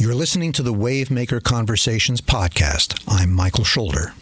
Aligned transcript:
You're 0.00 0.14
listening 0.14 0.52
to 0.52 0.62
the 0.62 0.72
Wavemaker 0.72 1.42
Conversations 1.42 2.22
podcast. 2.22 3.04
I'm 3.06 3.30
Michael 3.30 3.64
Schulder. 3.64 4.14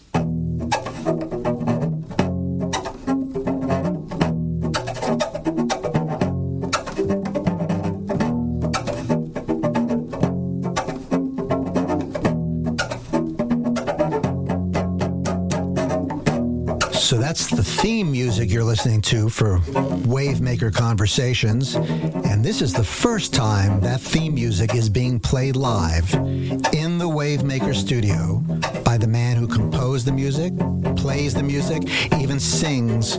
To 19.09 19.31
for 19.31 19.57
Wavemaker 20.05 20.71
Conversations. 20.71 21.77
And 21.77 22.45
this 22.45 22.61
is 22.61 22.75
the 22.75 22.85
first 22.85 23.33
time 23.33 23.81
that 23.81 24.03
theme 24.03 24.35
music 24.35 24.75
is 24.75 24.91
being 24.91 25.19
played 25.19 25.57
live 25.57 26.13
in 26.13 26.99
the 26.99 27.09
Wavemaker 27.09 27.75
studio 27.75 28.45
by 28.85 28.99
the 28.99 29.07
man 29.07 29.39
who 29.39 29.49
composed 29.49 30.07
the 30.07 30.13
music, 30.13 30.53
plays 30.95 31.33
the 31.33 31.43
music, 31.43 31.85
even 32.19 32.39
sings 32.39 33.17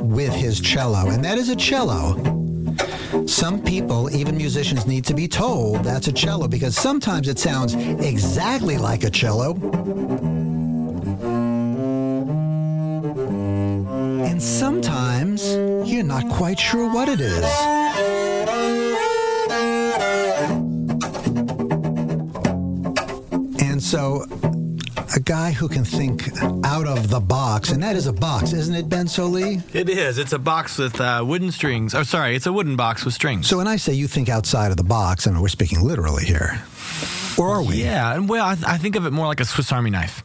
with 0.00 0.32
his 0.32 0.60
cello. 0.60 1.10
And 1.10 1.24
that 1.24 1.38
is 1.38 1.48
a 1.48 1.56
cello. 1.56 2.14
Some 3.26 3.60
people, 3.60 4.08
even 4.14 4.36
musicians, 4.36 4.86
need 4.86 5.04
to 5.06 5.14
be 5.14 5.26
told 5.26 5.82
that's 5.82 6.06
a 6.06 6.12
cello 6.12 6.46
because 6.46 6.76
sometimes 6.76 7.26
it 7.26 7.40
sounds 7.40 7.74
exactly 7.74 8.78
like 8.78 9.02
a 9.02 9.10
cello. 9.10 9.54
You're 15.86 16.02
not 16.02 16.28
quite 16.28 16.58
sure 16.58 16.92
what 16.92 17.08
it 17.08 17.20
is. 17.20 17.44
And 23.62 23.80
so, 23.80 24.24
a 25.14 25.20
guy 25.20 25.52
who 25.52 25.68
can 25.68 25.84
think 25.84 26.28
out 26.64 26.88
of 26.88 27.08
the 27.08 27.20
box, 27.20 27.70
and 27.70 27.80
that 27.84 27.94
is 27.94 28.08
a 28.08 28.12
box, 28.12 28.52
isn't 28.52 28.74
it, 28.74 28.88
Ben 28.88 29.06
Sollee? 29.06 29.62
It 29.74 29.88
is. 29.88 30.18
It's 30.18 30.32
a 30.32 30.40
box 30.40 30.76
with 30.76 31.00
uh, 31.00 31.22
wooden 31.24 31.52
strings. 31.52 31.94
Oh, 31.94 32.02
sorry, 32.02 32.34
it's 32.34 32.46
a 32.46 32.52
wooden 32.52 32.74
box 32.74 33.04
with 33.04 33.14
strings. 33.14 33.46
So, 33.46 33.56
when 33.56 33.68
I 33.68 33.76
say 33.76 33.92
you 33.92 34.08
think 34.08 34.28
outside 34.28 34.72
of 34.72 34.76
the 34.76 34.84
box, 34.84 35.28
I 35.28 35.30
mean, 35.30 35.40
we're 35.40 35.48
speaking 35.48 35.82
literally 35.82 36.24
here. 36.24 36.60
Or 37.38 37.50
are 37.50 37.62
we? 37.62 37.76
Yeah, 37.84 38.12
and 38.12 38.28
well, 38.28 38.44
I, 38.44 38.54
th- 38.56 38.66
I 38.66 38.76
think 38.78 38.96
of 38.96 39.06
it 39.06 39.12
more 39.12 39.26
like 39.26 39.40
a 39.40 39.44
Swiss 39.44 39.70
Army 39.70 39.90
knife. 39.90 40.24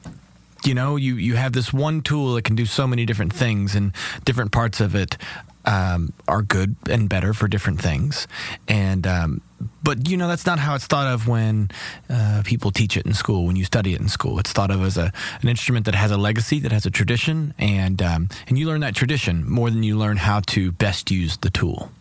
You 0.65 0.73
know, 0.73 0.95
you, 0.95 1.15
you 1.15 1.35
have 1.35 1.53
this 1.53 1.71
one 1.71 2.01
tool 2.01 2.35
that 2.35 2.43
can 2.43 2.55
do 2.55 2.65
so 2.65 2.87
many 2.87 3.05
different 3.05 3.33
things, 3.33 3.75
and 3.75 3.91
different 4.25 4.51
parts 4.51 4.79
of 4.81 4.95
it 4.95 5.17
um, 5.65 6.13
are 6.27 6.41
good 6.41 6.75
and 6.89 7.09
better 7.09 7.33
for 7.33 7.47
different 7.47 7.81
things. 7.81 8.27
And 8.67 9.05
um, 9.05 9.41
but 9.83 10.09
you 10.09 10.17
know 10.17 10.27
that's 10.27 10.45
not 10.45 10.59
how 10.59 10.75
it's 10.75 10.87
thought 10.87 11.07
of 11.07 11.27
when 11.27 11.69
uh, 12.09 12.41
people 12.45 12.71
teach 12.71 12.97
it 12.97 13.05
in 13.05 13.13
school. 13.13 13.45
When 13.45 13.55
you 13.55 13.65
study 13.65 13.93
it 13.93 14.01
in 14.01 14.09
school, 14.09 14.39
it's 14.39 14.51
thought 14.51 14.71
of 14.71 14.81
as 14.83 14.97
a 14.97 15.11
an 15.41 15.49
instrument 15.49 15.85
that 15.85 15.95
has 15.95 16.11
a 16.11 16.17
legacy, 16.17 16.59
that 16.59 16.71
has 16.71 16.85
a 16.85 16.91
tradition, 16.91 17.53
and 17.57 18.01
um, 18.01 18.29
and 18.47 18.57
you 18.57 18.67
learn 18.67 18.81
that 18.81 18.95
tradition 18.95 19.47
more 19.49 19.69
than 19.69 19.83
you 19.83 19.97
learn 19.97 20.17
how 20.17 20.39
to 20.47 20.71
best 20.71 21.11
use 21.11 21.37
the 21.37 21.49
tool. 21.49 21.91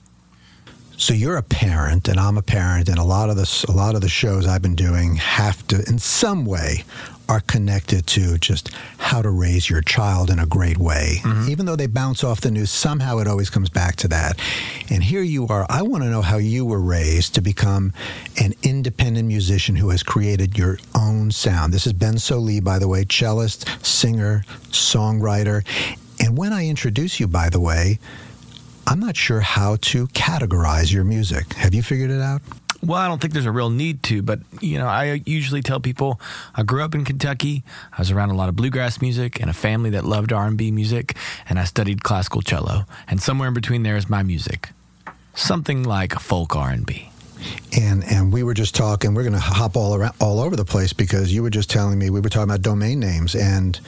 So 0.96 1.14
you're 1.14 1.38
a 1.38 1.42
parent, 1.42 2.08
and 2.08 2.20
I'm 2.20 2.36
a 2.36 2.42
parent, 2.42 2.90
and 2.90 2.98
a 2.98 3.04
lot 3.04 3.30
of 3.30 3.36
the 3.36 3.66
a 3.68 3.72
lot 3.72 3.94
of 3.94 4.02
the 4.02 4.08
shows 4.08 4.46
I've 4.46 4.60
been 4.60 4.74
doing 4.74 5.16
have 5.16 5.66
to, 5.68 5.76
in 5.88 5.98
some 5.98 6.44
way, 6.44 6.84
are 7.30 7.40
connected 7.40 8.08
to 8.08 8.36
just 8.38 8.70
how 8.98 9.22
to 9.22 9.30
raise 9.30 9.70
your 9.70 9.80
child 9.82 10.30
in 10.30 10.40
a 10.40 10.46
great 10.46 10.76
way. 10.76 11.18
Mm-hmm. 11.22 11.48
Even 11.48 11.64
though 11.64 11.76
they 11.76 11.86
bounce 11.86 12.24
off 12.24 12.40
the 12.40 12.50
news, 12.50 12.72
somehow 12.72 13.18
it 13.18 13.28
always 13.28 13.48
comes 13.48 13.70
back 13.70 13.94
to 13.96 14.08
that. 14.08 14.38
And 14.90 15.00
here 15.00 15.22
you 15.22 15.46
are. 15.46 15.64
I 15.70 15.82
want 15.82 16.02
to 16.02 16.10
know 16.10 16.22
how 16.22 16.38
you 16.38 16.66
were 16.66 16.80
raised 16.80 17.36
to 17.36 17.40
become 17.40 17.92
an 18.42 18.54
independent 18.64 19.28
musician 19.28 19.76
who 19.76 19.90
has 19.90 20.02
created 20.02 20.58
your 20.58 20.78
own 20.96 21.30
sound. 21.30 21.72
This 21.72 21.86
is 21.86 21.92
Ben 21.92 22.14
Sollee, 22.14 22.62
by 22.62 22.80
the 22.80 22.88
way, 22.88 23.04
cellist, 23.08 23.86
singer, 23.86 24.42
songwriter. 24.70 25.64
And 26.18 26.36
when 26.36 26.52
I 26.52 26.66
introduce 26.66 27.20
you, 27.20 27.28
by 27.28 27.48
the 27.48 27.60
way, 27.60 28.00
I'm 28.88 28.98
not 28.98 29.16
sure 29.16 29.38
how 29.38 29.76
to 29.82 30.08
categorize 30.08 30.92
your 30.92 31.04
music. 31.04 31.52
Have 31.54 31.74
you 31.74 31.82
figured 31.82 32.10
it 32.10 32.20
out? 32.20 32.42
Well, 32.82 32.98
I 32.98 33.08
don't 33.08 33.20
think 33.20 33.34
there's 33.34 33.46
a 33.46 33.52
real 33.52 33.68
need 33.68 34.02
to, 34.04 34.22
but 34.22 34.40
you 34.60 34.78
know, 34.78 34.86
I 34.86 35.22
usually 35.26 35.60
tell 35.60 35.80
people 35.80 36.18
I 36.54 36.62
grew 36.62 36.82
up 36.82 36.94
in 36.94 37.04
Kentucky. 37.04 37.62
I 37.92 37.98
was 37.98 38.10
around 38.10 38.30
a 38.30 38.34
lot 38.34 38.48
of 38.48 38.56
bluegrass 38.56 39.02
music 39.02 39.38
and 39.40 39.50
a 39.50 39.52
family 39.52 39.90
that 39.90 40.04
loved 40.04 40.32
R&B 40.32 40.70
music, 40.70 41.16
and 41.48 41.58
I 41.58 41.64
studied 41.64 42.02
classical 42.02 42.40
cello. 42.40 42.86
And 43.06 43.20
somewhere 43.20 43.48
in 43.48 43.54
between 43.54 43.82
there 43.82 43.96
is 43.96 44.08
my 44.08 44.22
music, 44.22 44.70
something 45.34 45.82
like 45.82 46.14
folk 46.14 46.56
R&B. 46.56 47.09
And 47.78 48.04
and 48.04 48.32
we 48.32 48.42
were 48.42 48.54
just 48.54 48.74
talking. 48.74 49.14
We're 49.14 49.22
going 49.22 49.32
to 49.34 49.40
hop 49.40 49.76
all 49.76 49.94
around 49.94 50.14
all 50.20 50.40
over 50.40 50.56
the 50.56 50.64
place 50.64 50.92
because 50.92 51.32
you 51.32 51.42
were 51.42 51.50
just 51.50 51.70
telling 51.70 51.98
me 51.98 52.10
we 52.10 52.20
were 52.20 52.28
talking 52.28 52.50
about 52.50 52.62
domain 52.62 53.00
names 53.00 53.34
and 53.34 53.80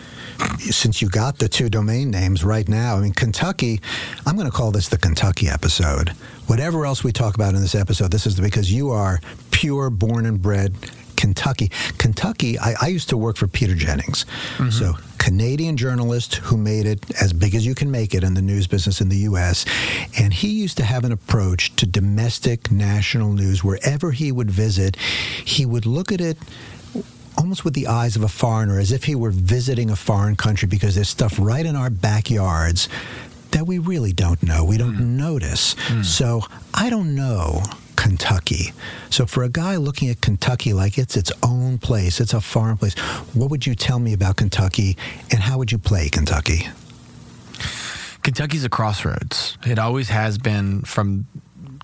since 0.58 1.02
you 1.02 1.08
got 1.08 1.38
the 1.38 1.48
two 1.48 1.68
domain 1.68 2.10
names 2.10 2.44
right 2.44 2.68
now, 2.68 2.96
I 2.96 3.00
mean, 3.00 3.12
Kentucky, 3.12 3.80
I'm 4.26 4.36
going 4.36 4.50
to 4.50 4.56
call 4.56 4.70
this 4.70 4.88
the 4.88 4.98
Kentucky 4.98 5.48
episode. 5.48 6.10
Whatever 6.46 6.84
else 6.86 7.04
we 7.04 7.12
talk 7.12 7.34
about 7.34 7.54
in 7.54 7.60
this 7.60 7.74
episode, 7.74 8.10
this 8.10 8.26
is 8.26 8.38
because 8.38 8.72
you 8.72 8.90
are 8.90 9.20
pure, 9.50 9.90
born 9.90 10.26
and 10.26 10.40
bred 10.40 10.74
Kentucky. 11.22 11.70
Kentucky, 11.98 12.58
I, 12.58 12.74
I 12.82 12.88
used 12.88 13.08
to 13.10 13.16
work 13.16 13.36
for 13.36 13.46
Peter 13.46 13.76
Jennings. 13.76 14.26
Mm-hmm. 14.56 14.70
So, 14.70 14.94
Canadian 15.18 15.76
journalist 15.76 16.34
who 16.34 16.56
made 16.56 16.84
it 16.84 17.08
as 17.22 17.32
big 17.32 17.54
as 17.54 17.64
you 17.64 17.76
can 17.76 17.92
make 17.92 18.12
it 18.12 18.24
in 18.24 18.34
the 18.34 18.42
news 18.42 18.66
business 18.66 19.00
in 19.00 19.08
the 19.08 19.18
U.S. 19.18 19.64
And 20.18 20.34
he 20.34 20.48
used 20.48 20.78
to 20.78 20.84
have 20.84 21.04
an 21.04 21.12
approach 21.12 21.76
to 21.76 21.86
domestic 21.86 22.72
national 22.72 23.34
news. 23.34 23.62
Wherever 23.62 24.10
he 24.10 24.32
would 24.32 24.50
visit, 24.50 24.96
he 24.96 25.64
would 25.64 25.86
look 25.86 26.10
at 26.10 26.20
it 26.20 26.38
almost 27.38 27.64
with 27.64 27.74
the 27.74 27.86
eyes 27.86 28.16
of 28.16 28.24
a 28.24 28.28
foreigner, 28.28 28.80
as 28.80 28.90
if 28.90 29.04
he 29.04 29.14
were 29.14 29.30
visiting 29.30 29.90
a 29.90 29.96
foreign 29.96 30.34
country, 30.34 30.66
because 30.66 30.96
there's 30.96 31.08
stuff 31.08 31.38
right 31.38 31.64
in 31.64 31.76
our 31.76 31.88
backyards 31.88 32.88
that 33.52 33.64
we 33.64 33.78
really 33.78 34.12
don't 34.12 34.42
know. 34.42 34.64
We 34.64 34.76
don't 34.76 34.96
mm. 34.96 35.06
notice. 35.06 35.76
Mm. 35.86 36.04
So 36.04 36.42
I 36.74 36.90
don't 36.90 37.14
know 37.14 37.62
Kentucky. 38.02 38.72
So 39.10 39.26
for 39.26 39.44
a 39.44 39.48
guy 39.48 39.76
looking 39.76 40.08
at 40.10 40.20
Kentucky 40.20 40.72
like 40.72 40.98
it's 40.98 41.16
its 41.16 41.30
own 41.40 41.78
place, 41.78 42.20
it's 42.20 42.34
a 42.34 42.40
foreign 42.40 42.76
place, 42.76 42.98
what 43.32 43.48
would 43.48 43.64
you 43.64 43.76
tell 43.76 44.00
me 44.00 44.12
about 44.12 44.34
Kentucky 44.34 44.96
and 45.30 45.38
how 45.38 45.56
would 45.58 45.70
you 45.70 45.78
play 45.78 46.08
Kentucky? 46.08 46.66
Kentucky's 48.24 48.64
a 48.64 48.68
crossroads. 48.68 49.56
It 49.64 49.78
always 49.78 50.08
has 50.08 50.36
been 50.36 50.82
from, 50.82 51.26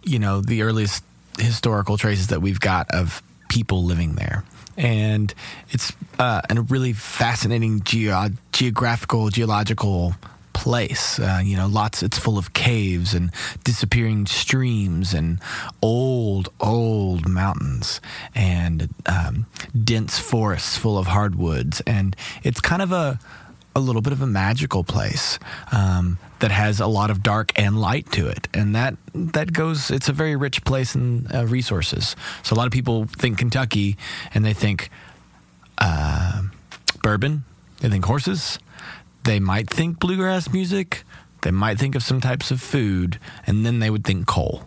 you 0.02 0.18
know, 0.18 0.40
the 0.40 0.62
earliest 0.62 1.04
historical 1.38 1.96
traces 1.96 2.26
that 2.28 2.42
we've 2.42 2.58
got 2.58 2.90
of 2.90 3.22
people 3.48 3.84
living 3.84 4.16
there 4.16 4.42
and 4.76 5.32
it's 5.70 5.92
uh, 6.18 6.40
a 6.50 6.60
really 6.62 6.94
fascinating 6.94 7.80
geo- 7.82 8.30
geographical, 8.52 9.28
geological 9.28 10.14
place. 10.58 11.20
Uh, 11.20 11.40
you 11.42 11.56
know, 11.56 11.68
lots. 11.68 12.02
It's 12.02 12.18
full 12.18 12.36
of 12.36 12.52
caves 12.52 13.14
and 13.14 13.30
disappearing 13.62 14.26
streams 14.26 15.14
and 15.14 15.38
old, 15.80 16.48
old 16.60 17.28
mountains 17.28 18.00
and 18.34 18.88
um, 19.06 19.46
dense 19.72 20.18
forests 20.18 20.76
full 20.76 20.98
of 20.98 21.06
hardwoods, 21.06 21.80
and 21.86 22.16
it's 22.42 22.60
kind 22.60 22.82
of 22.82 22.90
a 22.90 23.20
a 23.76 23.80
little 23.80 24.02
bit 24.02 24.12
of 24.12 24.20
a 24.20 24.26
magical 24.26 24.82
place 24.82 25.38
um, 25.70 26.18
that 26.40 26.50
has 26.50 26.80
a 26.80 26.88
lot 26.88 27.10
of 27.10 27.22
dark 27.22 27.52
and 27.56 27.80
light 27.80 28.10
to 28.10 28.26
it, 28.26 28.48
and 28.52 28.74
that 28.74 28.96
that 29.14 29.52
goes. 29.52 29.92
It's 29.92 30.08
a 30.08 30.12
very 30.12 30.34
rich 30.34 30.64
place 30.64 30.96
in 30.96 31.28
uh, 31.32 31.46
resources. 31.46 32.16
So 32.42 32.54
a 32.54 32.56
lot 32.56 32.66
of 32.66 32.72
people 32.72 33.06
think 33.06 33.38
Kentucky, 33.38 33.96
and 34.34 34.44
they 34.44 34.54
think 34.54 34.90
uh, 35.78 36.42
bourbon. 37.02 37.44
They 37.80 37.88
think 37.88 38.04
horses. 38.04 38.58
They 39.28 39.40
might 39.40 39.68
think 39.68 39.98
bluegrass 39.98 40.50
music. 40.50 41.04
They 41.42 41.50
might 41.50 41.78
think 41.78 41.94
of 41.94 42.02
some 42.02 42.18
types 42.18 42.50
of 42.50 42.62
food, 42.62 43.20
and 43.46 43.66
then 43.66 43.78
they 43.78 43.90
would 43.90 44.02
think 44.02 44.26
coal. 44.26 44.62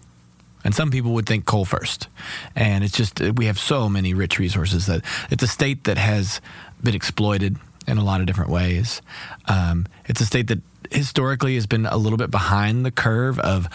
And 0.64 0.76
some 0.76 0.92
people 0.92 1.14
would 1.16 1.26
think 1.26 1.48
coal 1.48 1.66
first. 1.66 2.08
And 2.56 2.84
it's 2.84 2.96
just, 2.96 3.20
we 3.20 3.48
have 3.48 3.58
so 3.58 3.90
many 3.90 4.14
rich 4.14 4.38
resources 4.38 4.86
that 4.86 5.02
it's 5.32 5.42
a 5.42 5.48
state 5.48 5.86
that 5.86 5.98
has 5.98 6.42
been 6.84 6.94
exploited 6.94 7.58
in 7.88 7.98
a 7.98 8.04
lot 8.04 8.22
of 8.22 8.28
different 8.28 8.52
ways. 8.52 9.02
Um, 9.48 9.88
it's 10.06 10.22
a 10.22 10.28
state 10.28 10.46
that 10.50 10.60
historically 10.92 11.56
has 11.56 11.66
been 11.66 11.88
a 11.88 11.98
little 11.98 12.20
bit 12.20 12.30
behind 12.30 12.86
the 12.86 12.92
curve 12.92 13.40
of, 13.40 13.68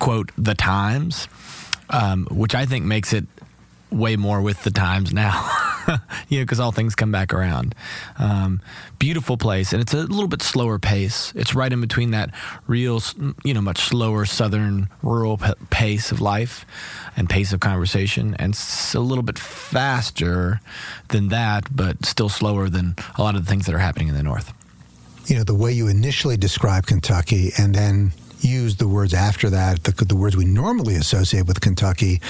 quote, 0.00 0.32
the 0.36 0.56
times, 0.56 1.28
um, 1.88 2.26
which 2.32 2.56
I 2.56 2.66
think 2.66 2.84
makes 2.84 3.12
it 3.12 3.26
way 3.90 4.16
more 4.16 4.42
with 4.42 4.64
the 4.64 4.72
times 4.72 5.12
now. 5.12 5.30
you 6.28 6.38
know, 6.38 6.44
because 6.44 6.60
all 6.60 6.72
things 6.72 6.94
come 6.94 7.12
back 7.12 7.32
around. 7.32 7.74
Um, 8.18 8.60
beautiful 8.98 9.36
place, 9.36 9.72
and 9.72 9.80
it's 9.80 9.94
a 9.94 9.98
little 9.98 10.28
bit 10.28 10.42
slower 10.42 10.78
pace. 10.78 11.32
It's 11.34 11.54
right 11.54 11.72
in 11.72 11.80
between 11.80 12.10
that 12.12 12.34
real, 12.66 13.02
you 13.44 13.54
know, 13.54 13.60
much 13.60 13.78
slower 13.78 14.24
southern 14.24 14.88
rural 15.02 15.38
p- 15.38 15.52
pace 15.70 16.12
of 16.12 16.20
life 16.20 16.64
and 17.16 17.28
pace 17.28 17.52
of 17.52 17.60
conversation, 17.60 18.34
and 18.38 18.54
it's 18.54 18.94
a 18.94 19.00
little 19.00 19.24
bit 19.24 19.38
faster 19.38 20.60
than 21.08 21.28
that, 21.28 21.74
but 21.74 22.04
still 22.04 22.28
slower 22.28 22.68
than 22.68 22.96
a 23.16 23.22
lot 23.22 23.34
of 23.34 23.44
the 23.44 23.50
things 23.50 23.66
that 23.66 23.74
are 23.74 23.78
happening 23.78 24.08
in 24.08 24.14
the 24.14 24.22
north. 24.22 24.52
You 25.26 25.36
know, 25.36 25.44
the 25.44 25.54
way 25.54 25.72
you 25.72 25.88
initially 25.88 26.36
describe 26.36 26.86
Kentucky, 26.86 27.52
and 27.58 27.74
then 27.74 28.12
use 28.40 28.76
the 28.76 28.88
words 28.88 29.12
after 29.12 29.50
that, 29.50 29.84
the, 29.84 30.04
the 30.04 30.16
words 30.16 30.36
we 30.36 30.44
normally 30.44 30.96
associate 30.96 31.46
with 31.46 31.60
Kentucky 31.60 32.20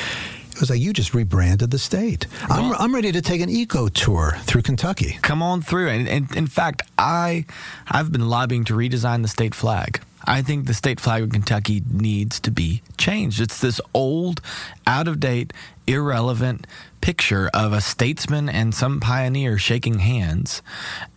It 0.61 0.65
was 0.65 0.69
like 0.69 0.81
you 0.81 0.93
just 0.93 1.15
rebranded 1.15 1.71
the 1.71 1.79
state. 1.79 2.27
I'm, 2.51 2.75
I'm 2.75 2.95
ready 2.95 3.12
to 3.12 3.23
take 3.23 3.41
an 3.41 3.49
eco 3.49 3.89
tour 3.89 4.37
through 4.43 4.61
Kentucky. 4.61 5.17
Come 5.23 5.43
on 5.43 5.62
through. 5.62 5.89
And, 5.89 6.07
and 6.07 6.37
in 6.37 6.47
fact, 6.47 6.83
I 6.99 7.47
I've 7.89 8.12
been 8.12 8.29
lobbying 8.29 8.65
to 8.65 8.75
redesign 8.75 9.23
the 9.23 9.29
state 9.29 9.55
flag. 9.55 10.03
I 10.27 10.43
think 10.43 10.67
the 10.67 10.75
state 10.75 11.01
flag 11.01 11.23
of 11.23 11.31
Kentucky 11.31 11.83
needs 11.91 12.39
to 12.41 12.51
be 12.51 12.83
changed. 12.99 13.41
It's 13.41 13.59
this 13.59 13.81
old, 13.95 14.43
out 14.87 15.09
of 15.09 15.19
date, 15.19 15.55
irrelevant 15.87 16.67
picture 17.00 17.50
of 17.55 17.73
a 17.73 17.81
statesman 17.81 18.49
and 18.49 18.75
some 18.75 19.00
pioneer 19.00 19.58
shaking 19.58 19.99
hands, 19.99 20.62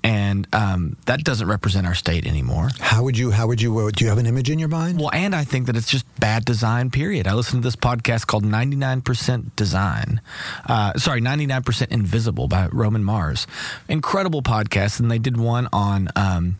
and 0.03 0.47
um, 0.53 0.97
that 1.05 1.23
doesn't 1.23 1.47
represent 1.47 1.85
our 1.85 1.95
state 1.95 2.25
anymore. 2.25 2.69
How 2.79 3.03
would 3.03 3.17
you? 3.17 3.31
How 3.31 3.47
would 3.47 3.61
you? 3.61 3.77
Uh, 3.77 3.91
do 3.91 4.03
you 4.03 4.09
have 4.09 4.17
an 4.17 4.25
image 4.25 4.49
in 4.49 4.59
your 4.59 4.69
mind? 4.69 4.99
Well, 4.99 5.11
and 5.13 5.35
I 5.35 5.43
think 5.43 5.67
that 5.67 5.75
it's 5.75 5.89
just 5.89 6.05
bad 6.19 6.45
design. 6.45 6.89
Period. 6.89 7.27
I 7.27 7.33
listened 7.33 7.63
to 7.63 7.67
this 7.67 7.75
podcast 7.75 8.27
called 8.27 8.43
"99% 8.43 9.55
Design." 9.55 10.21
Uh, 10.67 10.93
sorry, 10.97 11.21
"99% 11.21 11.91
Invisible" 11.91 12.47
by 12.47 12.67
Roman 12.71 13.03
Mars. 13.03 13.47
Incredible 13.87 14.41
podcast, 14.41 14.99
and 14.99 15.09
they 15.11 15.19
did 15.19 15.37
one 15.37 15.67
on 15.73 16.09
um, 16.15 16.57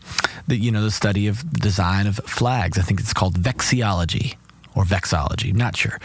the 0.47 0.55
you 0.57 0.71
know 0.71 0.81
the 0.81 0.91
study 0.91 1.27
of 1.27 1.51
design 1.53 2.07
of 2.07 2.17
flags. 2.25 2.77
I 2.77 2.81
think 2.81 2.99
it's 2.99 3.13
called 3.13 3.35
Vexiology 3.35 4.35
or 4.75 4.83
vexology, 4.83 5.53
not 5.53 5.75
sure. 5.75 5.99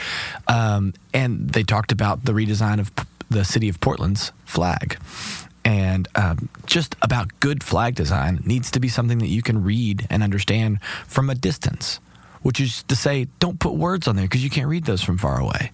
Um, 0.46 0.94
and 1.14 1.50
they 1.50 1.62
talked 1.62 1.92
about 1.92 2.24
the 2.24 2.32
redesign 2.32 2.78
of 2.80 2.92
the 3.30 3.44
city 3.44 3.68
of 3.68 3.80
Portland's 3.80 4.32
flag. 4.44 4.98
And 5.64 6.08
um, 6.14 6.48
just 6.66 6.96
about 7.02 7.40
good 7.40 7.62
flag 7.62 7.94
design 7.94 8.40
needs 8.44 8.70
to 8.70 8.80
be 8.80 8.88
something 8.88 9.18
that 9.18 9.28
you 9.28 9.42
can 9.42 9.62
read 9.62 10.06
and 10.08 10.22
understand 10.22 10.82
from 11.06 11.28
a 11.28 11.34
distance, 11.34 12.00
which 12.40 12.58
is 12.58 12.84
to 12.84 12.96
say, 12.96 13.26
don't 13.38 13.60
put 13.60 13.74
words 13.74 14.08
on 14.08 14.16
there 14.16 14.24
because 14.24 14.42
you 14.42 14.48
can't 14.48 14.68
read 14.68 14.84
those 14.84 15.02
from 15.02 15.18
far 15.18 15.38
away. 15.38 15.72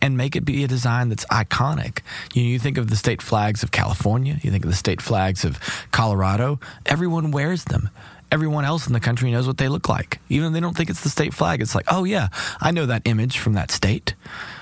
And 0.00 0.16
make 0.16 0.34
it 0.34 0.46
be 0.46 0.64
a 0.64 0.68
design 0.68 1.10
that's 1.10 1.26
iconic. 1.26 1.98
You, 2.32 2.42
know, 2.42 2.48
you 2.48 2.58
think 2.58 2.78
of 2.78 2.88
the 2.88 2.96
state 2.96 3.20
flags 3.20 3.62
of 3.62 3.70
California, 3.70 4.38
you 4.42 4.50
think 4.50 4.64
of 4.64 4.70
the 4.70 4.76
state 4.76 5.02
flags 5.02 5.44
of 5.44 5.58
Colorado, 5.90 6.58
everyone 6.86 7.30
wears 7.30 7.64
them 7.64 7.90
everyone 8.34 8.64
else 8.64 8.88
in 8.88 8.92
the 8.92 8.98
country 8.98 9.30
knows 9.30 9.46
what 9.46 9.58
they 9.58 9.68
look 9.68 9.88
like. 9.88 10.18
Even 10.28 10.48
if 10.48 10.52
they 10.54 10.60
don't 10.60 10.76
think 10.76 10.90
it's 10.90 11.04
the 11.04 11.08
state 11.08 11.32
flag, 11.32 11.62
it's 11.62 11.72
like, 11.72 11.86
oh, 11.86 12.02
yeah, 12.02 12.28
I 12.60 12.72
know 12.72 12.84
that 12.86 13.02
image 13.04 13.38
from 13.38 13.52
that 13.52 13.70
state. 13.70 14.16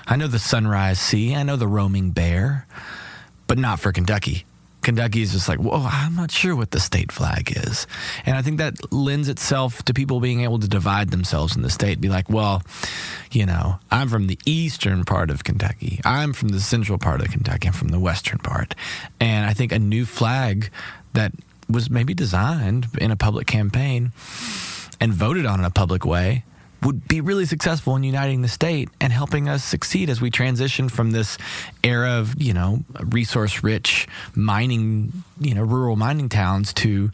I 0.05 0.15
know 0.15 0.27
the 0.27 0.37
sunrise 0.37 0.99
sea. 0.99 1.33
I 1.33 1.41
know 1.41 1.55
the 1.55 1.67
roaming 1.67 2.11
bear, 2.11 2.67
but 3.47 3.57
not 3.57 3.79
for 3.79 3.91
Kentucky. 3.91 4.45
Kentucky 4.83 5.23
is 5.23 5.31
just 5.31 5.49
like, 5.49 5.57
whoa, 5.57 5.87
I'm 5.89 6.15
not 6.15 6.29
sure 6.29 6.55
what 6.55 6.69
the 6.69 6.79
state 6.79 7.11
flag 7.11 7.53
is. 7.55 7.87
And 8.27 8.37
I 8.37 8.43
think 8.43 8.59
that 8.59 8.93
lends 8.93 9.27
itself 9.27 9.81
to 9.85 9.93
people 9.93 10.19
being 10.19 10.41
able 10.41 10.59
to 10.59 10.67
divide 10.67 11.09
themselves 11.09 11.55
in 11.55 11.63
the 11.63 11.69
state, 11.71 11.99
be 11.99 12.09
like, 12.09 12.29
well, 12.29 12.61
you 13.31 13.47
know, 13.47 13.79
I'm 13.89 14.07
from 14.07 14.27
the 14.27 14.37
eastern 14.45 15.03
part 15.03 15.31
of 15.31 15.43
Kentucky. 15.43 15.99
I'm 16.05 16.33
from 16.33 16.49
the 16.49 16.59
central 16.59 16.99
part 16.99 17.21
of 17.21 17.31
Kentucky. 17.31 17.69
I'm 17.69 17.73
from 17.73 17.87
the 17.87 17.99
western 17.99 18.37
part. 18.37 18.75
And 19.19 19.49
I 19.49 19.53
think 19.53 19.71
a 19.71 19.79
new 19.79 20.05
flag 20.05 20.69
that 21.13 21.31
was 21.73 21.89
maybe 21.89 22.13
designed 22.13 22.87
in 22.99 23.11
a 23.11 23.15
public 23.15 23.47
campaign 23.47 24.11
and 24.99 25.13
voted 25.13 25.45
on 25.45 25.59
in 25.59 25.65
a 25.65 25.69
public 25.69 26.05
way 26.05 26.43
would 26.83 27.07
be 27.07 27.21
really 27.21 27.45
successful 27.45 27.95
in 27.95 28.03
uniting 28.03 28.41
the 28.41 28.47
state 28.47 28.89
and 28.99 29.13
helping 29.13 29.47
us 29.47 29.63
succeed 29.63 30.09
as 30.09 30.19
we 30.19 30.29
transition 30.29 30.89
from 30.89 31.11
this 31.11 31.37
era 31.83 32.11
of 32.11 32.41
you 32.41 32.53
know 32.53 32.83
resource 33.05 33.63
rich 33.63 34.07
mining 34.35 35.23
you 35.39 35.53
know 35.53 35.63
rural 35.63 35.95
mining 35.95 36.29
towns 36.29 36.73
to 36.73 37.09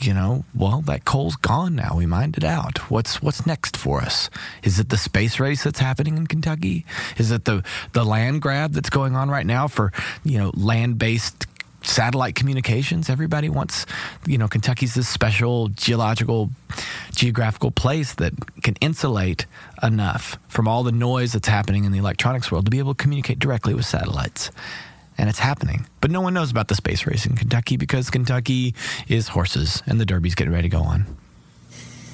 you 0.00 0.12
know 0.12 0.44
well 0.54 0.82
that 0.82 1.04
coal's 1.04 1.36
gone 1.36 1.74
now. 1.74 1.94
We 1.96 2.06
mined 2.06 2.36
it 2.36 2.44
out. 2.44 2.90
What's 2.90 3.22
what's 3.22 3.46
next 3.46 3.76
for 3.76 4.00
us? 4.00 4.30
Is 4.62 4.78
it 4.78 4.88
the 4.88 4.96
space 4.96 5.38
race 5.38 5.64
that's 5.64 5.78
happening 5.78 6.16
in 6.16 6.26
Kentucky? 6.26 6.84
Is 7.16 7.30
it 7.30 7.44
the 7.44 7.62
the 7.92 8.04
land 8.04 8.42
grab 8.42 8.72
that's 8.72 8.90
going 8.90 9.16
on 9.16 9.30
right 9.30 9.46
now 9.46 9.68
for 9.68 9.92
you 10.24 10.38
know 10.38 10.50
land 10.54 10.98
based 10.98 11.46
satellite 11.86 12.34
communications. 12.34 13.08
Everybody 13.08 13.48
wants, 13.48 13.86
you 14.26 14.38
know, 14.38 14.48
Kentucky's 14.48 14.94
this 14.94 15.08
special 15.08 15.68
geological, 15.68 16.50
geographical 17.12 17.70
place 17.70 18.14
that 18.14 18.32
can 18.62 18.74
insulate 18.80 19.46
enough 19.82 20.38
from 20.48 20.68
all 20.68 20.82
the 20.82 20.92
noise 20.92 21.32
that's 21.32 21.48
happening 21.48 21.84
in 21.84 21.92
the 21.92 21.98
electronics 21.98 22.50
world 22.50 22.64
to 22.64 22.70
be 22.70 22.78
able 22.78 22.94
to 22.94 23.02
communicate 23.02 23.38
directly 23.38 23.74
with 23.74 23.86
satellites. 23.86 24.50
And 25.16 25.28
it's 25.28 25.38
happening. 25.38 25.86
But 26.00 26.10
no 26.10 26.20
one 26.20 26.34
knows 26.34 26.50
about 26.50 26.68
the 26.68 26.74
space 26.74 27.06
race 27.06 27.24
in 27.24 27.36
Kentucky 27.36 27.76
because 27.76 28.10
Kentucky 28.10 28.74
is 29.06 29.28
horses 29.28 29.82
and 29.86 30.00
the 30.00 30.04
Derby's 30.04 30.34
getting 30.34 30.52
ready 30.52 30.68
to 30.68 30.76
go 30.76 30.82
on. 30.82 31.16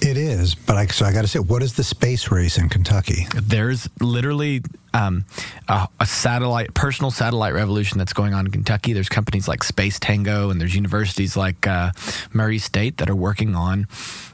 It 0.02 0.16
is, 0.16 0.54
but 0.54 0.76
I, 0.76 0.86
so 0.86 1.04
I 1.04 1.12
got 1.12 1.22
to 1.22 1.28
say, 1.28 1.40
what 1.40 1.62
is 1.62 1.74
the 1.74 1.84
space 1.84 2.30
race 2.30 2.56
in 2.56 2.70
Kentucky? 2.70 3.26
There's 3.34 3.86
literally 4.00 4.62
um, 4.94 5.26
a, 5.68 5.88
a, 6.00 6.06
satellite, 6.06 6.72
personal 6.72 7.10
satellite 7.10 7.52
revolution 7.52 7.98
that's 7.98 8.14
going 8.14 8.32
on 8.32 8.46
in 8.46 8.52
Kentucky. 8.52 8.94
There's 8.94 9.10
companies 9.10 9.46
like 9.46 9.62
Space 9.62 10.00
Tango, 10.00 10.48
and 10.48 10.58
there's 10.58 10.74
universities 10.74 11.36
like 11.36 11.66
uh, 11.66 11.92
Murray 12.32 12.58
State 12.58 12.96
that 12.96 13.10
are 13.10 13.14
working 13.14 13.54
on 13.54 13.88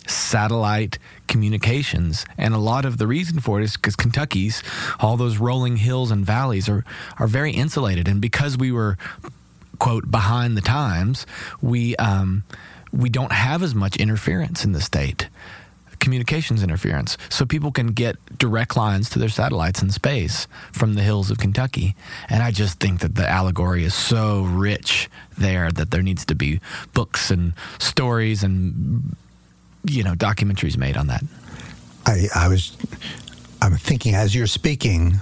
satellite 0.06 1.00
communications. 1.26 2.24
And 2.38 2.54
a 2.54 2.58
lot 2.58 2.84
of 2.84 2.98
the 2.98 3.08
reason 3.08 3.40
for 3.40 3.60
it 3.60 3.64
is 3.64 3.76
because 3.76 3.96
Kentucky's 3.96 4.62
all 5.00 5.16
those 5.16 5.38
rolling 5.38 5.78
hills 5.78 6.12
and 6.12 6.24
valleys 6.24 6.68
are 6.68 6.84
are 7.18 7.26
very 7.26 7.50
insulated, 7.50 8.06
and 8.06 8.20
because 8.20 8.56
we 8.56 8.70
were 8.70 8.96
quote 9.78 10.10
behind 10.10 10.56
the 10.56 10.62
times, 10.62 11.26
we 11.60 11.96
um, 11.96 12.44
we 12.96 13.08
don't 13.08 13.32
have 13.32 13.62
as 13.62 13.74
much 13.74 13.96
interference 13.96 14.64
in 14.64 14.72
the 14.72 14.80
state 14.80 15.28
communications 15.98 16.62
interference 16.62 17.16
so 17.28 17.44
people 17.44 17.72
can 17.72 17.88
get 17.88 18.16
direct 18.38 18.76
lines 18.76 19.10
to 19.10 19.18
their 19.18 19.28
satellites 19.28 19.82
in 19.82 19.90
space 19.90 20.46
from 20.72 20.94
the 20.94 21.02
hills 21.02 21.30
of 21.30 21.38
Kentucky. 21.38 21.94
And 22.28 22.42
I 22.42 22.50
just 22.50 22.78
think 22.78 23.00
that 23.00 23.14
the 23.14 23.28
allegory 23.28 23.84
is 23.84 23.94
so 23.94 24.42
rich 24.42 25.08
there 25.38 25.70
that 25.72 25.90
there 25.90 26.02
needs 26.02 26.24
to 26.26 26.34
be 26.34 26.60
books 26.92 27.30
and 27.30 27.54
stories 27.78 28.42
and 28.42 29.16
you 29.84 30.02
know 30.02 30.14
documentaries 30.14 30.76
made 30.76 30.96
on 30.96 31.06
that. 31.08 31.24
I, 32.06 32.28
I 32.34 32.48
was 32.48 32.76
I'm 33.62 33.76
thinking 33.76 34.14
as 34.14 34.34
you're 34.34 34.46
speaking 34.46 35.18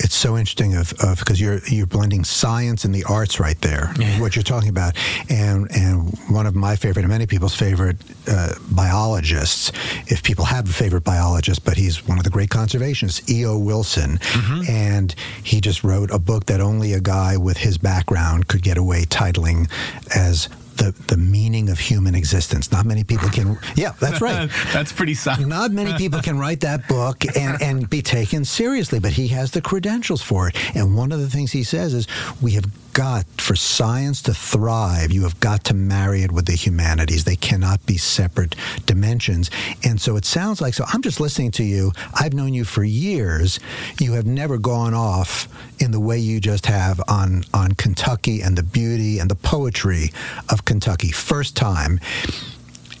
it's 0.00 0.14
so 0.14 0.36
interesting 0.36 0.76
of 0.76 0.94
because 1.18 1.40
you're 1.40 1.60
you're 1.66 1.86
blending 1.86 2.24
science 2.24 2.84
and 2.84 2.94
the 2.94 3.04
arts 3.04 3.40
right 3.40 3.60
there. 3.60 3.92
Yeah. 3.98 4.20
What 4.20 4.36
you're 4.36 4.42
talking 4.42 4.68
about, 4.68 4.96
and 5.28 5.68
and 5.74 6.16
one 6.28 6.46
of 6.46 6.54
my 6.54 6.76
favorite 6.76 7.02
and 7.02 7.10
many 7.10 7.26
people's 7.26 7.54
favorite 7.54 7.96
uh, 8.28 8.54
biologists, 8.70 9.72
if 10.06 10.22
people 10.22 10.44
have 10.44 10.68
a 10.68 10.72
favorite 10.72 11.04
biologist, 11.04 11.64
but 11.64 11.76
he's 11.76 12.06
one 12.06 12.18
of 12.18 12.24
the 12.24 12.30
great 12.30 12.50
conservationists, 12.50 13.28
E.O. 13.30 13.58
Wilson, 13.58 14.18
mm-hmm. 14.18 14.70
and 14.70 15.14
he 15.42 15.60
just 15.60 15.84
wrote 15.84 16.10
a 16.10 16.18
book 16.18 16.46
that 16.46 16.60
only 16.60 16.92
a 16.92 17.00
guy 17.00 17.36
with 17.36 17.56
his 17.56 17.78
background 17.78 18.48
could 18.48 18.62
get 18.62 18.76
away 18.76 19.04
titling 19.04 19.70
as 20.14 20.48
the, 20.78 20.94
the 21.08 21.16
meaning 21.16 21.68
of 21.68 21.78
human 21.78 22.14
existence. 22.14 22.72
Not 22.72 22.86
many 22.86 23.04
people 23.04 23.28
can. 23.28 23.58
Yeah, 23.76 23.92
that's 24.00 24.20
right. 24.20 24.50
that's 24.72 24.92
pretty 24.92 25.14
solid. 25.14 25.46
Not 25.46 25.72
many 25.72 25.92
people 25.94 26.20
can 26.20 26.38
write 26.38 26.60
that 26.60 26.88
book 26.88 27.24
and, 27.36 27.60
and 27.60 27.90
be 27.90 28.00
taken 28.00 28.44
seriously, 28.44 28.98
but 29.00 29.12
he 29.12 29.28
has 29.28 29.50
the 29.50 29.60
credentials 29.60 30.22
for 30.22 30.48
it. 30.48 30.56
And 30.76 30.96
one 30.96 31.12
of 31.12 31.20
the 31.20 31.28
things 31.28 31.52
he 31.52 31.64
says 31.64 31.94
is 31.94 32.06
we 32.40 32.52
have 32.52 32.64
got, 32.98 33.24
for 33.40 33.54
science 33.54 34.22
to 34.22 34.34
thrive, 34.34 35.12
you 35.12 35.22
have 35.22 35.38
got 35.38 35.62
to 35.62 35.72
marry 35.72 36.24
it 36.24 36.32
with 36.32 36.46
the 36.46 36.54
humanities. 36.54 37.22
They 37.22 37.36
cannot 37.36 37.86
be 37.86 37.96
separate 37.96 38.56
dimensions. 38.86 39.52
And 39.84 40.00
so 40.00 40.16
it 40.16 40.24
sounds 40.24 40.60
like, 40.60 40.74
so 40.74 40.82
I'm 40.92 41.00
just 41.00 41.20
listening 41.20 41.52
to 41.52 41.62
you. 41.62 41.92
I've 42.12 42.34
known 42.34 42.54
you 42.54 42.64
for 42.64 42.82
years. 42.82 43.60
You 44.00 44.14
have 44.14 44.26
never 44.26 44.58
gone 44.58 44.94
off 44.94 45.46
in 45.80 45.92
the 45.92 46.00
way 46.00 46.18
you 46.18 46.40
just 46.40 46.66
have 46.66 47.00
on, 47.06 47.44
on 47.54 47.70
Kentucky 47.76 48.40
and 48.42 48.58
the 48.58 48.64
beauty 48.64 49.20
and 49.20 49.30
the 49.30 49.36
poetry 49.36 50.10
of 50.48 50.64
Kentucky. 50.64 51.12
First 51.12 51.54
time. 51.54 52.00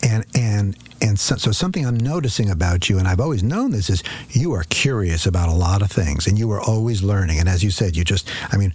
And, 0.04 0.24
and 0.32 0.76
and 1.00 1.18
so, 1.18 1.36
so, 1.36 1.52
something 1.52 1.86
I'm 1.86 1.96
noticing 1.96 2.50
about 2.50 2.88
you, 2.88 2.98
and 2.98 3.06
I've 3.06 3.20
always 3.20 3.44
known 3.44 3.70
this, 3.70 3.88
is 3.88 4.02
you 4.30 4.52
are 4.52 4.64
curious 4.64 5.26
about 5.26 5.48
a 5.48 5.52
lot 5.54 5.80
of 5.80 5.92
things, 5.92 6.26
and 6.26 6.36
you 6.36 6.50
are 6.50 6.60
always 6.60 7.04
learning. 7.04 7.38
And 7.38 7.48
as 7.48 7.62
you 7.62 7.70
said, 7.70 7.96
you 7.96 8.02
just, 8.02 8.28
I 8.50 8.56
mean, 8.56 8.74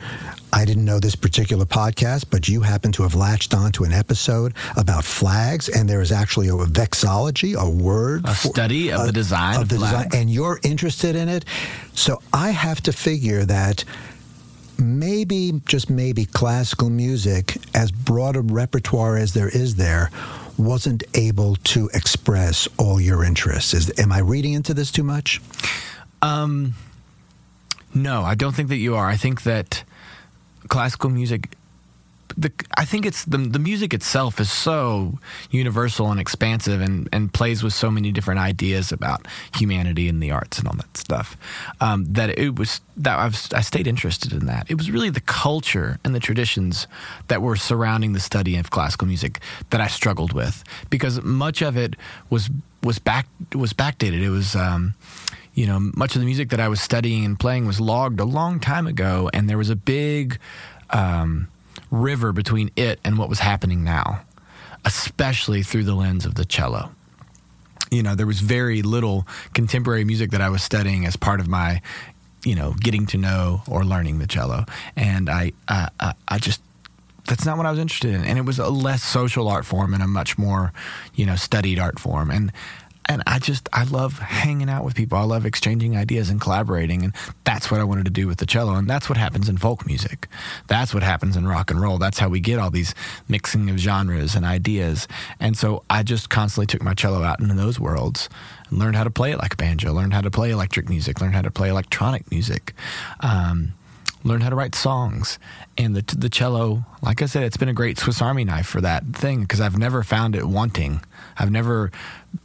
I 0.53 0.65
didn't 0.65 0.85
know 0.85 0.99
this 0.99 1.15
particular 1.15 1.65
podcast, 1.65 2.25
but 2.29 2.47
you 2.47 2.61
happen 2.61 2.91
to 2.93 3.03
have 3.03 3.15
latched 3.15 3.55
onto 3.55 3.83
an 3.85 3.91
episode 3.91 4.53
about 4.77 5.03
flags, 5.03 5.67
and 5.67 5.89
there 5.89 5.99
is 5.99 6.11
actually 6.11 6.47
a 6.47 6.51
vexology, 6.51 7.55
a 7.55 7.67
word, 7.67 8.23
a 8.25 8.35
for, 8.35 8.49
study 8.49 8.91
of 8.91 9.07
the 9.07 9.11
design 9.11 9.59
of, 9.59 9.69
the 9.69 9.79
design, 9.79 10.09
and 10.13 10.29
you're 10.29 10.59
interested 10.63 11.15
in 11.15 11.27
it. 11.27 11.45
So 11.95 12.21
I 12.31 12.51
have 12.51 12.81
to 12.81 12.93
figure 12.93 13.45
that 13.45 13.83
maybe, 14.77 15.59
just 15.65 15.89
maybe, 15.89 16.25
classical 16.25 16.91
music, 16.91 17.57
as 17.73 17.91
broad 17.91 18.35
a 18.35 18.41
repertoire 18.41 19.17
as 19.17 19.33
there 19.33 19.49
is 19.49 19.75
there, 19.75 20.11
wasn't 20.59 21.03
able 21.15 21.55
to 21.55 21.89
express 21.95 22.67
all 22.77 23.01
your 23.01 23.23
interests. 23.23 23.73
Is, 23.73 23.91
am 23.99 24.11
I 24.11 24.19
reading 24.19 24.53
into 24.53 24.75
this 24.75 24.91
too 24.91 25.03
much? 25.03 25.41
Um, 26.21 26.75
no, 27.95 28.21
I 28.21 28.35
don't 28.35 28.53
think 28.53 28.69
that 28.69 28.77
you 28.77 28.95
are. 28.95 29.07
I 29.07 29.17
think 29.17 29.41
that 29.43 29.83
classical 30.73 31.11
music 31.11 31.49
the 32.35 32.51
I 32.75 32.85
think 32.85 33.05
it's 33.05 33.25
the 33.25 33.37
the 33.37 33.59
music 33.59 33.93
itself 33.93 34.39
is 34.39 34.51
so 34.51 35.19
universal 35.51 36.09
and 36.09 36.19
expansive 36.19 36.81
and 36.81 37.07
and 37.11 37.31
plays 37.31 37.61
with 37.61 37.73
so 37.73 37.91
many 37.91 38.11
different 38.11 38.39
ideas 38.39 38.91
about 38.91 39.27
humanity 39.55 40.09
and 40.09 40.19
the 40.19 40.31
arts 40.31 40.57
and 40.57 40.67
all 40.67 40.73
that 40.73 40.97
stuff 40.97 41.37
um, 41.79 42.05
that 42.13 42.39
it 42.39 42.57
was 42.57 42.81
that 42.97 43.19
I, 43.19 43.25
I 43.55 43.61
stayed 43.61 43.85
interested 43.85 44.33
in 44.33 44.47
that. 44.47 44.65
It 44.67 44.77
was 44.79 44.89
really 44.89 45.11
the 45.11 45.21
culture 45.21 45.99
and 46.03 46.15
the 46.15 46.19
traditions 46.19 46.87
that 47.27 47.43
were 47.43 47.55
surrounding 47.55 48.13
the 48.13 48.19
study 48.19 48.57
of 48.57 48.71
classical 48.71 49.07
music 49.07 49.39
that 49.69 49.79
I 49.79 49.87
struggled 49.87 50.33
with 50.33 50.63
because 50.89 51.21
much 51.21 51.61
of 51.61 51.77
it 51.77 51.95
was 52.31 52.49
was 52.81 52.97
back 52.97 53.27
was 53.53 53.73
backdated. 53.73 54.23
It 54.23 54.31
was. 54.31 54.55
Um, 54.55 54.95
you 55.53 55.67
know, 55.67 55.79
much 55.95 56.15
of 56.15 56.21
the 56.21 56.25
music 56.25 56.49
that 56.49 56.59
I 56.59 56.67
was 56.67 56.81
studying 56.81 57.25
and 57.25 57.39
playing 57.39 57.67
was 57.67 57.79
logged 57.79 58.19
a 58.19 58.25
long 58.25 58.59
time 58.59 58.87
ago, 58.87 59.29
and 59.33 59.49
there 59.49 59.57
was 59.57 59.69
a 59.69 59.75
big 59.75 60.39
um, 60.89 61.47
river 61.91 62.31
between 62.31 62.71
it 62.75 62.99
and 63.03 63.17
what 63.17 63.29
was 63.29 63.39
happening 63.39 63.83
now, 63.83 64.21
especially 64.85 65.63
through 65.63 65.83
the 65.83 65.93
lens 65.93 66.25
of 66.25 66.35
the 66.35 66.45
cello. 66.45 66.91
You 67.91 68.01
know, 68.01 68.15
there 68.15 68.25
was 68.25 68.39
very 68.39 68.81
little 68.81 69.27
contemporary 69.53 70.03
music 70.03 70.31
that 70.31 70.41
I 70.41 70.49
was 70.49 70.63
studying 70.63 71.05
as 71.05 71.15
part 71.15 71.39
of 71.39 71.47
my, 71.47 71.81
you 72.43 72.55
know, 72.55 72.73
getting 72.73 73.05
to 73.07 73.17
know 73.17 73.61
or 73.69 73.85
learning 73.85 74.17
the 74.17 74.27
cello, 74.27 74.65
and 74.95 75.29
I, 75.29 75.51
I, 75.67 76.13
I 76.27 76.39
just 76.39 76.61
that's 77.25 77.45
not 77.45 77.57
what 77.57 77.65
I 77.65 77.71
was 77.71 77.79
interested 77.79 78.13
in. 78.13 78.23
And 78.25 78.37
it 78.37 78.45
was 78.45 78.59
a 78.59 78.69
less 78.69 79.03
social 79.03 79.47
art 79.47 79.65
form 79.65 79.93
and 79.93 80.03
a 80.03 80.07
much 80.07 80.37
more, 80.37 80.73
you 81.15 81.25
know, 81.25 81.35
studied 81.35 81.79
art 81.79 81.99
form. 81.99 82.29
And 82.29 82.51
and 83.05 83.21
I 83.27 83.39
just 83.39 83.67
I 83.73 83.83
love 83.83 84.19
hanging 84.19 84.69
out 84.69 84.83
with 84.83 84.95
people. 84.95 85.17
I 85.17 85.23
love 85.23 85.45
exchanging 85.45 85.97
ideas 85.97 86.29
and 86.29 86.39
collaborating, 86.39 87.03
and 87.03 87.13
that's 87.43 87.69
what 87.69 87.79
I 87.79 87.83
wanted 87.83 88.05
to 88.05 88.11
do 88.11 88.27
with 88.27 88.37
the 88.37 88.45
cello. 88.45 88.75
And 88.75 88.89
that's 88.89 89.09
what 89.09 89.17
happens 89.17 89.49
in 89.49 89.57
folk 89.57 89.85
music. 89.85 90.27
That's 90.67 90.93
what 90.93 91.03
happens 91.03 91.35
in 91.35 91.47
rock 91.47 91.71
and 91.71 91.81
roll. 91.81 91.97
That's 91.97 92.19
how 92.19 92.29
we 92.29 92.39
get 92.39 92.59
all 92.59 92.71
these 92.71 92.95
mixing 93.27 93.69
of 93.69 93.77
genres 93.77 94.35
and 94.35 94.45
ideas. 94.45 95.07
And 95.39 95.57
so 95.57 95.83
I 95.89 96.03
just 96.03 96.29
constantly 96.29 96.67
took 96.67 96.81
my 96.81 96.93
cello 96.93 97.23
out 97.23 97.39
into 97.39 97.55
those 97.55 97.79
worlds 97.79 98.29
and 98.69 98.79
learned 98.79 98.95
how 98.95 99.03
to 99.03 99.11
play 99.11 99.31
it 99.31 99.37
like 99.37 99.53
a 99.53 99.57
banjo, 99.57 99.91
learned 99.93 100.13
how 100.13 100.21
to 100.21 100.31
play 100.31 100.51
electric 100.51 100.89
music, 100.89 101.21
learned 101.21 101.35
how 101.35 101.41
to 101.41 101.51
play 101.51 101.69
electronic 101.69 102.29
music. 102.31 102.73
Um, 103.19 103.73
learned 104.23 104.43
how 104.43 104.49
to 104.49 104.55
write 104.55 104.75
songs. 104.75 105.37
And 105.77 105.95
the 105.95 106.15
the 106.15 106.29
cello, 106.29 106.85
like 107.01 107.21
I 107.21 107.25
said, 107.25 107.43
it's 107.43 107.57
been 107.57 107.69
a 107.69 107.73
great 107.73 107.97
Swiss 107.97 108.21
Army 108.21 108.45
knife 108.45 108.67
for 108.67 108.81
that 108.81 109.05
thing 109.13 109.41
because 109.41 109.59
I've 109.59 109.77
never 109.77 110.03
found 110.03 110.35
it 110.35 110.45
wanting. 110.45 111.01
I've 111.37 111.51
never 111.51 111.91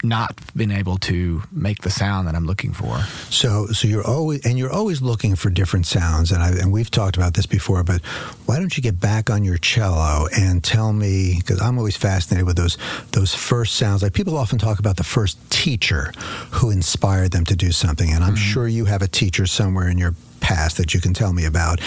not 0.02 0.38
been 0.56 0.70
able 0.70 0.96
to 0.98 1.42
make 1.50 1.82
the 1.82 1.90
sound 1.90 2.28
that 2.28 2.34
I'm 2.34 2.46
looking 2.46 2.72
for. 2.72 2.98
So, 3.30 3.66
so 3.68 3.88
you're 3.88 4.06
always 4.06 4.44
and 4.44 4.58
you're 4.58 4.72
always 4.72 5.02
looking 5.02 5.34
for 5.34 5.50
different 5.50 5.86
sounds, 5.86 6.30
and 6.30 6.42
I, 6.42 6.50
and 6.50 6.72
we've 6.72 6.90
talked 6.90 7.16
about 7.16 7.34
this 7.34 7.46
before. 7.46 7.82
But 7.82 8.04
why 8.46 8.58
don't 8.58 8.76
you 8.76 8.82
get 8.82 9.00
back 9.00 9.30
on 9.30 9.44
your 9.44 9.58
cello 9.58 10.26
and 10.36 10.62
tell 10.62 10.92
me? 10.92 11.36
Because 11.38 11.60
I'm 11.60 11.78
always 11.78 11.96
fascinated 11.96 12.46
with 12.46 12.56
those 12.56 12.78
those 13.12 13.34
first 13.34 13.76
sounds. 13.76 14.02
Like 14.02 14.12
people 14.12 14.36
often 14.36 14.58
talk 14.58 14.78
about 14.78 14.96
the 14.96 15.04
first 15.04 15.38
teacher 15.50 16.12
who 16.50 16.70
inspired 16.70 17.32
them 17.32 17.44
to 17.46 17.56
do 17.56 17.72
something, 17.72 18.10
and 18.12 18.22
I'm 18.22 18.34
mm-hmm. 18.34 18.52
sure 18.52 18.68
you 18.68 18.84
have 18.84 19.02
a 19.02 19.08
teacher 19.08 19.46
somewhere 19.46 19.88
in 19.88 19.98
your 19.98 20.14
past 20.40 20.76
that 20.76 20.94
you 20.94 21.00
can 21.00 21.14
tell 21.14 21.32
me 21.32 21.44
about. 21.44 21.80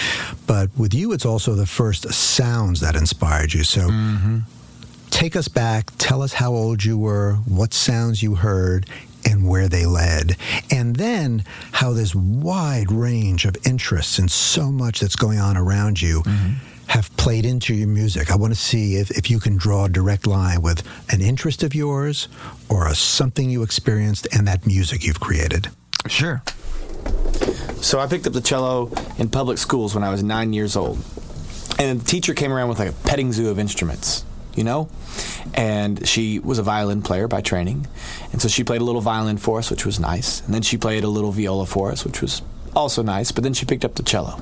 But 0.46 0.70
with 0.76 0.92
you, 0.92 1.12
it's 1.12 1.24
also 1.24 1.54
the 1.54 1.66
first 1.66 2.12
sounds 2.12 2.80
that 2.80 2.96
inspired 2.96 3.54
you. 3.54 3.64
So. 3.64 3.88
Mm-hmm 3.88 4.38
take 5.12 5.36
us 5.36 5.46
back. 5.46 5.90
Tell 5.98 6.22
us 6.22 6.32
how 6.32 6.52
old 6.52 6.84
you 6.84 6.98
were, 6.98 7.34
what 7.46 7.72
sounds 7.72 8.22
you 8.22 8.34
heard, 8.34 8.88
and 9.24 9.46
where 9.48 9.68
they 9.68 9.86
led. 9.86 10.36
And 10.70 10.96
then 10.96 11.44
how 11.70 11.92
this 11.92 12.14
wide 12.14 12.90
range 12.90 13.44
of 13.44 13.56
interests 13.64 14.18
and 14.18 14.30
so 14.30 14.72
much 14.72 14.98
that's 14.98 15.14
going 15.14 15.38
on 15.38 15.56
around 15.56 16.02
you. 16.02 16.22
Mm-hmm. 16.22 16.68
Have 16.88 17.16
played 17.16 17.46
into 17.46 17.72
your 17.72 17.88
music. 17.88 18.30
I 18.30 18.36
want 18.36 18.52
to 18.52 18.58
see 18.58 18.96
if, 18.96 19.10
if 19.12 19.30
you 19.30 19.40
can 19.40 19.56
draw 19.56 19.86
a 19.86 19.88
direct 19.88 20.26
line 20.26 20.60
with 20.60 20.82
an 21.10 21.22
interest 21.22 21.62
of 21.62 21.74
yours 21.74 22.28
or 22.68 22.86
a, 22.86 22.94
something 22.94 23.48
you 23.48 23.62
experienced 23.62 24.28
and 24.36 24.46
that 24.46 24.66
music 24.66 25.02
you've 25.02 25.20
created. 25.20 25.68
Sure. 26.06 26.42
So 27.76 27.98
I 27.98 28.06
picked 28.08 28.26
up 28.26 28.34
the 28.34 28.42
cello 28.42 28.90
in 29.16 29.30
public 29.30 29.56
schools 29.56 29.94
when 29.94 30.04
I 30.04 30.10
was 30.10 30.22
nine 30.22 30.52
years 30.52 30.76
old. 30.76 31.02
And 31.78 31.98
the 31.98 32.04
teacher 32.04 32.34
came 32.34 32.52
around 32.52 32.68
with 32.68 32.78
like 32.78 32.90
a 32.90 32.92
petting 33.08 33.32
zoo 33.32 33.48
of 33.48 33.58
instruments 33.58 34.26
you 34.54 34.64
know? 34.64 34.88
And 35.54 36.06
she 36.06 36.38
was 36.38 36.58
a 36.58 36.62
violin 36.62 37.02
player 37.02 37.28
by 37.28 37.40
training. 37.40 37.86
And 38.32 38.40
so 38.40 38.48
she 38.48 38.64
played 38.64 38.80
a 38.80 38.84
little 38.84 39.00
violin 39.00 39.38
for 39.38 39.58
us, 39.58 39.70
which 39.70 39.86
was 39.86 39.98
nice. 40.00 40.40
And 40.42 40.54
then 40.54 40.62
she 40.62 40.76
played 40.76 41.04
a 41.04 41.08
little 41.08 41.32
viola 41.32 41.66
for 41.66 41.90
us, 41.90 42.04
which 42.04 42.20
was 42.20 42.42
also 42.74 43.02
nice. 43.02 43.32
But 43.32 43.44
then 43.44 43.54
she 43.54 43.66
picked 43.66 43.84
up 43.84 43.94
the 43.94 44.02
cello. 44.02 44.40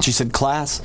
She 0.00 0.12
said, 0.12 0.32
Class, 0.32 0.78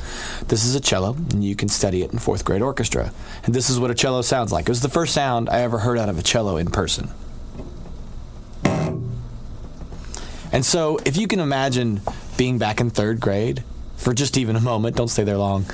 this 0.47 0.65
is 0.65 0.75
a 0.75 0.81
cello, 0.81 1.13
and 1.13 1.43
you 1.43 1.55
can 1.55 1.69
study 1.69 2.03
it 2.03 2.11
in 2.11 2.19
fourth 2.19 2.43
grade 2.43 2.61
orchestra. 2.61 3.13
And 3.45 3.55
this 3.55 3.69
is 3.69 3.79
what 3.79 3.89
a 3.89 3.95
cello 3.95 4.21
sounds 4.21 4.51
like. 4.51 4.63
It 4.63 4.69
was 4.69 4.81
the 4.81 4.89
first 4.89 5.13
sound 5.13 5.49
I 5.49 5.61
ever 5.61 5.79
heard 5.79 5.97
out 5.97 6.09
of 6.09 6.19
a 6.19 6.21
cello 6.21 6.57
in 6.57 6.67
person. 6.67 7.09
And 10.51 10.65
so, 10.65 10.99
if 11.05 11.17
you 11.17 11.27
can 11.27 11.39
imagine 11.39 12.01
being 12.37 12.57
back 12.57 12.79
in 12.81 12.89
third 12.89 13.19
grade 13.19 13.63
for 13.95 14.13
just 14.13 14.37
even 14.37 14.55
a 14.55 14.61
moment, 14.61 14.95
don't 14.95 15.07
stay 15.07 15.23
there 15.23 15.37
long, 15.37 15.65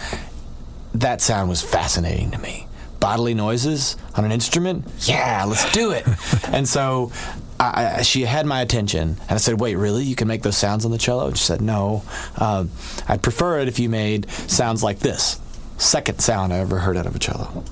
that 0.93 1.21
sound 1.21 1.49
was 1.49 1.61
fascinating 1.61 2.31
to 2.31 2.37
me 2.39 2.67
bodily 3.01 3.33
noises 3.33 3.97
on 4.15 4.23
an 4.23 4.31
instrument? 4.31 4.85
Yeah, 5.01 5.43
let's 5.45 5.69
do 5.73 5.91
it. 5.91 6.07
and 6.47 6.65
so 6.65 7.11
I, 7.59 7.97
I, 7.97 8.01
she 8.03 8.21
had 8.21 8.45
my 8.45 8.61
attention, 8.61 9.17
and 9.19 9.31
I 9.31 9.37
said, 9.37 9.59
"Wait, 9.59 9.75
really? 9.75 10.05
You 10.05 10.15
can 10.15 10.29
make 10.29 10.43
those 10.43 10.55
sounds 10.55 10.85
on 10.85 10.91
the 10.91 10.97
cello?" 10.97 11.27
And 11.27 11.37
she 11.37 11.43
said, 11.43 11.61
"No, 11.61 12.03
uh, 12.37 12.65
I'd 13.09 13.21
prefer 13.21 13.59
it 13.59 13.67
if 13.67 13.77
you 13.77 13.89
made 13.89 14.29
sounds 14.31 14.81
like 14.81 14.99
this." 14.99 15.41
Second 15.77 16.21
sound 16.21 16.53
I 16.53 16.59
ever 16.59 16.79
heard 16.79 16.95
out 16.95 17.05
of 17.07 17.15
a 17.15 17.19
cello. 17.19 17.65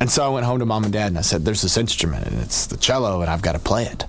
And 0.00 0.10
so 0.10 0.24
I 0.24 0.28
went 0.30 0.46
home 0.46 0.58
to 0.58 0.66
mom 0.66 0.84
and 0.84 0.92
dad, 0.92 1.08
and 1.08 1.18
I 1.18 1.22
said, 1.22 1.44
"There's 1.44 1.62
this 1.62 1.76
instrument, 1.76 2.26
and 2.26 2.40
it's 2.40 2.66
the 2.66 2.76
cello, 2.76 3.20
and 3.20 3.30
I've 3.30 3.42
got 3.42 3.52
to 3.52 3.58
play 3.58 3.84
it." 3.84 4.04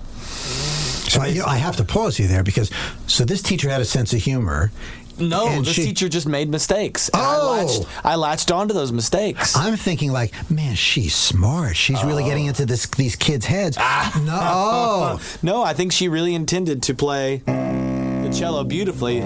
So 1.12 1.20
I, 1.20 1.38
I 1.46 1.58
have 1.58 1.76
to 1.76 1.84
pause 1.84 2.18
you 2.18 2.26
there 2.26 2.42
because 2.42 2.70
so 3.06 3.24
this 3.24 3.42
teacher 3.42 3.68
had 3.68 3.82
a 3.82 3.84
sense 3.84 4.14
of 4.14 4.22
humor, 4.22 4.72
no, 5.18 5.48
and 5.48 5.64
this 5.64 5.74
she, 5.74 5.84
teacher 5.84 6.08
just 6.08 6.26
made 6.26 6.48
mistakes. 6.48 7.10
oh, 7.14 7.18
I 7.20 7.62
latched, 7.62 7.86
I 8.04 8.16
latched 8.16 8.50
onto 8.50 8.74
those 8.74 8.92
mistakes. 8.92 9.56
I'm 9.56 9.76
thinking 9.76 10.12
like, 10.12 10.32
man, 10.50 10.74
she's 10.74 11.14
smart. 11.14 11.76
She's 11.76 12.02
oh. 12.02 12.06
really 12.06 12.24
getting 12.24 12.46
into 12.46 12.66
this 12.66 12.86
these 12.86 13.16
kids' 13.16 13.46
heads. 13.46 13.76
Ah. 13.78 14.12
No, 14.24 15.20
no, 15.42 15.62
I 15.62 15.74
think 15.74 15.92
she 15.92 16.08
really 16.08 16.34
intended 16.34 16.82
to 16.84 16.94
play 16.94 17.38
the 17.46 18.34
cello 18.36 18.64
beautifully. 18.64 19.20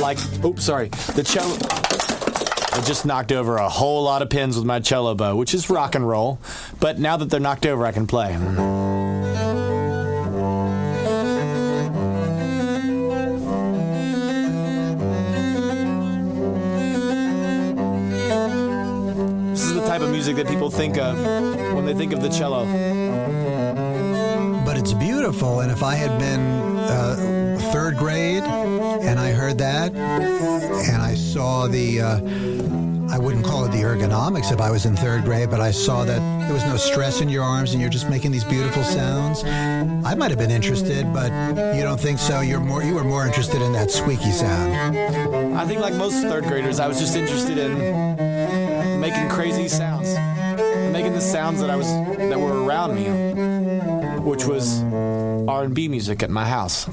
Like, 0.00 0.18
oops, 0.44 0.64
sorry, 0.64 0.88
the 0.88 1.22
cello. 1.22 1.56
I 2.72 2.80
just 2.82 3.04
knocked 3.04 3.32
over 3.32 3.56
a 3.56 3.68
whole 3.68 4.04
lot 4.04 4.22
of 4.22 4.30
pins 4.30 4.56
with 4.56 4.64
my 4.64 4.80
cello 4.80 5.14
bow, 5.14 5.36
which 5.36 5.54
is 5.54 5.68
rock 5.68 5.94
and 5.94 6.08
roll. 6.08 6.38
But 6.78 6.98
now 6.98 7.16
that 7.16 7.26
they're 7.26 7.40
knocked 7.40 7.66
over, 7.66 7.84
I 7.84 7.92
can 7.92 8.06
play. 8.06 8.34
Music 20.30 20.46
that 20.46 20.52
people 20.52 20.70
think 20.70 20.96
of 20.96 21.18
when 21.74 21.84
they 21.84 21.94
think 21.94 22.12
of 22.12 22.22
the 22.22 22.28
cello. 22.28 22.64
But 24.64 24.76
it's 24.76 24.92
beautiful, 24.92 25.60
and 25.60 25.72
if 25.72 25.82
I 25.82 25.94
had 25.94 26.18
been 26.20 26.76
uh, 26.78 27.58
third 27.72 27.96
grade 27.96 28.44
and 28.44 29.18
I 29.18 29.32
heard 29.32 29.58
that, 29.58 29.92
and 29.92 31.02
I 31.02 31.14
saw 31.14 31.66
the. 31.66 32.00
Uh, 32.00 32.60
I 33.12 33.18
wouldn't 33.18 33.44
call 33.44 33.64
it 33.64 33.72
the 33.72 33.82
ergonomics 33.82 34.52
if 34.52 34.60
I 34.60 34.70
was 34.70 34.86
in 34.86 34.94
third 34.94 35.24
grade, 35.24 35.50
but 35.50 35.60
I 35.60 35.72
saw 35.72 36.04
that 36.04 36.20
there 36.46 36.54
was 36.54 36.64
no 36.64 36.76
stress 36.76 37.20
in 37.20 37.28
your 37.28 37.42
arms 37.42 37.72
and 37.72 37.80
you're 37.80 37.90
just 37.90 38.08
making 38.08 38.30
these 38.30 38.44
beautiful 38.44 38.84
sounds. 38.84 39.42
I 39.42 40.14
might 40.14 40.30
have 40.30 40.38
been 40.38 40.52
interested, 40.52 41.12
but 41.12 41.32
you 41.74 41.82
don't 41.82 41.98
think 41.98 42.20
so. 42.20 42.40
You're 42.40 42.60
more 42.60 42.84
you 42.84 42.94
were 42.94 43.02
more 43.02 43.26
interested 43.26 43.62
in 43.62 43.72
that 43.72 43.90
squeaky 43.90 44.30
sound. 44.30 44.96
I 45.56 45.66
think 45.66 45.80
like 45.80 45.94
most 45.94 46.22
third 46.22 46.44
graders, 46.44 46.78
I 46.78 46.86
was 46.86 47.00
just 47.00 47.16
interested 47.16 47.58
in 47.58 48.30
making 49.00 49.28
crazy 49.28 49.66
sounds, 49.66 49.99
the 51.20 51.26
sounds 51.26 51.60
that 51.60 51.68
I 51.68 51.76
was 51.76 51.86
that 51.86 52.40
were 52.40 52.64
around 52.64 52.94
me, 52.94 53.04
which 54.20 54.46
was 54.46 54.82
R&B 54.82 55.88
music 55.88 56.22
at 56.22 56.30
my 56.30 56.46
house. 56.46 56.86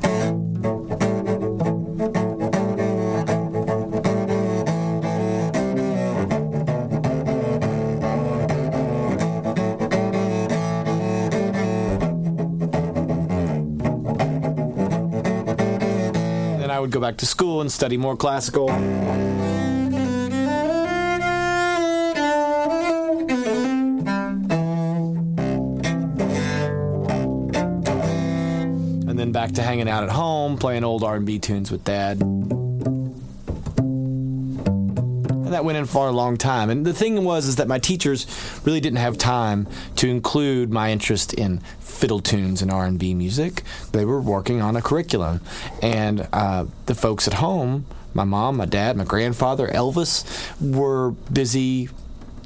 Then 16.59 16.69
I 16.69 16.79
would 16.81 16.91
go 16.91 16.99
back 16.99 17.15
to 17.17 17.25
school 17.25 17.61
and 17.61 17.71
study 17.71 17.95
more 17.95 18.17
classical. 18.17 18.69
To 29.57 29.63
hanging 29.63 29.89
out 29.89 30.03
at 30.03 30.09
home, 30.09 30.57
playing 30.57 30.83
old 30.83 31.03
R&B 31.03 31.39
tunes 31.39 31.69
with 31.71 31.83
dad. 31.83 32.21
And 35.47 35.53
that 35.53 35.65
went 35.65 35.77
in 35.77 35.85
for 35.85 36.07
a 36.07 36.11
long 36.11 36.37
time. 36.37 36.69
And 36.69 36.85
the 36.85 36.93
thing 36.93 37.23
was 37.23 37.47
is 37.47 37.55
that 37.57 37.67
my 37.67 37.79
teachers 37.79 38.27
really 38.65 38.79
didn't 38.79 38.99
have 38.99 39.17
time 39.17 39.67
to 39.95 40.09
include 40.09 40.71
my 40.71 40.91
interest 40.91 41.33
in 41.33 41.59
fiddle 41.79 42.19
tunes 42.19 42.61
and 42.61 42.69
R&B 42.69 43.13
music. 43.13 43.63
They 43.93 44.05
were 44.05 44.21
working 44.21 44.61
on 44.61 44.75
a 44.75 44.81
curriculum. 44.81 45.41
And 45.81 46.27
uh, 46.33 46.65
the 46.85 46.95
folks 46.95 47.27
at 47.27 47.35
home, 47.35 47.85
my 48.13 48.25
mom, 48.25 48.57
my 48.57 48.65
dad, 48.65 48.95
my 48.95 49.05
grandfather, 49.05 49.67
Elvis, 49.69 50.25
were 50.61 51.11
busy 51.31 51.89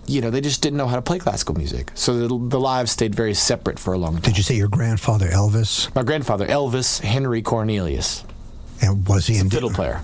you 0.08 0.22
know, 0.22 0.30
they 0.30 0.42
just 0.42 0.62
didn't 0.62 0.78
know 0.78 0.88
how 0.88 0.96
to 0.96 1.02
play 1.02 1.20
classical 1.20 1.56
music. 1.56 1.92
So 1.94 2.28
the, 2.28 2.28
the, 2.28 2.60
lives 2.60 2.92
stayed 2.92 3.16
very 3.16 3.34
separate 3.34 3.80
for 3.80 3.94
a 3.94 3.98
long 3.98 4.14
time. 4.14 4.22
Did 4.22 4.38
you 4.38 4.44
say 4.44 4.56
your 4.56 4.68
grandfather 4.68 5.28
Elvis? 5.28 5.94
My 5.96 6.04
grandfather 6.04 6.48
Elvis 6.48 7.00
Henry 7.02 7.42
Cornelius. 7.42 8.24
And 8.82 9.08
was 9.08 9.28
he 9.28 9.40
a 9.40 9.44
fiddle 9.46 9.70
player? 9.70 10.02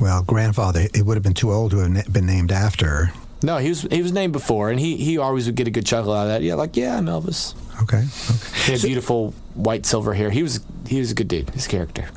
Well, 0.00 0.22
grandfather, 0.22 0.86
it 0.94 1.04
would 1.04 1.16
have 1.16 1.22
been 1.22 1.34
too 1.34 1.52
old 1.52 1.72
to 1.72 1.78
have 1.78 2.12
been 2.12 2.26
named 2.26 2.52
after. 2.52 3.12
No, 3.42 3.58
he 3.58 3.68
was 3.68 3.82
he 3.82 4.00
was 4.00 4.12
named 4.12 4.32
before, 4.32 4.70
and 4.70 4.80
he 4.80 4.96
he 4.96 5.18
always 5.18 5.46
would 5.46 5.54
get 5.54 5.68
a 5.68 5.70
good 5.70 5.84
chuckle 5.84 6.12
out 6.12 6.22
of 6.22 6.28
that. 6.28 6.42
Yeah, 6.42 6.54
like 6.54 6.76
yeah, 6.76 6.96
I'm 6.96 7.06
Elvis. 7.06 7.54
Okay. 7.82 7.98
okay. 7.98 8.64
He 8.64 8.72
had 8.72 8.80
so, 8.80 8.86
beautiful 8.88 9.34
white 9.54 9.84
silver 9.84 10.14
hair. 10.14 10.30
He 10.30 10.42
was 10.42 10.64
he 10.86 10.98
was 10.98 11.10
a 11.10 11.14
good 11.14 11.28
dude. 11.28 11.50
His 11.50 11.66
character. 11.66 12.08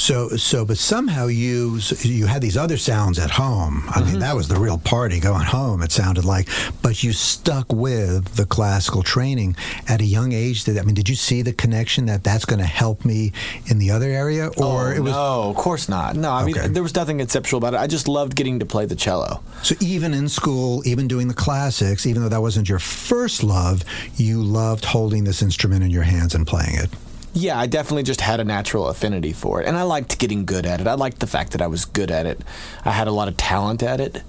So, 0.00 0.28
so, 0.30 0.64
but 0.64 0.78
somehow 0.78 1.26
you 1.26 1.78
you 2.00 2.24
had 2.24 2.40
these 2.40 2.56
other 2.56 2.78
sounds 2.78 3.18
at 3.18 3.30
home. 3.30 3.84
I 3.86 4.00
mm-hmm. 4.00 4.10
mean, 4.12 4.18
that 4.20 4.34
was 4.34 4.48
the 4.48 4.58
real 4.58 4.78
party 4.78 5.20
going 5.20 5.44
home. 5.44 5.82
It 5.82 5.92
sounded 5.92 6.24
like, 6.24 6.48
but 6.80 7.04
you 7.04 7.12
stuck 7.12 7.70
with 7.70 8.34
the 8.34 8.46
classical 8.46 9.02
training 9.02 9.56
at 9.88 10.00
a 10.00 10.04
young 10.04 10.32
age. 10.32 10.64
Did 10.64 10.78
I 10.78 10.82
mean, 10.84 10.94
did 10.94 11.10
you 11.10 11.14
see 11.14 11.42
the 11.42 11.52
connection 11.52 12.06
that 12.06 12.24
that's 12.24 12.46
going 12.46 12.60
to 12.60 12.64
help 12.64 13.04
me 13.04 13.32
in 13.66 13.78
the 13.78 13.90
other 13.90 14.08
area, 14.08 14.46
or 14.56 14.88
oh, 14.88 14.90
it 14.90 15.00
was? 15.00 15.12
No, 15.12 15.50
of 15.50 15.56
course 15.56 15.86
not. 15.86 16.16
No, 16.16 16.30
I 16.30 16.44
okay. 16.44 16.62
mean, 16.62 16.72
there 16.72 16.82
was 16.82 16.94
nothing 16.94 17.18
conceptual 17.18 17.58
about 17.58 17.74
it. 17.74 17.76
I 17.76 17.86
just 17.86 18.08
loved 18.08 18.34
getting 18.34 18.58
to 18.60 18.66
play 18.66 18.86
the 18.86 18.96
cello. 18.96 19.42
So 19.62 19.74
even 19.80 20.14
in 20.14 20.30
school, 20.30 20.82
even 20.86 21.08
doing 21.08 21.28
the 21.28 21.34
classics, 21.34 22.06
even 22.06 22.22
though 22.22 22.30
that 22.30 22.40
wasn't 22.40 22.70
your 22.70 22.78
first 22.78 23.44
love, 23.44 23.84
you 24.16 24.42
loved 24.42 24.86
holding 24.86 25.24
this 25.24 25.42
instrument 25.42 25.84
in 25.84 25.90
your 25.90 26.04
hands 26.04 26.34
and 26.34 26.46
playing 26.46 26.76
it. 26.76 26.88
Yeah, 27.32 27.58
I 27.58 27.66
definitely 27.66 28.02
just 28.02 28.20
had 28.20 28.40
a 28.40 28.44
natural 28.44 28.88
affinity 28.88 29.32
for 29.32 29.60
it. 29.60 29.68
And 29.68 29.76
I 29.76 29.82
liked 29.82 30.18
getting 30.18 30.44
good 30.44 30.66
at 30.66 30.80
it. 30.80 30.86
I 30.86 30.94
liked 30.94 31.20
the 31.20 31.26
fact 31.26 31.52
that 31.52 31.62
I 31.62 31.68
was 31.68 31.84
good 31.84 32.10
at 32.10 32.26
it. 32.26 32.40
I 32.84 32.90
had 32.90 33.06
a 33.06 33.12
lot 33.12 33.28
of 33.28 33.36
talent 33.36 33.82
at 33.82 34.00
it. 34.00 34.22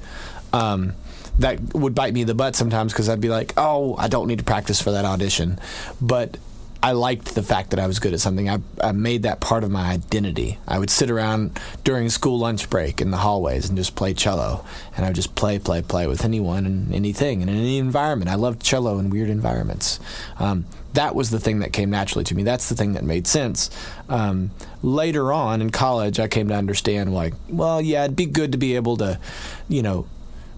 Um, 0.53 0.93
that 1.39 1.73
would 1.73 1.95
bite 1.95 2.13
me 2.13 2.21
in 2.21 2.27
the 2.27 2.35
butt 2.35 2.55
sometimes 2.55 2.93
because 2.93 3.09
I'd 3.09 3.21
be 3.21 3.29
like, 3.29 3.53
oh, 3.57 3.95
I 3.97 4.07
don't 4.07 4.27
need 4.27 4.39
to 4.39 4.43
practice 4.43 4.81
for 4.81 4.91
that 4.91 5.05
audition. 5.05 5.59
But 5.99 6.37
I 6.83 6.93
liked 6.93 7.35
the 7.35 7.43
fact 7.43 7.71
that 7.71 7.79
I 7.79 7.85
was 7.85 7.99
good 7.99 8.13
at 8.13 8.19
something. 8.19 8.49
I, 8.49 8.59
I 8.83 8.91
made 8.91 9.23
that 9.23 9.39
part 9.39 9.63
of 9.63 9.69
my 9.69 9.91
identity. 9.91 10.57
I 10.67 10.79
would 10.79 10.89
sit 10.89 11.11
around 11.11 11.59
during 11.83 12.09
school 12.09 12.39
lunch 12.39 12.69
break 12.69 13.01
in 13.01 13.11
the 13.11 13.17
hallways 13.17 13.69
and 13.69 13.77
just 13.77 13.95
play 13.95 14.13
cello. 14.13 14.65
And 14.95 15.05
I 15.05 15.09
would 15.09 15.15
just 15.15 15.35
play, 15.35 15.59
play, 15.59 15.81
play 15.83 16.07
with 16.07 16.25
anyone 16.25 16.65
and 16.65 16.93
anything 16.93 17.41
and 17.41 17.49
in 17.49 17.57
any 17.57 17.77
environment. 17.77 18.31
I 18.31 18.35
loved 18.35 18.63
cello 18.63 18.97
in 18.97 19.09
weird 19.11 19.29
environments. 19.29 19.99
Um, 20.39 20.65
that 20.93 21.15
was 21.15 21.29
the 21.29 21.39
thing 21.39 21.59
that 21.59 21.73
came 21.73 21.89
naturally 21.89 22.23
to 22.25 22.35
me. 22.35 22.43
That's 22.43 22.69
the 22.69 22.75
thing 22.75 22.93
that 22.93 23.03
made 23.03 23.27
sense. 23.27 23.69
Um, 24.09 24.51
later 24.81 25.31
on 25.31 25.61
in 25.61 25.69
college, 25.69 26.19
I 26.19 26.27
came 26.27 26.49
to 26.49 26.55
understand, 26.55 27.13
like, 27.13 27.33
well, 27.47 27.81
yeah, 27.81 28.03
it'd 28.03 28.15
be 28.15 28.25
good 28.25 28.51
to 28.51 28.57
be 28.57 28.75
able 28.75 28.97
to, 28.97 29.19
you 29.67 29.81
know, 29.81 30.07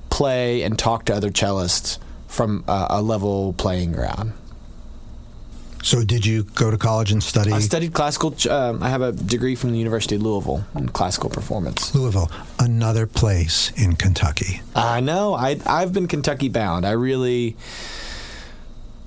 play 0.10 0.63
and 0.63 0.78
talk 0.78 1.06
to 1.06 1.16
other 1.16 1.30
cellists 1.30 1.98
from 2.28 2.63
a, 2.68 2.88
a 2.92 3.02
level 3.02 3.54
playing 3.54 3.92
ground. 3.92 4.34
So, 5.84 6.06
did 6.06 6.25
you 6.25 6.44
go 6.44 6.72
to 6.72 6.78
college 6.78 7.12
and 7.12 7.22
study? 7.22 7.52
I 7.52 7.60
studied 7.60 7.94
classical. 7.94 8.34
Um, 8.50 8.82
I 8.82 8.88
have 8.88 9.02
a 9.02 9.12
degree 9.12 9.54
from 9.56 9.74
the 9.74 9.78
University 9.78 10.16
of 10.16 10.22
Louisville 10.22 10.66
in 10.75 10.88
classical 10.88 11.30
performance. 11.30 11.94
Louisville, 11.94 12.32
another 12.58 13.06
place 13.06 13.70
in 13.75 13.98
Kentucky. 13.98 14.62
I 14.74 15.02
know. 15.02 15.34
I 15.34 15.60
I've 15.66 15.92
been 15.92 16.08
Kentucky 16.08 16.48
bound. 16.48 16.86
I 16.86 16.92
really 16.92 17.58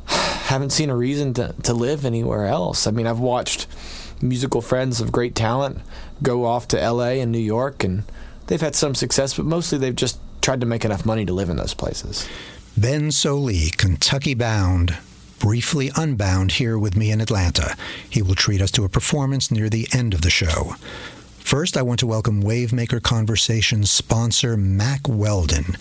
haven't 0.47 0.71
seen 0.71 0.91
a 0.91 0.97
reason 0.97 1.35
to 1.35 1.55
to 1.65 1.75
live 1.75 2.05
anywhere 2.05 2.47
else. 2.47 2.87
I 2.87 2.91
mean, 2.91 3.07
I've 3.07 3.19
watched 3.19 3.67
musical 4.23 4.63
friends 4.63 5.01
of 5.01 5.13
great 5.13 5.35
talent 5.35 5.81
go 6.23 6.45
off 6.45 6.69
to 6.69 6.81
L.A. 6.81 7.21
and 7.21 7.31
New 7.31 7.39
York, 7.39 7.85
and 7.85 8.05
they've 8.47 8.61
had 8.61 8.75
some 8.75 8.95
success, 8.95 9.35
but 9.35 9.45
mostly 9.45 9.79
they've 9.79 9.95
just 9.95 10.19
tried 10.41 10.61
to 10.61 10.67
make 10.67 10.85
enough 10.85 11.05
money 11.05 11.25
to 11.27 11.33
live 11.33 11.51
in 11.51 11.57
those 11.57 11.75
places. 11.75 12.29
Ben 12.77 13.09
Sollee, 13.09 13.77
Kentucky 13.77 14.35
bound 14.35 14.97
briefly 15.39 15.91
unbound 15.97 16.53
here 16.53 16.79
with 16.79 16.97
me 16.97 17.11
in 17.11 17.21
Atlanta. 17.21 17.77
He 18.09 18.23
will 18.23 18.35
treat 18.35 18.63
us 18.63 18.71
to 18.73 18.85
a 18.85 18.89
performance 18.89 19.51
near 19.51 19.69
the 19.69 19.87
end 19.93 20.15
of 20.15 20.23
the 20.23 20.31
show. 20.31 20.75
First, 21.39 21.77
I 21.77 21.83
want 21.83 22.01
to 22.01 22.07
welcome 22.07 22.43
Wavemaker 22.43 23.03
Conversations 23.03 23.91
sponsor 23.91 24.57
Mack 24.57 25.09
Weldon. 25.09 25.77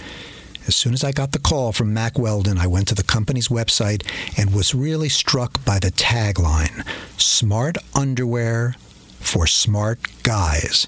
As 0.68 0.76
soon 0.76 0.94
as 0.94 1.04
I 1.04 1.12
got 1.12 1.32
the 1.32 1.40
call 1.40 1.72
from 1.72 1.94
Mack 1.94 2.18
Weldon, 2.18 2.58
I 2.58 2.66
went 2.66 2.88
to 2.88 2.96
the 2.96 3.04
company's 3.04 3.50
website 3.50 4.04
and 4.38 4.54
was 4.54 4.74
really 4.74 5.10
struck 5.10 5.64
by 5.64 5.78
the 5.78 5.92
tagline 5.92 6.86
Smart 7.20 7.78
Underwear 7.94 8.76
for 9.20 9.46
Smart 9.46 10.00
Guys. 10.24 10.88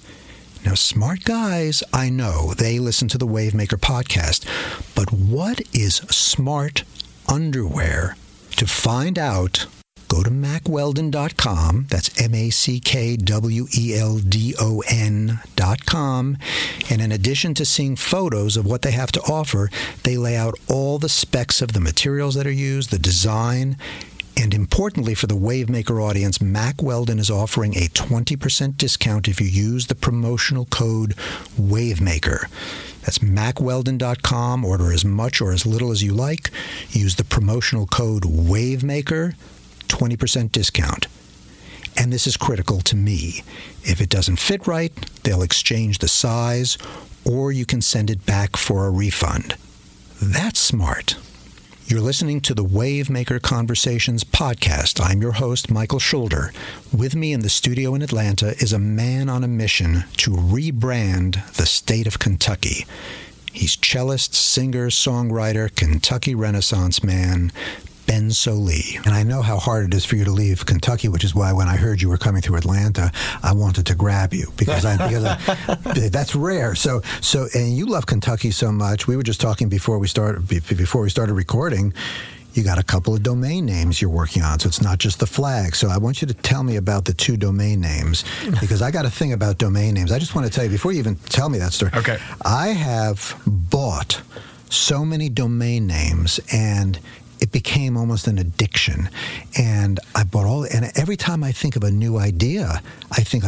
Now, 0.65 0.73
smart 0.73 1.23
guys, 1.23 1.83
I 1.93 2.09
know 2.09 2.53
they 2.53 2.79
listen 2.79 3.07
to 3.09 3.17
the 3.17 3.27
Wavemaker 3.27 3.79
podcast, 3.79 4.45
but 4.95 5.13
what 5.13 5.61
is 5.73 5.97
smart 6.09 6.83
underwear 7.29 8.17
to 8.57 8.65
find 8.65 9.17
out, 9.17 9.67
go 10.07 10.23
to 10.23 10.29
mackweldon.com. 10.29 11.87
That's 11.89 12.21
M 12.21 12.33
A 12.33 12.49
C 12.49 12.79
K 12.79 13.17
W 13.17 13.67
E 13.77 13.95
L 13.95 14.17
D 14.17 14.55
O 14.59 14.81
N.com. 14.87 16.37
And 16.89 17.01
in 17.01 17.11
addition 17.11 17.53
to 17.55 17.65
seeing 17.65 17.95
photos 17.95 18.57
of 18.57 18.65
what 18.65 18.81
they 18.81 18.91
have 18.91 19.11
to 19.13 19.21
offer, 19.21 19.69
they 20.03 20.17
lay 20.17 20.35
out 20.35 20.55
all 20.67 20.97
the 20.99 21.09
specs 21.09 21.61
of 21.61 21.73
the 21.73 21.79
materials 21.79 22.35
that 22.35 22.47
are 22.47 22.51
used, 22.51 22.91
the 22.91 22.99
design, 22.99 23.77
and 24.39 24.53
importantly, 24.53 25.15
for 25.15 25.25
the 25.25 25.35
Wavemaker 25.35 25.99
audience, 26.01 26.39
Mack 26.39 26.83
Weldon 26.83 27.17
is 27.17 27.31
offering 27.31 27.75
a 27.75 27.87
20% 27.87 28.77
discount 28.77 29.27
if 29.27 29.41
you 29.41 29.47
use 29.47 29.87
the 29.87 29.95
promotional 29.95 30.65
code 30.65 31.15
Wavemaker. 31.59 32.47
That's 33.07 33.19
mackweldon.com. 33.19 34.65
Order 34.65 34.91
as 34.91 35.05
much 35.05 35.39
or 35.39 35.53
as 35.53 35.65
little 35.65 35.91
as 35.91 36.03
you 36.03 36.13
like. 36.13 36.51
Use 36.89 37.15
the 37.15 37.23
promotional 37.23 37.87
code 37.87 38.23
WAVEMAKER, 38.23 39.33
20% 39.87 40.51
discount. 40.51 41.07
And 41.95 42.13
this 42.13 42.27
is 42.27 42.37
critical 42.37 42.81
to 42.81 42.95
me. 42.95 43.43
If 43.83 43.99
it 43.99 44.09
doesn't 44.09 44.39
fit 44.39 44.67
right, 44.67 44.93
they'll 45.23 45.41
exchange 45.41 45.97
the 45.97 46.07
size, 46.07 46.77
or 47.25 47.51
you 47.51 47.65
can 47.65 47.81
send 47.81 48.09
it 48.09 48.25
back 48.25 48.55
for 48.55 48.85
a 48.85 48.91
refund. 48.91 49.55
That's 50.21 50.59
smart. 50.59 51.15
You're 51.87 52.01
listening 52.01 52.41
to 52.41 52.53
the 52.53 52.65
Wavemaker 52.65 53.41
Conversations 53.41 54.25
podcast. 54.25 54.99
I'm 55.01 55.21
your 55.21 55.31
host, 55.31 55.71
Michael 55.71 55.99
Schulder. 55.99 56.51
With 56.91 57.15
me 57.15 57.31
in 57.31 57.39
the 57.39 57.49
studio 57.49 57.95
in 57.95 58.01
Atlanta 58.01 58.49
is 58.61 58.73
a 58.73 58.79
man 58.79 59.29
on 59.29 59.41
a 59.41 59.47
mission 59.47 60.03
to 60.17 60.31
rebrand 60.31 61.53
the 61.53 61.65
state 61.65 62.05
of 62.05 62.19
Kentucky. 62.19 62.85
He's 63.53 63.77
cellist, 63.77 64.35
singer, 64.35 64.89
songwriter, 64.89 65.73
Kentucky 65.73 66.35
Renaissance 66.35 67.03
man, 67.05 67.53
Ben 68.07 68.29
Sollee. 68.29 69.05
And 69.05 69.13
I 69.13 69.23
know 69.23 69.41
how 69.41 69.57
hard 69.57 69.85
it 69.85 69.93
is 69.93 70.05
for 70.05 70.15
you 70.15 70.23
to 70.23 70.31
leave 70.31 70.65
Kentucky, 70.65 71.09
which 71.09 71.23
is 71.23 71.35
why 71.35 71.53
when 71.53 71.67
I 71.67 71.75
heard 71.75 72.01
you 72.01 72.09
were 72.09 72.17
coming 72.17 72.41
through 72.41 72.55
Atlanta, 72.55 73.11
I 73.43 73.53
wanted 73.53 73.85
to 73.87 73.95
grab 73.95 74.33
you 74.33 74.51
because 74.57 74.85
I 74.85 74.97
because 75.07 75.25
I, 75.25 76.07
that's 76.09 76.33
rare. 76.33 76.73
So 76.73 77.01
so 77.21 77.47
and 77.53 77.77
you 77.77 77.85
love 77.85 78.05
Kentucky 78.05 78.51
so 78.51 78.71
much. 78.71 79.07
We 79.07 79.15
were 79.15 79.23
just 79.23 79.41
talking 79.41 79.69
before 79.69 79.99
we 79.99 80.07
started 80.07 80.47
before 80.47 81.01
we 81.01 81.09
started 81.09 81.33
recording 81.33 81.93
you 82.53 82.63
got 82.63 82.79
a 82.79 82.83
couple 82.83 83.13
of 83.13 83.21
domain 83.21 83.65
names 83.67 84.01
you're 84.01 84.09
working 84.09 84.41
on. 84.41 84.59
So 84.59 84.67
it's 84.67 84.81
not 84.81 84.97
just 84.97 85.19
the 85.19 85.27
flag. 85.27 85.75
So 85.75 85.89
I 85.89 85.97
want 85.99 86.21
you 86.21 86.27
to 86.27 86.33
tell 86.33 86.63
me 86.63 86.77
about 86.77 87.05
the 87.05 87.13
two 87.13 87.37
domain 87.37 87.79
names 87.79 88.25
because 88.59 88.81
I 88.81 88.89
got 88.89 89.05
a 89.05 89.11
thing 89.11 89.31
about 89.31 89.59
domain 89.59 89.93
names. 89.93 90.11
I 90.11 90.17
just 90.17 90.33
want 90.33 90.47
to 90.47 90.51
tell 90.51 90.63
you 90.63 90.71
before 90.71 90.91
you 90.91 90.97
even 90.97 91.17
tell 91.29 91.49
me 91.49 91.59
that 91.59 91.71
story. 91.71 91.91
Okay. 91.93 92.17
I 92.43 92.69
have 92.69 93.39
bought 93.45 94.21
so 94.69 95.05
many 95.05 95.29
domain 95.29 95.85
names 95.85 96.39
and 96.51 96.99
it 97.39 97.51
became 97.51 97.97
almost 97.97 98.27
an 98.27 98.37
addiction. 98.37 99.09
And 99.57 99.99
I 100.15 100.23
bought 100.23 100.45
all, 100.45 100.63
and 100.63 100.91
every 100.95 101.17
time 101.17 101.43
I 101.43 101.51
think 101.51 101.75
of 101.75 101.83
a 101.83 101.91
new 101.91 102.17
idea, 102.17 102.81
I 103.11 103.21
think, 103.21 103.43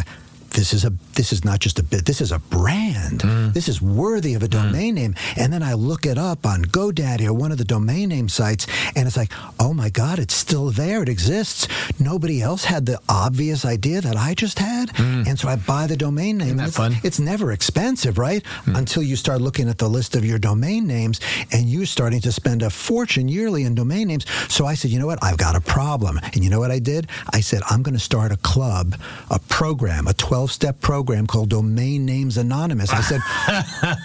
this 0.60 0.74
is 0.74 0.84
a 0.84 0.92
this 1.14 1.32
is 1.32 1.46
not 1.46 1.60
just 1.60 1.80
a 1.80 1.84
bit 1.84 2.06
this 2.06 2.20
is 2.20 2.34
a 2.34 2.40
brand. 2.40 3.22
Mm. 3.22 3.54
this 3.54 3.70
is 3.70 3.82
worthy 3.82 4.34
of 4.34 4.44
a 4.44 4.48
domain 4.50 4.94
mm. 4.94 5.00
name. 5.00 5.16
And 5.38 5.54
then 5.54 5.64
i 5.64 5.74
look 5.74 6.06
it 6.06 6.18
up 6.18 6.46
on 6.46 6.64
godaddy 6.64 7.26
or 7.26 7.34
one 7.34 7.54
of 7.54 7.58
the 7.58 7.64
domain 7.64 8.10
name 8.10 8.28
sites 8.28 8.68
and 8.94 9.08
it's 9.08 9.16
like 9.16 9.32
oh 9.58 9.74
my 9.74 9.90
god 9.90 10.20
it's 10.20 10.34
still 10.34 10.70
there. 10.70 11.02
It 11.02 11.08
exists. 11.08 11.70
Nobody 11.98 12.42
else 12.42 12.66
had 12.66 12.86
the 12.86 13.00
obvious 13.08 13.64
idea 13.64 14.02
that 14.02 14.18
i 14.18 14.34
just 14.34 14.60
had. 14.60 14.90
Mm. 14.90 15.28
and 15.28 15.40
so 15.40 15.48
i 15.48 15.56
buy 15.56 15.88
the 15.88 15.96
domain 15.96 16.38
name. 16.38 16.48
Isn't 16.48 16.58
that 16.58 16.68
it's, 16.68 16.78
fun? 16.78 16.96
it's 17.04 17.20
never 17.20 17.54
expensive 17.54 18.18
right? 18.18 18.44
Mm. 18.66 18.78
until 18.80 19.02
you 19.02 19.16
start 19.16 19.40
looking 19.40 19.70
at 19.70 19.78
the 19.78 19.88
list 19.88 20.14
of 20.18 20.26
your 20.26 20.40
domain 20.40 20.86
names 20.86 21.22
and 21.54 21.70
you're 21.70 21.86
starting 21.86 22.20
to 22.20 22.34
spend 22.34 22.64
a 22.64 22.70
fortune 22.70 23.30
yearly 23.30 23.64
in 23.64 23.76
domain 23.76 24.10
names. 24.10 24.26
So 24.50 24.66
i 24.66 24.74
said 24.74 24.92
you 24.92 25.00
know 25.00 25.08
what? 25.08 25.24
I've 25.24 25.38
got 25.38 25.56
a 25.56 25.62
problem. 25.62 26.20
And 26.34 26.44
you 26.44 26.50
know 26.50 26.60
what 26.60 26.72
i 26.72 26.80
did? 26.80 27.08
I 27.32 27.40
said 27.40 27.62
i'm 27.70 27.82
going 27.82 27.96
to 28.02 28.08
start 28.12 28.34
a 28.34 28.38
club 28.38 28.96
a 29.32 29.40
program 29.40 30.06
a 30.08 30.14
12 30.14 30.49
12-step 30.50 30.82
program 30.82 31.28
called 31.28 31.50
Domain 31.50 32.06
Names 32.06 32.38
Anonymous. 32.38 32.92
I 32.92 33.02
said, 33.02 33.22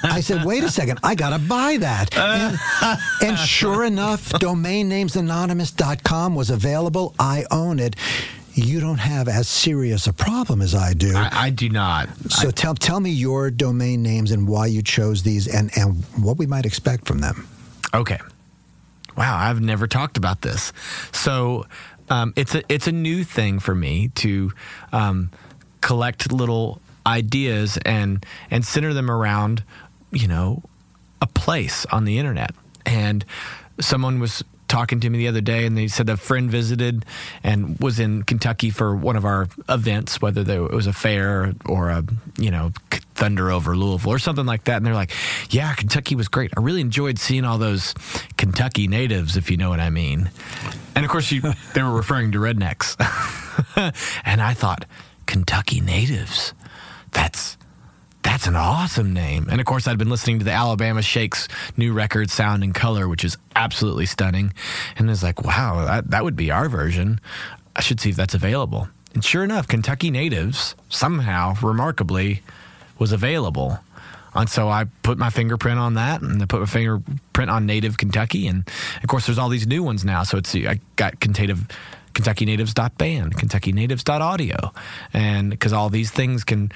I 0.02 0.20
said, 0.20 0.44
wait 0.44 0.62
a 0.62 0.70
second, 0.70 1.00
I 1.02 1.14
got 1.14 1.30
to 1.30 1.38
buy 1.38 1.78
that. 1.78 2.14
And, 2.16 2.58
and 3.22 3.38
sure 3.38 3.84
enough, 3.84 4.30
domainnamesanonymous.com 4.32 6.34
was 6.34 6.50
available. 6.50 7.14
I 7.18 7.44
own 7.50 7.78
it 7.78 7.96
you 8.56 8.78
don't 8.78 8.98
have 8.98 9.26
as 9.26 9.48
serious 9.48 10.06
a 10.06 10.12
problem 10.12 10.62
as 10.62 10.76
I 10.76 10.92
do. 10.92 11.12
I, 11.16 11.28
I 11.32 11.50
do 11.50 11.68
not. 11.68 12.08
So 12.30 12.48
I, 12.48 12.50
tell 12.52 12.76
tell 12.76 13.00
me 13.00 13.10
your 13.10 13.50
domain 13.50 14.00
names 14.00 14.30
and 14.30 14.46
why 14.46 14.66
you 14.66 14.80
chose 14.80 15.24
these, 15.24 15.48
and 15.48 15.76
and 15.76 16.04
what 16.22 16.36
we 16.36 16.46
might 16.46 16.64
expect 16.64 17.08
from 17.08 17.18
them. 17.18 17.48
Okay. 17.92 18.20
Wow, 19.16 19.36
I've 19.36 19.60
never 19.60 19.88
talked 19.88 20.16
about 20.16 20.42
this. 20.42 20.72
So 21.10 21.66
um, 22.10 22.32
it's 22.36 22.54
a 22.54 22.62
it's 22.68 22.86
a 22.86 22.92
new 22.92 23.24
thing 23.24 23.58
for 23.58 23.74
me 23.74 24.12
to 24.14 24.52
um, 24.92 25.32
collect 25.84 26.32
little 26.32 26.80
ideas 27.06 27.78
and 27.84 28.24
and 28.50 28.64
center 28.64 28.94
them 28.94 29.10
around, 29.10 29.62
you 30.10 30.26
know, 30.26 30.62
a 31.20 31.26
place 31.26 31.84
on 31.92 32.06
the 32.06 32.18
internet. 32.18 32.54
And 32.86 33.24
someone 33.80 34.18
was 34.18 34.42
talking 34.66 34.98
to 35.00 35.10
me 35.10 35.18
the 35.18 35.28
other 35.28 35.42
day, 35.42 35.66
and 35.66 35.76
they 35.76 35.86
said 35.88 36.08
a 36.08 36.16
friend 36.16 36.50
visited 36.50 37.04
and 37.42 37.78
was 37.80 38.00
in 38.00 38.22
Kentucky 38.22 38.70
for 38.70 38.96
one 38.96 39.14
of 39.14 39.26
our 39.26 39.46
events, 39.68 40.22
whether 40.22 40.40
it 40.40 40.72
was 40.72 40.86
a 40.86 40.92
fair 40.94 41.52
or 41.66 41.90
a 41.90 42.02
you 42.38 42.50
know 42.50 42.72
Thunder 43.14 43.50
over 43.50 43.76
Louisville 43.76 44.10
or 44.10 44.18
something 44.18 44.46
like 44.46 44.64
that. 44.64 44.78
And 44.78 44.86
they're 44.86 44.94
like, 44.94 45.12
"Yeah, 45.50 45.74
Kentucky 45.74 46.14
was 46.14 46.28
great. 46.28 46.50
I 46.56 46.60
really 46.60 46.80
enjoyed 46.80 47.18
seeing 47.18 47.44
all 47.44 47.58
those 47.58 47.92
Kentucky 48.38 48.88
natives, 48.88 49.36
if 49.36 49.50
you 49.50 49.58
know 49.58 49.68
what 49.68 49.80
I 49.80 49.90
mean." 49.90 50.30
And 50.96 51.04
of 51.04 51.10
course, 51.10 51.30
you, 51.30 51.42
they 51.74 51.82
were 51.82 51.92
referring 51.92 52.32
to 52.32 52.38
rednecks, 52.38 52.96
and 54.24 54.40
I 54.40 54.54
thought, 54.54 54.86
Kentucky 55.26 55.80
natives. 55.80 56.54
That's 57.12 57.56
that's 58.22 58.46
an 58.46 58.56
awesome 58.56 59.12
name. 59.12 59.48
And 59.50 59.60
of 59.60 59.66
course, 59.66 59.86
I'd 59.86 59.98
been 59.98 60.08
listening 60.08 60.38
to 60.38 60.44
the 60.44 60.50
Alabama 60.50 61.02
Shakes 61.02 61.46
new 61.76 61.92
record, 61.92 62.30
Sound 62.30 62.64
and 62.64 62.74
Color, 62.74 63.06
which 63.06 63.24
is 63.24 63.36
absolutely 63.54 64.06
stunning. 64.06 64.52
And 64.96 65.10
it's 65.10 65.22
like, 65.22 65.44
wow, 65.44 65.84
that, 65.84 66.10
that 66.10 66.24
would 66.24 66.34
be 66.34 66.50
our 66.50 66.68
version. 66.68 67.20
I 67.76 67.82
should 67.82 68.00
see 68.00 68.10
if 68.10 68.16
that's 68.16 68.34
available. 68.34 68.88
And 69.12 69.22
sure 69.22 69.44
enough, 69.44 69.68
Kentucky 69.68 70.10
Natives 70.10 70.74
somehow, 70.88 71.54
remarkably, 71.62 72.42
was 72.98 73.12
available. 73.12 73.78
And 74.34 74.48
so 74.48 74.68
I 74.68 74.86
put 75.02 75.16
my 75.16 75.30
fingerprint 75.30 75.78
on 75.78 75.94
that, 75.94 76.20
and 76.20 76.42
I 76.42 76.46
put 76.46 76.60
my 76.60 76.66
fingerprint 76.66 77.50
on 77.50 77.66
Native 77.66 77.98
Kentucky, 77.98 78.48
and 78.48 78.68
of 79.00 79.08
course, 79.08 79.26
there's 79.26 79.38
all 79.38 79.48
these 79.48 79.66
new 79.66 79.82
ones 79.82 80.04
now. 80.04 80.24
So 80.24 80.38
it's 80.38 80.54
I 80.56 80.80
got 80.96 81.20
Kentucky 81.20 81.54
Kentucky 82.14 82.44
Natives.band, 82.44 83.36
Kentucky 83.36 83.72
Natives.audio, 83.72 84.72
and 85.12 85.50
because 85.50 85.72
all 85.72 85.90
these 85.90 86.10
things 86.10 86.44
can 86.44 86.72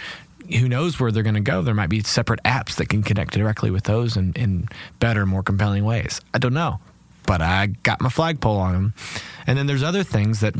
who 0.51 0.69
knows 0.69 0.99
where 0.99 1.13
they're 1.13 1.23
going 1.23 1.35
to 1.35 1.41
go? 1.41 1.63
There 1.63 1.75
might 1.75 1.91
be 1.91 2.03
separate 2.03 2.43
apps 2.43 2.77
that 2.77 2.89
can 2.89 3.03
connect 3.03 3.35
directly 3.35 3.71
with 3.71 3.85
those 3.85 4.17
in, 4.17 4.33
in 4.33 4.69
better, 4.99 5.27
more 5.27 5.43
compelling 5.43 5.85
ways. 5.85 6.21
I 6.33 6.39
don't 6.39 6.55
know, 6.55 6.81
but 7.27 7.43
I 7.43 7.67
got 7.67 8.01
my 8.01 8.09
flagpole 8.09 8.57
on 8.57 8.73
them. 8.73 8.95
And 9.47 9.59
then 9.59 9.67
there's 9.67 9.83
other 9.83 10.03
things 10.03 10.41
that 10.41 10.55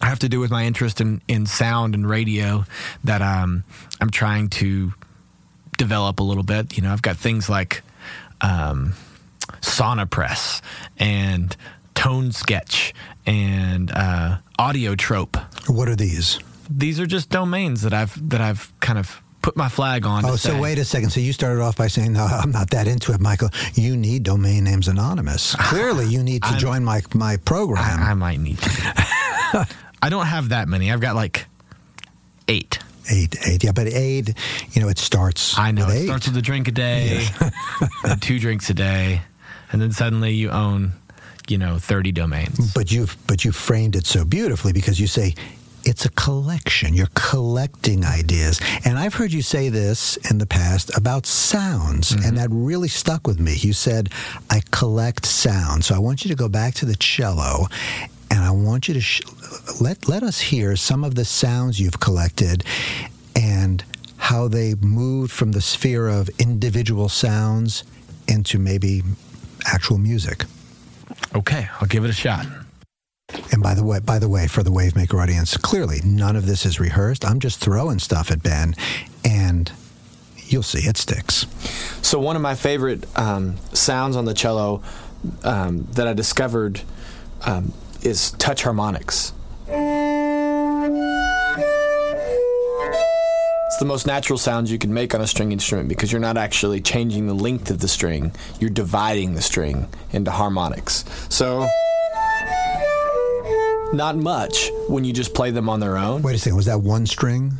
have 0.00 0.20
to 0.20 0.28
do 0.28 0.40
with 0.40 0.50
my 0.50 0.64
interest 0.64 1.00
in, 1.00 1.20
in 1.28 1.46
sound 1.46 1.94
and 1.94 2.08
radio 2.08 2.64
that 3.04 3.20
um, 3.20 3.64
I'm 4.00 4.10
trying 4.10 4.48
to 4.50 4.94
develop 5.76 6.20
a 6.20 6.22
little 6.22 6.44
bit. 6.44 6.76
You 6.76 6.82
know, 6.82 6.92
I've 6.92 7.02
got 7.02 7.16
things 7.16 7.48
like 7.50 7.82
um, 8.40 8.94
press 10.10 10.62
and 10.98 11.56
Tone 11.98 12.32
Sketch 12.32 12.94
and 13.26 13.90
uh, 13.90 14.38
Audiotrope. 14.58 15.68
What 15.68 15.88
are 15.88 15.96
these? 15.96 16.38
these 16.70 17.00
are 17.00 17.06
just 17.06 17.30
domains 17.30 17.82
that 17.82 17.94
I've 17.94 18.30
that 18.30 18.40
I've 18.40 18.72
kind 18.80 18.98
of 18.98 19.22
put 19.42 19.56
my 19.56 19.68
flag 19.68 20.06
on. 20.06 20.24
Oh, 20.24 20.36
so 20.36 20.50
say. 20.50 20.60
wait 20.60 20.78
a 20.78 20.84
second. 20.84 21.10
So 21.10 21.20
you 21.20 21.32
started 21.32 21.60
off 21.62 21.76
by 21.76 21.86
saying, 21.88 22.12
"No, 22.12 22.24
I'm 22.24 22.52
not 22.52 22.70
that 22.70 22.86
into 22.86 23.12
it, 23.12 23.20
Michael." 23.20 23.50
You 23.74 23.96
need 23.96 24.22
domain 24.22 24.64
names 24.64 24.88
anonymous. 24.88 25.54
Clearly, 25.58 26.06
you 26.06 26.22
need 26.22 26.42
to 26.44 26.56
join 26.56 26.84
my 26.84 27.02
my 27.14 27.36
program. 27.38 28.00
I, 28.00 28.10
I 28.10 28.14
might 28.14 28.40
need 28.40 28.58
to. 28.58 29.66
I 30.02 30.08
don't 30.08 30.26
have 30.26 30.50
that 30.50 30.68
many. 30.68 30.92
I've 30.92 31.00
got 31.00 31.14
like 31.14 31.46
eight. 32.46 32.78
Eight, 33.10 33.36
eight, 33.46 33.64
yeah, 33.64 33.72
but 33.72 33.86
eight, 33.86 34.34
you 34.72 34.82
know, 34.82 34.88
it 34.88 34.98
starts. 34.98 35.58
I 35.58 35.70
know 35.70 35.88
it 35.88 36.04
starts 36.04 36.26
with 36.26 36.36
a 36.36 36.42
drink 36.42 36.68
a 36.68 36.72
day, 36.72 37.26
two 38.20 38.38
drinks 38.38 38.68
a 38.68 38.74
day, 38.74 39.22
and 39.72 39.80
then 39.80 39.92
suddenly 39.92 40.34
you 40.34 40.50
own, 40.50 40.92
you 41.50 41.58
know, 41.58 41.78
thirty 41.78 42.12
domains. 42.12 42.72
But 42.72 42.90
you've 42.90 43.16
but 43.26 43.44
you 43.44 43.52
framed 43.52 43.96
it 43.96 44.06
so 44.06 44.24
beautifully 44.24 44.72
because 44.72 45.00
you 45.00 45.06
say 45.06 45.34
it's 45.84 46.04
a 46.04 46.10
collection. 46.10 46.92
You're 46.92 47.08
collecting 47.14 48.04
ideas. 48.04 48.60
And 48.84 48.98
I've 48.98 49.14
heard 49.14 49.32
you 49.32 49.42
say 49.42 49.68
this 49.68 50.16
in 50.30 50.38
the 50.38 50.46
past 50.46 50.96
about 50.96 51.24
sounds, 51.24 52.12
mm-hmm. 52.12 52.26
and 52.26 52.36
that 52.36 52.48
really 52.50 52.88
stuck 52.88 53.26
with 53.26 53.40
me. 53.40 53.54
You 53.54 53.72
said, 53.72 54.10
I 54.50 54.60
collect 54.70 55.24
sounds. 55.24 55.86
So 55.86 55.94
I 55.94 55.98
want 55.98 56.24
you 56.24 56.28
to 56.30 56.36
go 56.36 56.48
back 56.48 56.74
to 56.74 56.86
the 56.86 56.96
cello 56.96 57.68
and 58.30 58.40
I 58.40 58.50
want 58.50 58.88
you 58.88 58.94
to 58.94 59.00
sh- 59.00 59.22
let, 59.80 60.08
let 60.08 60.22
us 60.22 60.40
hear 60.40 60.76
some 60.76 61.04
of 61.04 61.14
the 61.14 61.24
sounds 61.24 61.80
you've 61.80 62.00
collected 62.00 62.64
and 63.34 63.82
how 64.16 64.48
they 64.48 64.74
moved 64.74 65.32
from 65.32 65.52
the 65.52 65.60
sphere 65.60 66.08
of 66.08 66.28
individual 66.38 67.08
sounds 67.08 67.84
into 68.26 68.58
maybe 68.58 69.02
actual 69.64 69.96
music. 69.96 70.44
Okay, 71.34 71.68
I'll 71.80 71.88
give 71.88 72.04
it 72.04 72.10
a 72.10 72.14
shot. 72.14 72.46
And 73.52 73.62
by 73.62 73.74
the 73.74 73.84
way, 73.84 74.00
by 74.00 74.18
the 74.18 74.28
way, 74.28 74.46
for 74.46 74.62
the 74.62 74.70
Wavemaker 74.70 75.22
audience, 75.22 75.56
clearly 75.56 76.00
none 76.04 76.36
of 76.36 76.46
this 76.46 76.64
is 76.64 76.80
rehearsed. 76.80 77.24
I'm 77.24 77.40
just 77.40 77.60
throwing 77.60 77.98
stuff 77.98 78.30
at 78.30 78.42
Ben, 78.42 78.74
and 79.24 79.70
you'll 80.46 80.62
see 80.62 80.88
it 80.88 80.96
sticks. 80.96 81.46
So 82.02 82.18
one 82.18 82.36
of 82.36 82.42
my 82.42 82.54
favorite 82.54 83.04
um, 83.18 83.56
sounds 83.74 84.16
on 84.16 84.24
the 84.24 84.34
cello 84.34 84.82
um, 85.44 85.84
that 85.92 86.08
I 86.08 86.14
discovered 86.14 86.80
um, 87.44 87.72
is 88.02 88.30
touch 88.32 88.62
harmonics. 88.62 89.32
It's 93.68 93.76
the 93.76 93.84
most 93.84 94.06
natural 94.06 94.38
sounds 94.38 94.72
you 94.72 94.78
can 94.78 94.94
make 94.94 95.14
on 95.14 95.20
a 95.20 95.26
string 95.26 95.52
instrument 95.52 95.90
because 95.90 96.10
you're 96.10 96.22
not 96.22 96.38
actually 96.38 96.80
changing 96.80 97.26
the 97.26 97.34
length 97.34 97.70
of 97.70 97.80
the 97.80 97.86
string. 97.86 98.32
You're 98.58 98.70
dividing 98.70 99.34
the 99.34 99.42
string 99.42 99.86
into 100.10 100.30
harmonics. 100.30 101.04
So 101.28 101.68
not 103.92 104.16
much 104.16 104.70
when 104.88 105.04
you 105.04 105.12
just 105.12 105.34
play 105.34 105.50
them 105.50 105.68
on 105.68 105.80
their 105.80 105.98
own. 105.98 106.22
Wait 106.22 106.34
a 106.34 106.38
second, 106.38 106.56
was 106.56 106.64
that 106.64 106.80
one 106.80 107.04
string? 107.04 107.58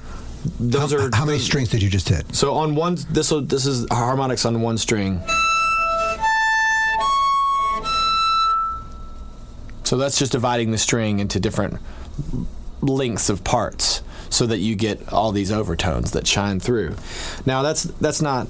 Those 0.59 0.93
how, 0.93 0.99
are 0.99 1.11
how 1.13 1.27
many 1.27 1.39
strings 1.41 1.69
did 1.69 1.83
you 1.83 1.91
just 1.91 2.09
hit? 2.09 2.35
So 2.35 2.55
on 2.55 2.75
one, 2.75 2.97
this 3.11 3.29
this 3.43 3.67
is 3.67 3.87
harmonics 3.91 4.47
on 4.47 4.63
one 4.63 4.79
string. 4.79 5.21
So 9.85 9.99
that's 9.99 10.19
just 10.19 10.33
dividing 10.33 10.71
the 10.71 10.79
string 10.79 11.19
into 11.19 11.39
different 11.39 11.79
lengths 12.81 13.29
of 13.29 13.45
parts 13.45 14.01
so 14.31 14.47
that 14.47 14.59
you 14.59 14.75
get 14.75 15.13
all 15.13 15.33
these 15.33 15.53
overtones 15.53 16.13
that 16.13 16.27
shine 16.27 16.61
through. 16.61 16.97
Now 17.47 17.63
that's 17.63 17.85
that's 17.85 18.23
not 18.23 18.49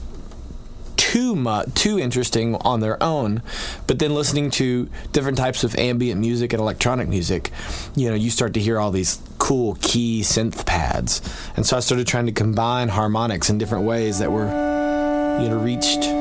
too 0.96 1.36
much 1.36 1.72
too 1.74 1.98
interesting 1.98 2.56
on 2.56 2.80
their 2.80 3.00
own 3.00 3.40
but 3.86 4.00
then 4.00 4.14
listening 4.14 4.50
to 4.50 4.90
different 5.12 5.38
types 5.38 5.62
of 5.62 5.74
ambient 5.76 6.20
music 6.20 6.52
and 6.52 6.60
electronic 6.60 7.08
music 7.08 7.52
you 7.94 8.08
know 8.10 8.16
you 8.16 8.30
start 8.30 8.52
to 8.52 8.60
hear 8.60 8.80
all 8.80 8.90
these 8.90 9.20
cool 9.38 9.78
key 9.80 10.22
synth 10.22 10.66
pads 10.66 11.22
and 11.56 11.64
so 11.64 11.76
i 11.76 11.80
started 11.80 12.04
trying 12.04 12.26
to 12.26 12.32
combine 12.32 12.88
harmonics 12.88 13.48
in 13.48 13.58
different 13.58 13.84
ways 13.84 14.18
that 14.18 14.30
were 14.32 14.48
you 15.40 15.48
know 15.48 15.58
reached 15.62 16.17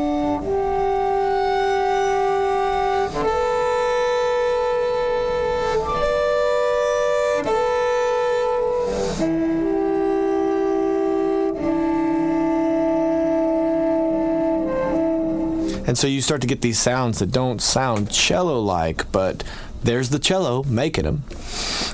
And 15.97 16.01
so 16.03 16.07
you 16.07 16.21
start 16.21 16.41
to 16.41 16.47
get 16.47 16.61
these 16.61 16.77
sounds 16.77 17.17
that 17.17 17.31
don't 17.31 17.59
sound 17.59 18.11
cello 18.11 18.59
like, 18.59 19.11
but 19.11 19.43
there's 19.81 20.09
the 20.09 20.19
cello 20.19 20.61
making 20.61 21.05
them. 21.05 21.23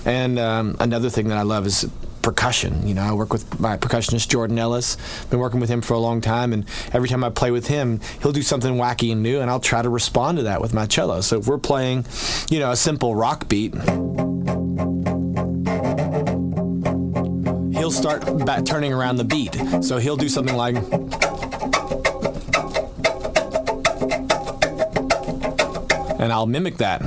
And 0.04 0.38
um, 0.38 0.76
another 0.82 1.10
thing 1.10 1.30
that 1.30 1.38
I 1.38 1.44
love 1.44 1.66
is 1.66 1.90
percussion. 2.22 2.86
You 2.86 2.96
know, 2.96 3.02
I 3.02 3.14
work 3.14 3.32
with 3.32 3.62
my 3.62 3.78
percussionist 3.78 4.28
Jordan 4.28 4.60
Ellis. 4.60 4.98
I've 5.22 5.30
been 5.30 5.40
working 5.40 5.62
with 5.62 5.70
him 5.70 5.82
for 5.82 5.94
a 5.94 6.00
long 6.00 6.20
time, 6.20 6.52
and 6.52 6.66
every 6.92 7.08
time 7.08 7.24
I 7.24 7.30
play 7.30 7.50
with 7.50 7.68
him, 7.68 8.02
he'll 8.22 8.34
do 8.34 8.42
something 8.42 8.76
wacky 8.76 9.14
and 9.14 9.24
new, 9.24 9.40
and 9.40 9.50
I'll 9.50 9.62
try 9.62 9.82
to 9.82 9.88
respond 9.88 10.38
to 10.40 10.44
that 10.44 10.60
with 10.60 10.74
my 10.74 10.86
cello. 10.86 11.22
So 11.22 11.40
if 11.40 11.48
we're 11.48 11.58
playing, 11.58 12.06
you 12.50 12.60
know, 12.60 12.72
a 12.72 12.76
simple 12.76 13.16
rock 13.16 13.48
beat. 13.48 13.74
He'll 17.74 17.90
start 17.90 18.26
turning 18.66 18.92
around 18.92 19.16
the 19.16 19.24
beat. 19.24 19.56
So 19.82 19.98
he'll 19.98 20.18
do 20.18 20.28
something 20.28 20.58
like 20.58 20.76
and 26.24 26.32
I'll 26.32 26.46
mimic 26.46 26.78
that. 26.78 27.02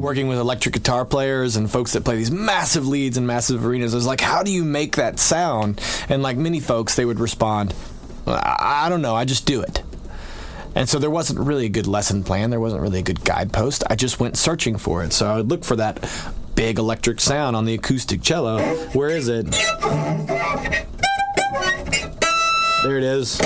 working 0.00 0.28
with 0.28 0.38
electric 0.38 0.74
guitar 0.74 1.04
players 1.04 1.56
and 1.56 1.68
folks 1.68 1.94
that 1.94 2.04
play 2.04 2.14
these 2.14 2.30
massive 2.30 2.86
leads 2.86 3.16
and 3.16 3.26
massive 3.26 3.66
arenas. 3.66 3.94
I 3.94 3.96
was 3.96 4.06
like, 4.06 4.20
how 4.20 4.44
do 4.44 4.50
you 4.52 4.62
make 4.62 4.96
that 4.96 5.18
sound? 5.18 5.80
And 6.08 6.22
like 6.22 6.36
many 6.36 6.60
folks, 6.60 6.94
they 6.94 7.04
would 7.04 7.18
respond, 7.18 7.74
I 8.26 8.86
don't 8.88 9.02
know, 9.02 9.14
I 9.16 9.24
just 9.24 9.44
do 9.44 9.62
it. 9.62 9.82
And 10.76 10.88
so 10.88 10.98
there 10.98 11.10
wasn't 11.10 11.40
really 11.40 11.66
a 11.66 11.70
good 11.70 11.86
lesson 11.88 12.22
plan. 12.22 12.50
There 12.50 12.60
wasn't 12.60 12.82
really 12.82 13.00
a 13.00 13.02
good 13.02 13.24
guidepost. 13.24 13.82
I 13.90 13.96
just 13.96 14.20
went 14.20 14.36
searching 14.36 14.76
for 14.76 15.02
it. 15.02 15.12
So 15.12 15.26
I 15.26 15.36
would 15.38 15.50
look 15.50 15.64
for 15.64 15.76
that 15.76 15.98
big 16.54 16.78
electric 16.78 17.20
sound 17.20 17.56
on 17.56 17.64
the 17.64 17.74
acoustic 17.74 18.22
cello. 18.22 18.60
Where 18.92 19.10
is 19.10 19.28
it? 19.28 19.50
There 22.82 22.98
it 22.98 23.04
is. 23.04 23.40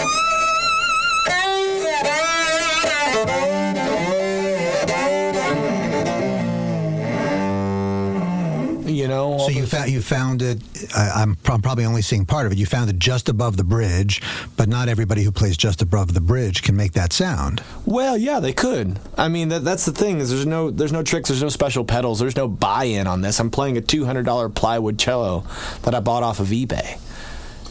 So 9.48 9.58
you 9.58 9.66
found 9.66 9.90
you 9.90 10.02
found 10.02 10.42
it. 10.42 10.58
I, 10.94 11.22
I'm, 11.22 11.36
I'm 11.46 11.62
probably 11.62 11.86
only 11.86 12.02
seeing 12.02 12.26
part 12.26 12.44
of 12.46 12.52
it. 12.52 12.58
You 12.58 12.66
found 12.66 12.90
it 12.90 12.98
just 12.98 13.28
above 13.30 13.56
the 13.56 13.64
bridge, 13.64 14.20
but 14.56 14.68
not 14.68 14.88
everybody 14.88 15.22
who 15.22 15.32
plays 15.32 15.56
just 15.56 15.80
above 15.80 16.12
the 16.12 16.20
bridge 16.20 16.62
can 16.62 16.76
make 16.76 16.92
that 16.92 17.12
sound. 17.14 17.62
Well, 17.86 18.18
yeah, 18.18 18.40
they 18.40 18.52
could. 18.52 18.98
I 19.16 19.28
mean, 19.28 19.48
that, 19.48 19.64
that's 19.64 19.86
the 19.86 19.92
thing 19.92 20.18
is 20.20 20.28
there's 20.30 20.44
no 20.46 20.70
there's 20.70 20.92
no 20.92 21.02
tricks, 21.02 21.30
there's 21.30 21.42
no 21.42 21.48
special 21.48 21.84
pedals, 21.84 22.18
there's 22.18 22.36
no 22.36 22.46
buy-in 22.46 23.06
on 23.06 23.22
this. 23.22 23.40
I'm 23.40 23.50
playing 23.50 23.78
a 23.78 23.80
two 23.80 24.04
hundred 24.04 24.24
dollar 24.26 24.50
plywood 24.50 24.98
cello 24.98 25.46
that 25.82 25.94
I 25.94 26.00
bought 26.00 26.22
off 26.22 26.40
of 26.40 26.48
eBay. 26.48 26.98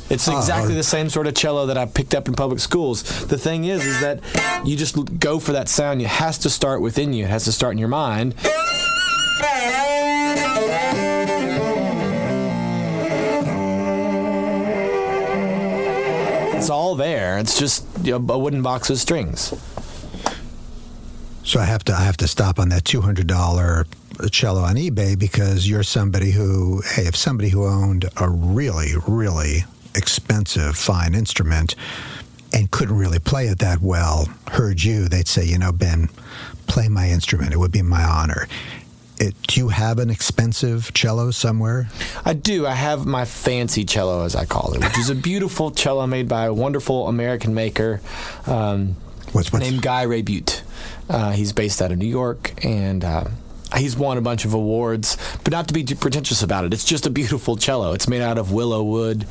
It's 0.10 0.28
Oh, 0.30 0.38
exactly 0.38 0.74
the 0.74 0.84
same 0.84 1.10
sort 1.10 1.28
of 1.28 1.36
cello 1.36 1.66
that 1.66 1.78
I 1.78 1.86
picked 1.86 2.16
up 2.16 2.28
in 2.30 2.34
public 2.34 2.60
schools. 2.60 3.04
The 3.28 3.38
thing 3.38 3.66
is, 3.66 3.86
is 3.86 4.00
that 4.00 4.22
you 4.66 4.78
just 4.78 5.20
go 5.20 5.38
for 5.38 5.52
that 5.52 5.68
sound. 5.68 6.02
It 6.02 6.08
has 6.08 6.38
to 6.40 6.50
start 6.50 6.82
within 6.82 7.12
you. 7.14 7.26
It 7.26 7.30
has 7.30 7.44
to 7.44 7.52
start 7.52 7.74
in 7.74 7.78
your 7.78 7.90
mind. 7.90 8.34
It's 16.68 16.72
all 16.74 16.96
there. 16.96 17.38
It's 17.38 17.58
just 17.58 17.86
a 18.06 18.20
wooden 18.20 18.62
box 18.62 18.90
with 18.90 19.00
strings. 19.00 19.54
So 21.46 21.62
I 21.62 21.64
have 21.64 21.82
to 21.86 21.94
I 21.94 22.02
have 22.02 22.18
to 22.18 22.28
stop 22.28 22.60
on 22.60 22.68
that 22.68 22.84
two 22.84 23.00
hundred 23.00 23.28
dollar 23.28 23.86
cello 24.32 24.64
on 24.64 24.76
eBay 24.76 25.18
because 25.18 25.70
you're 25.70 25.82
somebody 25.82 26.30
who 26.30 26.82
hey 26.82 27.04
if 27.04 27.16
somebody 27.16 27.48
who 27.48 27.66
owned 27.66 28.04
a 28.18 28.30
really 28.30 28.96
really 29.08 29.64
expensive 29.96 30.76
fine 30.76 31.16
instrument 31.16 31.76
and 32.52 32.70
couldn't 32.70 32.98
really 32.98 33.20
play 33.20 33.48
it 33.48 33.60
that 33.60 33.80
well 33.80 34.28
heard 34.52 34.84
you 34.84 35.08
they'd 35.08 35.30
say 35.30 35.46
you 35.46 35.58
know 35.58 35.72
Ben 35.72 36.10
play 36.68 36.90
my 36.90 37.08
instrument 37.08 37.54
it 37.54 37.58
would 37.60 37.72
be 37.72 37.82
my 37.82 38.04
honor. 38.04 38.46
It, 39.20 39.36
do 39.48 39.60
you 39.60 39.70
have 39.70 39.98
an 39.98 40.10
expensive 40.10 40.94
cello 40.94 41.32
somewhere? 41.32 41.90
I 42.24 42.34
do. 42.34 42.68
I 42.68 42.74
have 42.74 43.06
my 43.06 43.26
fancy 43.26 43.84
cello, 43.84 44.24
as 44.24 44.36
I 44.36 44.46
call 44.46 44.74
it, 44.74 44.84
which 44.84 44.98
is 44.98 45.10
a 45.10 45.16
beautiful 45.30 45.72
cello 45.72 46.06
made 46.06 46.28
by 46.28 46.46
a 46.46 46.54
wonderful 46.54 47.08
American 47.08 47.54
maker 47.54 48.00
um, 48.46 48.96
What's 49.32 49.52
what's 49.52 49.66
named 49.66 49.82
Guy 49.82 50.06
Rabut. 50.06 50.62
Uh, 51.10 51.32
he's 51.32 51.54
based 51.54 51.82
out 51.82 51.92
of 51.92 51.98
New 51.98 52.08
York, 52.08 52.64
and 52.64 53.04
uh, 53.04 53.26
he's 53.76 53.98
won 53.98 54.18
a 54.18 54.22
bunch 54.22 54.46
of 54.46 54.54
awards. 54.54 55.18
But 55.44 55.52
not 55.52 55.68
to 55.68 55.74
be 55.74 55.84
too 55.84 55.96
pretentious 55.96 56.44
about 56.44 56.66
it, 56.66 56.74
it's 56.74 56.86
just 56.86 57.06
a 57.06 57.10
beautiful 57.10 57.58
cello. 57.58 57.94
It's 57.94 58.08
made 58.08 58.22
out 58.22 58.38
of 58.38 58.52
willow 58.52 58.84
wood. 58.84 59.26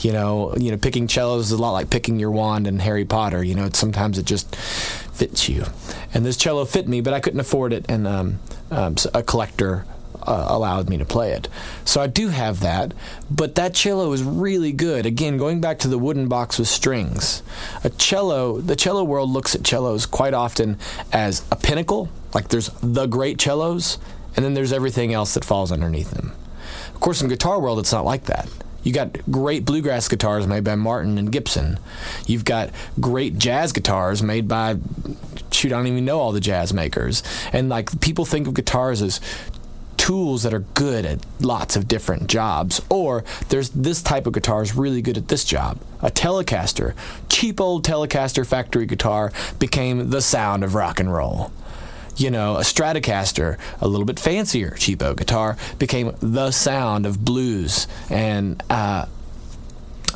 You 0.00 0.12
know, 0.12 0.54
you 0.56 0.70
know, 0.70 0.78
picking 0.78 1.08
cellos 1.08 1.46
is 1.46 1.52
a 1.52 1.58
lot 1.58 1.72
like 1.72 1.90
picking 1.90 2.18
your 2.18 2.30
wand 2.30 2.66
in 2.66 2.78
Harry 2.78 3.04
Potter. 3.04 3.42
You 3.42 3.54
know, 3.54 3.66
it's, 3.66 3.78
sometimes 3.78 4.18
it 4.18 4.26
just 4.26 4.54
fits 4.56 5.48
you. 5.48 5.64
And 6.14 6.24
this 6.24 6.36
cello 6.36 6.64
fit 6.64 6.88
me, 6.88 7.00
but 7.00 7.12
I 7.12 7.20
couldn't 7.20 7.40
afford 7.40 7.72
it, 7.72 7.84
and 7.88 8.06
um, 8.06 8.38
um, 8.72 8.96
a 9.14 9.22
collector 9.22 9.84
uh, 10.22 10.46
allowed 10.48 10.88
me 10.88 10.96
to 10.98 11.04
play 11.04 11.32
it. 11.32 11.48
So 11.84 12.00
I 12.00 12.06
do 12.06 12.28
have 12.28 12.60
that, 12.60 12.94
but 13.30 13.54
that 13.56 13.74
cello 13.74 14.12
is 14.12 14.22
really 14.22 14.72
good. 14.72 15.06
Again, 15.06 15.36
going 15.36 15.60
back 15.60 15.78
to 15.80 15.88
the 15.88 15.98
wooden 15.98 16.28
box 16.28 16.58
with 16.58 16.68
strings, 16.68 17.42
a 17.84 17.90
cello, 17.90 18.60
the 18.60 18.76
cello 18.76 19.04
world 19.04 19.30
looks 19.30 19.54
at 19.54 19.66
cellos 19.66 20.06
quite 20.06 20.34
often 20.34 20.78
as 21.12 21.44
a 21.50 21.56
pinnacle, 21.56 22.08
like 22.34 22.48
there's 22.48 22.70
the 22.82 23.06
great 23.06 23.40
cellos, 23.40 23.98
and 24.36 24.44
then 24.44 24.54
there's 24.54 24.72
everything 24.72 25.12
else 25.12 25.34
that 25.34 25.44
falls 25.44 25.72
underneath 25.72 26.12
them. 26.12 26.32
Of 26.94 27.00
course, 27.00 27.20
in 27.20 27.28
guitar 27.28 27.60
world, 27.60 27.78
it's 27.78 27.92
not 27.92 28.04
like 28.04 28.24
that. 28.24 28.48
You 28.82 28.92
got 28.92 29.18
great 29.30 29.64
bluegrass 29.64 30.08
guitars 30.08 30.46
made 30.46 30.64
by 30.64 30.74
Martin 30.74 31.18
and 31.18 31.30
Gibson. 31.30 31.78
You've 32.26 32.44
got 32.44 32.70
great 33.00 33.38
jazz 33.38 33.72
guitars 33.72 34.22
made 34.22 34.48
by 34.48 34.76
shoot, 35.62 35.72
I 35.72 35.76
don't 35.76 35.86
even 35.86 36.04
know 36.04 36.18
all 36.18 36.32
the 36.32 36.40
jazz 36.40 36.74
makers. 36.74 37.22
And 37.52 37.68
like 37.68 38.00
people 38.00 38.24
think 38.24 38.48
of 38.48 38.54
guitars 38.54 39.00
as 39.00 39.20
tools 39.96 40.42
that 40.42 40.52
are 40.52 40.64
good 40.74 41.06
at 41.06 41.24
lots 41.40 41.76
of 41.76 41.86
different 41.86 42.26
jobs. 42.26 42.82
Or 42.88 43.22
there's 43.48 43.70
this 43.70 44.02
type 44.02 44.26
of 44.26 44.32
guitar 44.32 44.62
is 44.62 44.74
really 44.74 45.00
good 45.00 45.16
at 45.16 45.28
this 45.28 45.44
job. 45.44 45.78
A 46.00 46.10
Telecaster, 46.10 46.94
cheap 47.28 47.60
old 47.60 47.84
Telecaster 47.84 48.44
factory 48.44 48.86
guitar, 48.86 49.32
became 49.60 50.10
the 50.10 50.20
sound 50.20 50.64
of 50.64 50.74
rock 50.74 50.98
and 50.98 51.12
roll. 51.12 51.52
You 52.16 52.30
know, 52.30 52.56
a 52.56 52.62
Stratocaster, 52.62 53.56
a 53.80 53.86
little 53.86 54.04
bit 54.04 54.18
fancier 54.18 54.72
cheapo 54.72 55.16
guitar, 55.16 55.56
became 55.78 56.14
the 56.18 56.50
sound 56.50 57.06
of 57.06 57.24
blues. 57.24 57.86
And 58.10 58.60
uh, 58.68 59.06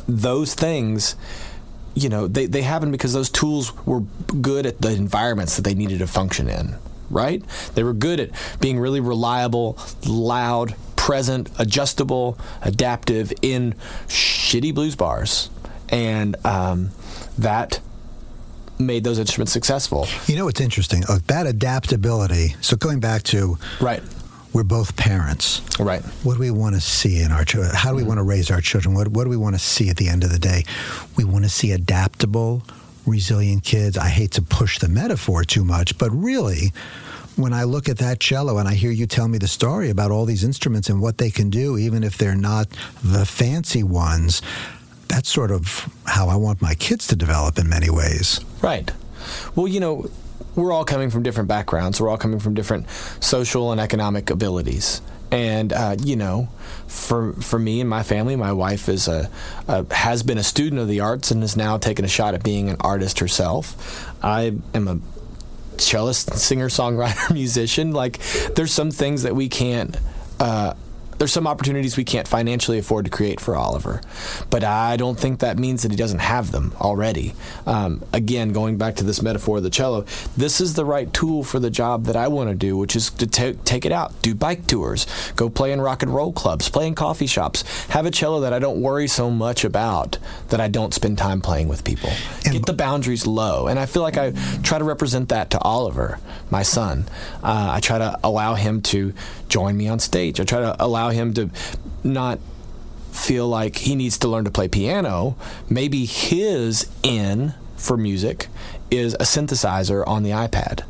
those 0.07 0.53
things 0.53 1.15
you 1.97 2.09
know 2.09 2.27
they, 2.27 2.45
they 2.45 2.61
happen 2.61 2.91
because 2.91 3.13
those 3.13 3.29
tools 3.29 3.73
were 3.85 4.01
good 4.41 4.65
at 4.65 4.79
the 4.81 4.91
environments 4.91 5.55
that 5.55 5.63
they 5.63 5.73
needed 5.73 5.99
to 5.99 6.07
function 6.07 6.47
in 6.47 6.75
right 7.09 7.43
they 7.75 7.83
were 7.83 7.93
good 7.93 8.19
at 8.19 8.29
being 8.59 8.77
really 8.79 8.99
reliable 8.99 9.77
loud 10.05 10.75
present 10.95 11.49
adjustable 11.57 12.37
adaptive 12.61 13.33
in 13.41 13.73
shitty 14.07 14.73
blues 14.73 14.95
bars 14.95 15.49
and 15.89 16.35
um, 16.45 16.91
that 17.37 17.79
made 18.77 19.03
those 19.03 19.17
instruments 19.17 19.51
successful 19.51 20.05
You 20.27 20.35
know 20.35 20.45
what's 20.45 20.61
interesting? 20.61 21.03
Uh, 21.09 21.17
that 21.27 21.47
adaptability. 21.47 22.55
So 22.61 22.75
going 22.77 22.99
back 22.99 23.23
to 23.23 23.57
right 23.81 24.03
we're 24.57 24.63
both 24.63 24.97
parents. 24.97 25.61
right 25.79 26.01
What 26.23 26.33
do 26.33 26.39
we 26.39 26.49
want 26.49 26.73
to 26.73 26.81
see 26.81 27.21
in 27.21 27.31
our 27.31 27.45
children? 27.45 27.75
How 27.75 27.91
do 27.91 27.95
we 27.95 28.01
mm-hmm. 28.01 28.07
want 28.07 28.17
to 28.17 28.23
raise 28.23 28.49
our 28.49 28.59
children? 28.59 28.95
What, 28.95 29.07
what 29.09 29.25
do 29.25 29.29
we 29.29 29.37
want 29.37 29.53
to 29.53 29.59
see 29.59 29.89
at 29.89 29.97
the 29.97 30.09
end 30.09 30.23
of 30.23 30.31
the 30.31 30.39
day? 30.39 30.63
We 31.15 31.23
want 31.25 31.43
to 31.43 31.49
see 31.49 31.73
adaptable, 31.73 32.63
resilient 33.05 33.63
kids. 33.63 33.99
I 33.99 34.09
hate 34.09 34.31
to 34.31 34.41
push 34.41 34.79
the 34.79 34.89
metaphor 34.89 35.43
too 35.43 35.63
much, 35.63 35.95
but 35.99 36.09
really, 36.09 36.73
when 37.35 37.53
I 37.53 37.65
look 37.65 37.87
at 37.87 37.99
that 37.99 38.19
cello 38.19 38.57
and 38.57 38.67
I 38.67 38.73
hear 38.73 38.89
you 38.89 39.05
tell 39.05 39.27
me 39.27 39.37
the 39.37 39.47
story 39.47 39.91
about 39.91 40.09
all 40.09 40.25
these 40.25 40.43
instruments 40.43 40.89
and 40.89 40.99
what 40.99 41.19
they 41.19 41.29
can 41.29 41.51
do, 41.51 41.77
even 41.77 42.03
if 42.03 42.17
they're 42.17 42.33
not 42.33 42.67
the 43.03 43.27
fancy 43.27 43.83
ones, 43.83 44.41
that's 45.07 45.29
sort 45.29 45.51
of 45.51 45.87
how 46.07 46.29
I 46.29 46.35
want 46.35 46.63
my 46.63 46.73
kids 46.73 47.05
to 47.09 47.15
develop 47.15 47.59
in 47.59 47.69
many 47.69 47.91
ways. 47.91 48.41
Right. 48.63 48.91
Well, 49.55 49.67
you 49.67 49.79
know, 49.79 50.09
we're 50.55 50.71
all 50.71 50.85
coming 50.85 51.09
from 51.09 51.23
different 51.23 51.49
backgrounds. 51.49 52.01
We're 52.01 52.09
all 52.09 52.17
coming 52.17 52.39
from 52.39 52.53
different 52.53 52.89
social 53.19 53.71
and 53.71 53.79
economic 53.79 54.29
abilities. 54.29 55.01
And 55.31 55.73
uh, 55.73 55.97
you 56.01 56.15
know, 56.15 56.49
for 56.87 57.33
for 57.33 57.59
me 57.59 57.81
and 57.81 57.89
my 57.89 58.03
family, 58.03 58.35
my 58.35 58.53
wife 58.53 58.87
is 58.87 59.07
a, 59.07 59.29
a 59.67 59.93
has 59.93 60.23
been 60.23 60.37
a 60.37 60.43
student 60.43 60.81
of 60.81 60.87
the 60.87 61.01
arts 61.01 61.31
and 61.31 61.43
is 61.43 61.57
now 61.57 61.77
taking 61.77 62.05
a 62.05 62.07
shot 62.07 62.33
at 62.33 62.43
being 62.43 62.69
an 62.69 62.77
artist 62.79 63.19
herself. 63.19 64.07
I 64.23 64.53
am 64.73 64.87
a 64.87 64.99
cellist, 65.81 66.33
singer, 66.35 66.69
songwriter, 66.69 67.33
musician. 67.33 67.91
Like, 67.91 68.19
there's 68.55 68.71
some 68.71 68.91
things 68.91 69.23
that 69.23 69.35
we 69.35 69.49
can't. 69.49 69.97
Uh, 70.39 70.73
there's 71.17 71.33
some 71.33 71.47
opportunities 71.47 71.97
we 71.97 72.03
can't 72.03 72.27
financially 72.27 72.77
afford 72.77 73.05
to 73.05 73.11
create 73.11 73.39
for 73.39 73.55
Oliver, 73.55 74.01
but 74.49 74.63
I 74.63 74.97
don't 74.97 75.19
think 75.19 75.39
that 75.39 75.57
means 75.57 75.81
that 75.83 75.91
he 75.91 75.97
doesn't 75.97 76.19
have 76.19 76.51
them 76.51 76.73
already. 76.79 77.33
Um, 77.65 78.03
again, 78.13 78.53
going 78.53 78.77
back 78.77 78.95
to 78.97 79.03
this 79.03 79.21
metaphor 79.21 79.57
of 79.57 79.63
the 79.63 79.69
cello, 79.69 80.05
this 80.35 80.61
is 80.61 80.75
the 80.75 80.85
right 80.85 81.11
tool 81.13 81.43
for 81.43 81.59
the 81.59 81.69
job 81.69 82.05
that 82.05 82.15
I 82.15 82.27
want 82.27 82.49
to 82.49 82.55
do, 82.55 82.77
which 82.77 82.95
is 82.95 83.09
to 83.11 83.27
ta- 83.27 83.59
take 83.65 83.85
it 83.85 83.91
out, 83.91 84.19
do 84.21 84.35
bike 84.35 84.67
tours, 84.67 85.07
go 85.35 85.49
play 85.49 85.71
in 85.71 85.81
rock 85.81 86.03
and 86.03 86.13
roll 86.13 86.31
clubs, 86.31 86.69
play 86.69 86.87
in 86.87 86.95
coffee 86.95 87.27
shops, 87.27 87.63
have 87.87 88.05
a 88.05 88.11
cello 88.11 88.41
that 88.41 88.53
I 88.53 88.59
don't 88.59 88.81
worry 88.81 89.07
so 89.07 89.31
much 89.31 89.63
about 89.63 90.17
that 90.49 90.61
I 90.61 90.67
don't 90.67 90.93
spend 90.93 91.17
time 91.17 91.41
playing 91.41 91.67
with 91.67 91.83
people. 91.83 92.09
And- 92.45 92.53
Get 92.53 92.65
the 92.65 92.73
boundaries 92.73 93.25
low, 93.27 93.67
and 93.67 93.79
I 93.79 93.85
feel 93.85 94.01
like 94.03 94.17
I 94.17 94.31
try 94.63 94.77
to 94.77 94.83
represent 94.83 95.29
that 95.29 95.49
to 95.51 95.59
Oliver, 95.59 96.19
my 96.51 96.63
son. 96.63 97.05
Uh, 97.43 97.71
I 97.73 97.79
try 97.79 97.97
to 97.97 98.19
allow 98.23 98.53
him 98.55 98.81
to 98.83 99.13
join 99.49 99.77
me 99.77 99.87
on 99.87 99.99
stage. 99.99 100.39
I 100.39 100.43
try 100.43 100.61
to 100.61 100.75
allow 100.83 101.09
him 101.09 101.33
to 101.35 101.49
not 102.03 102.39
feel 103.11 103.47
like 103.47 103.77
he 103.77 103.95
needs 103.95 104.17
to 104.19 104.27
learn 104.27 104.45
to 104.45 104.51
play 104.51 104.67
piano. 104.67 105.35
Maybe 105.69 106.05
his 106.05 106.89
in 107.03 107.53
for 107.75 107.97
music 107.97 108.47
is 108.91 109.13
a 109.15 109.23
synthesizer 109.23 110.07
on 110.07 110.23
the 110.23 110.31
iPad. 110.31 110.83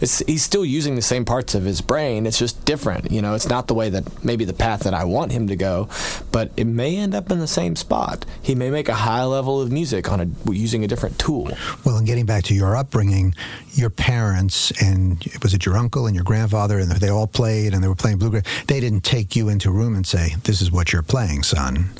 It's, 0.00 0.18
he's 0.20 0.42
still 0.42 0.64
using 0.64 0.94
the 0.94 1.02
same 1.02 1.24
parts 1.24 1.54
of 1.54 1.64
his 1.64 1.80
brain. 1.80 2.26
It's 2.26 2.38
just 2.38 2.64
different. 2.64 3.10
You 3.10 3.22
know, 3.22 3.34
it's 3.34 3.48
not 3.48 3.66
the 3.66 3.74
way 3.74 3.90
that 3.90 4.24
maybe 4.24 4.44
the 4.44 4.52
path 4.52 4.80
that 4.80 4.94
I 4.94 5.04
want 5.04 5.32
him 5.32 5.48
to 5.48 5.56
go, 5.56 5.88
but 6.32 6.50
it 6.56 6.66
may 6.66 6.96
end 6.96 7.14
up 7.14 7.30
in 7.30 7.38
the 7.38 7.46
same 7.46 7.76
spot. 7.76 8.24
He 8.42 8.54
may 8.54 8.70
make 8.70 8.88
a 8.88 8.94
high 8.94 9.24
level 9.24 9.60
of 9.60 9.72
music 9.72 10.10
on 10.10 10.20
a 10.20 10.52
using 10.52 10.84
a 10.84 10.88
different 10.88 11.18
tool. 11.18 11.50
Well, 11.84 11.96
and 11.96 12.06
getting 12.06 12.26
back 12.26 12.44
to 12.44 12.54
your 12.54 12.76
upbringing, 12.76 13.34
your 13.74 13.90
parents 13.90 14.70
and 14.82 15.24
was 15.42 15.54
it 15.54 15.64
your 15.64 15.76
uncle 15.76 16.06
and 16.06 16.14
your 16.14 16.24
grandfather 16.24 16.78
and 16.78 16.90
they 16.90 17.08
all 17.08 17.26
played 17.26 17.74
and 17.74 17.82
they 17.82 17.88
were 17.88 17.94
playing 17.94 18.18
bluegrass. 18.18 18.44
They 18.66 18.80
didn't 18.80 19.02
take 19.02 19.36
you 19.36 19.48
into 19.48 19.68
a 19.68 19.72
room 19.72 19.94
and 19.94 20.06
say, 20.06 20.34
"This 20.44 20.60
is 20.60 20.72
what 20.72 20.92
you're 20.92 21.02
playing, 21.02 21.42
son." 21.42 21.90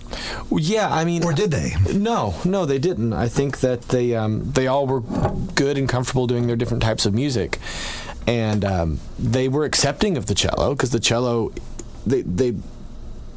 Well, 0.50 0.60
yeah, 0.60 0.88
I 0.88 1.04
mean, 1.04 1.24
or 1.24 1.32
did 1.32 1.50
they? 1.50 1.74
No, 1.92 2.34
no, 2.44 2.66
they 2.66 2.78
didn't. 2.78 3.12
I 3.12 3.28
think 3.28 3.60
that 3.60 3.82
they 3.82 4.14
um, 4.14 4.50
they 4.52 4.66
all 4.66 4.86
were 4.86 5.00
good 5.00 5.78
and 5.78 5.88
comfortable 5.88 6.26
doing 6.26 6.46
their 6.46 6.56
different 6.56 6.82
types 6.82 7.06
of 7.06 7.14
music 7.14 7.58
and 8.28 8.62
um, 8.62 9.00
they 9.18 9.48
were 9.48 9.64
accepting 9.64 10.18
of 10.18 10.26
the 10.26 10.34
cello 10.34 10.74
because 10.74 10.90
the 10.90 11.00
cello 11.00 11.50
they 12.06 12.20
they 12.20 12.54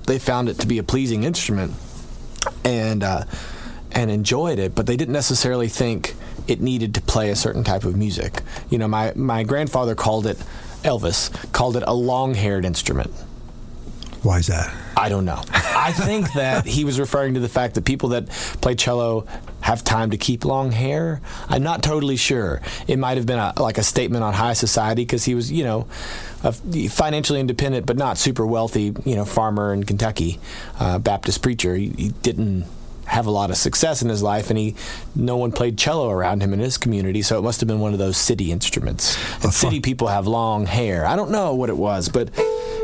they 0.06 0.20
found 0.20 0.50
it 0.50 0.60
to 0.60 0.68
be 0.68 0.78
a 0.78 0.84
pleasing 0.84 1.24
instrument 1.24 1.74
and 2.66 3.04
uh, 3.04 3.24
and 3.94 4.12
enjoyed 4.12 4.60
it, 4.60 4.76
but 4.76 4.88
they 4.88 4.98
didn't 4.98 5.14
necessarily 5.14 5.70
think 5.70 6.16
it 6.48 6.60
needed 6.60 6.94
to 6.96 7.02
play 7.02 7.30
a 7.30 7.36
certain 7.36 7.64
type 7.64 7.86
of 7.86 7.96
music. 7.96 8.42
You 8.70 8.78
know, 8.78 8.88
my 8.88 9.14
my 9.16 9.44
grandfather 9.44 9.96
called 9.96 10.28
it 10.28 10.38
Elvis 10.84 11.32
called 11.54 11.78
it 11.78 11.84
a 11.88 11.94
long-haired 11.94 12.66
instrument. 12.66 13.12
Why 14.24 14.40
is 14.40 14.48
that? 14.48 14.74
I 15.02 15.10
don't 15.10 15.26
know. 15.26 15.42
I 15.52 15.92
think 15.94 16.32
that 16.34 16.68
he 16.68 16.86
was 16.86 17.00
referring 17.00 17.34
to 17.34 17.40
the 17.40 17.50
fact 17.50 17.74
that 17.74 17.86
people 17.86 18.10
that 18.10 18.30
play 18.62 18.76
cello 18.76 19.26
have 19.62 19.84
time 19.84 20.12
to 20.12 20.18
keep 20.18 20.46
long 20.46 20.72
hair. 20.72 21.22
I'm 21.50 21.64
not 21.64 21.82
totally 21.82 22.18
sure. 22.18 22.62
It 22.88 23.00
might 23.00 23.18
have 23.18 23.26
been 23.26 23.40
a, 23.40 23.54
like 23.58 23.80
a 23.80 23.84
statement 23.84 24.24
on 24.24 24.36
high 24.36 24.54
society 24.54 25.04
because 25.04 25.26
he 25.26 25.34
was, 25.34 25.52
you 25.52 25.64
know, 25.64 25.88
a 26.44 26.52
financially 26.52 27.40
independent 27.40 27.88
but 27.88 27.98
not 27.98 28.20
super 28.20 28.46
wealthy, 28.46 28.94
you 29.04 29.16
know, 29.16 29.26
farmer 29.26 29.74
in 29.74 29.86
Kentucky, 29.86 30.40
uh, 30.80 31.00
Baptist 31.00 31.42
preacher. 31.42 31.76
He, 31.76 31.90
he 31.98 32.10
didn't 32.22 32.66
have 33.12 33.26
a 33.26 33.32
lot 33.32 33.50
of 33.50 33.58
success 33.58 34.02
in 34.02 34.08
his 34.08 34.24
life, 34.24 34.50
and 34.50 34.58
he 34.58 34.74
no 35.16 35.36
one 35.36 35.52
played 35.52 35.78
cello 35.78 36.10
around 36.10 36.42
him 36.42 36.54
in 36.54 36.60
his 36.60 36.78
community, 36.78 37.22
so 37.22 37.38
it 37.38 37.42
must 37.42 37.60
have 37.60 37.68
been 37.68 37.82
one 37.82 37.92
of 37.92 38.00
those 38.00 38.16
city 38.16 38.52
instruments. 38.52 39.16
And 39.36 39.46
uh-huh. 39.46 39.52
city 39.52 39.80
people 39.82 40.08
have 40.08 40.28
long 40.28 40.66
hair. 40.66 41.06
I 41.06 41.18
don't 41.18 41.30
know 41.30 41.54
what 41.54 41.70
it 41.70 41.78
was, 41.78 42.08
but 42.08 42.30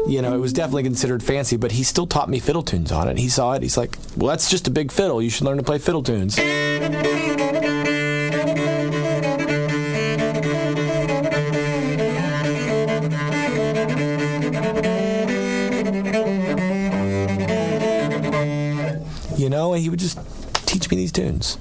you 0.06 0.22
know, 0.22 0.34
it 0.34 0.40
was 0.40 0.52
definitely 0.52 0.84
considered 0.84 1.24
fancy. 1.24 1.56
But 1.56 1.72
he 1.72 1.84
still 1.84 2.08
taught 2.08 2.30
me 2.30 2.40
fiddle 2.40 2.63
tunes 2.63 2.92
on 2.92 3.08
it. 3.08 3.18
He 3.18 3.30
saw 3.30 3.54
it. 3.54 3.63
He's 3.63 3.78
like, 3.78 3.98
"Well, 4.18 4.28
that's 4.28 4.50
just 4.50 4.68
a 4.68 4.72
big 4.72 4.92
fiddle. 4.92 5.22
You 5.22 5.30
should 5.30 5.46
learn 5.46 5.58
to 5.58 5.63
play 5.63 5.80
fiddle 5.80 6.04
tunes." 6.04 6.38
You 19.47 19.51
know, 19.51 19.71
and 19.71 19.81
he 19.81 19.89
would 19.89 19.99
just 19.99 20.19
teach 20.67 20.91
me 20.91 20.97
these 20.97 21.13
tunes. 21.13 21.57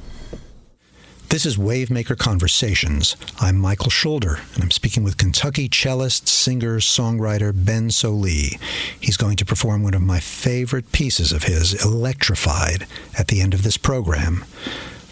This 1.29 1.47
is 1.47 1.57
Wavemaker 1.57 2.19
Conversations. 2.19 3.17
I'm 3.39 3.57
Michael 3.57 3.91
Schulder, 3.91 4.41
and 4.55 4.65
I'm 4.65 4.73
speaking 4.73 5.05
with 5.05 5.19
Kentucky 5.19 5.69
cellist, 5.69 6.27
singer, 6.27 6.81
songwriter 6.81 7.53
Ben 7.55 7.91
Sollee. 7.91 8.61
He's 8.99 9.17
going 9.17 9.37
to 9.37 9.45
perform 9.45 9.85
one 9.85 9.95
of 9.95 10.03
my 10.03 10.19
favorite 10.19 10.91
pieces 10.91 11.31
of 11.31 11.45
his, 11.45 11.85
Electrified, 11.85 12.89
at 13.17 13.29
the 13.29 13.41
end 13.41 13.55
of 13.55 13.63
this 13.63 13.77
program. 13.77 14.45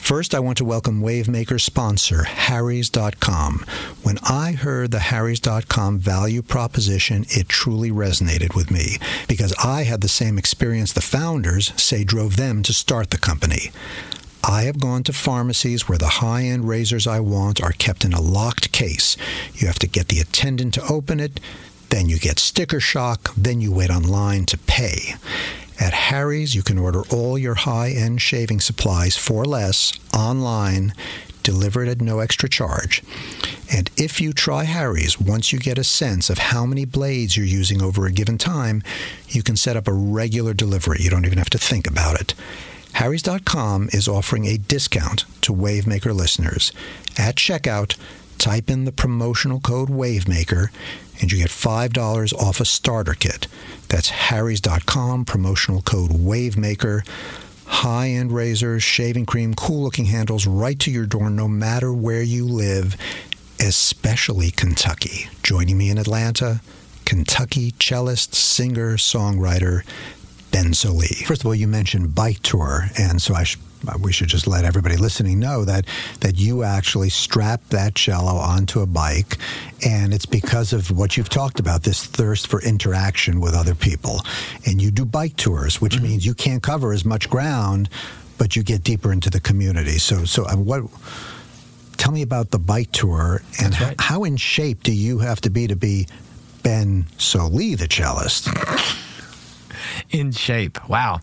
First, 0.05 0.35
I 0.35 0.39
want 0.39 0.59
to 0.59 0.67
welcome 0.67 1.01
Wavemaker 1.01 1.59
sponsor, 1.59 2.25
Harrys.com. 2.25 3.65
When 4.03 4.19
I 4.23 4.53
heard 4.53 4.91
the 4.91 4.99
Harrys.com 4.99 5.99
value 5.99 6.43
proposition, 6.43 7.25
it 7.31 7.49
truly 7.49 7.91
resonated 7.91 8.55
with 8.55 8.71
me 8.71 8.99
because 9.29 9.55
I 9.65 9.85
had 9.85 10.03
the 10.03 10.09
same 10.09 10.37
experience 10.37 10.93
the 10.93 11.01
founders 11.01 11.73
say 11.83 12.05
drove 12.05 12.37
them 12.37 12.63
to 12.65 12.75
start 12.75 13.13
the 13.13 13.19
company. 13.19 13.71
I 14.47 14.65
have 14.65 14.79
gone 14.79 15.05
to 15.05 15.15
pharmacies 15.15 15.89
where 15.89 15.97
the 15.97 16.21
high 16.21 16.43
end 16.43 16.69
razors 16.69 17.07
I 17.07 17.21
want 17.21 17.63
are 17.63 17.73
kept 17.73 18.05
in 18.05 18.13
a 18.13 18.21
locked 18.21 18.73
case. 18.73 19.17
You 19.55 19.69
have 19.69 19.79
to 19.79 19.89
get 19.89 20.09
the 20.09 20.21
attendant 20.21 20.75
to 20.75 20.87
open 20.87 21.19
it, 21.19 21.41
then 21.89 22.11
you 22.11 22.19
get 22.19 22.39
sticker 22.39 22.79
shock, 22.79 23.33
then 23.39 23.63
you 23.63 23.73
wait 23.73 23.89
online 23.89 24.45
to 24.47 24.59
pay. 24.59 25.15
At 25.81 25.93
Harry's, 25.93 26.55
you 26.55 26.63
can 26.63 26.79
order 26.79 27.03
all 27.11 27.37
your 27.37 27.55
high 27.55 27.91
end 27.91 28.23
shaving 28.23 28.61
supplies 28.61 29.17
for 29.17 29.45
less 29.45 29.93
online, 30.15 30.95
delivered 31.43 31.89
at 31.89 32.01
no 32.01 32.21
extra 32.21 32.49
charge. 32.49 33.03
And 33.73 33.91
if 33.97 34.21
you 34.21 34.33
try 34.33 34.65
Harry's, 34.65 35.21
once 35.21 35.53
you 35.53 35.59
get 35.59 35.79
a 35.79 35.85
sense 35.85 36.31
of 36.31 36.39
how 36.39 36.65
many 36.65 36.85
blades 36.85 37.37
you're 37.37 37.47
using 37.47 37.83
over 37.83 38.07
a 38.07 38.13
given 38.13 38.39
time, 38.39 38.83
you 39.29 39.43
can 39.43 39.57
set 39.57 39.77
up 39.77 39.89
a 39.89 39.93
regular 39.93 40.55
delivery. 40.55 40.99
You 41.01 41.11
don't 41.11 41.27
even 41.27 41.39
have 41.39 41.51
to 41.51 41.59
think 41.59 41.87
about 41.87 42.21
it. 42.21 42.35
Harrys.com 42.95 43.89
is 43.93 44.07
offering 44.07 44.47
a 44.47 44.57
discount 44.57 45.25
to 45.41 45.53
Wavemaker 45.53 46.15
listeners. 46.15 46.73
At 47.19 47.35
checkout, 47.35 47.97
type 48.39 48.71
in 48.71 48.85
the 48.85 48.93
promotional 48.93 49.59
code 49.59 49.89
WAVEMAKER 49.89 50.69
and 51.21 51.31
you 51.33 51.39
get 51.39 51.49
$5 51.49 52.35
off 52.35 52.61
a 52.61 52.65
starter 52.65 53.15
kit. 53.15 53.47
That's 53.89 54.09
harrys.com, 54.09 55.25
promotional 55.25 55.83
code 55.83 56.11
WAVEMAKER. 56.11 57.07
High 57.67 58.11
end 58.11 58.33
razors, 58.33 58.83
shaving 58.83 59.27
cream, 59.27 59.55
cool 59.55 59.83
looking 59.83 60.05
handles 60.07 60.47
right 60.47 60.79
to 60.81 60.91
your 60.91 61.07
door 61.07 61.31
no 61.31 61.49
matter 61.49 61.93
where 61.93 62.23
you 62.23 62.47
live, 62.47 62.97
especially 63.59 64.51
Kentucky. 64.51 65.29
Joining 65.43 65.79
me 65.79 65.91
in 65.91 65.99
Atlanta, 65.99 66.61
Kentucky 67.05 67.73
cellist, 67.73 68.35
singer, 68.35 68.97
songwriter, 68.97 69.83
Ben 70.51 70.73
Sollee. 70.73 71.25
First 71.27 71.43
of 71.43 71.47
all, 71.47 71.55
you 71.55 71.67
mentioned 71.67 72.15
bike 72.15 72.41
tour, 72.43 72.89
and 72.99 73.21
so 73.21 73.35
I 73.35 73.45
we 74.01 74.13
should 74.13 74.29
just 74.29 74.47
let 74.47 74.65
everybody 74.65 74.97
listening 74.97 75.39
know 75.39 75.65
that 75.65 75.87
that 76.21 76.37
you 76.37 76.63
actually 76.63 77.09
strap 77.09 77.63
that 77.69 77.95
cello 77.95 78.35
onto 78.35 78.81
a 78.81 78.87
bike 78.87 79.39
and 79.87 80.13
it's 80.15 80.27
because 80.27 80.73
of 80.73 80.91
what 80.91 81.17
you've 81.17 81.29
talked 81.29 81.61
about 81.61 81.83
this 81.83 82.05
thirst 82.05 82.47
for 82.47 82.61
interaction 82.63 83.41
with 83.41 83.55
other 83.55 83.75
people 83.75 84.21
and 84.67 84.81
you 84.83 84.91
do 84.91 85.05
bike 85.05 85.37
tours 85.37 85.81
which 85.81 85.97
mm-hmm. 85.97 86.05
means 86.05 86.27
you 86.27 86.35
can't 86.35 86.63
cover 86.63 86.93
as 86.93 87.05
much 87.05 87.29
ground 87.29 87.89
but 88.39 88.57
you 88.57 88.63
get 88.63 88.83
deeper 88.83 89.13
into 89.13 89.31
the 89.31 89.41
community 89.41 89.99
so 89.99 90.25
so 90.25 90.47
uh, 90.47 90.57
what 90.57 90.83
tell 91.97 92.13
me 92.13 92.23
about 92.23 92.51
the 92.51 92.59
bike 92.59 92.91
tour 92.93 93.41
and 93.63 93.79
right. 93.81 94.01
how 94.01 94.25
in 94.25 94.37
shape 94.37 94.83
do 94.83 94.93
you 94.93 95.19
have 95.19 95.41
to 95.41 95.51
be 95.51 95.67
to 95.67 95.77
be 95.77 96.07
Ben 96.63 97.05
Sollee 97.19 97.77
the 97.77 97.87
cellist 97.87 98.49
in 100.11 100.33
shape. 100.33 100.89
Wow. 100.89 101.21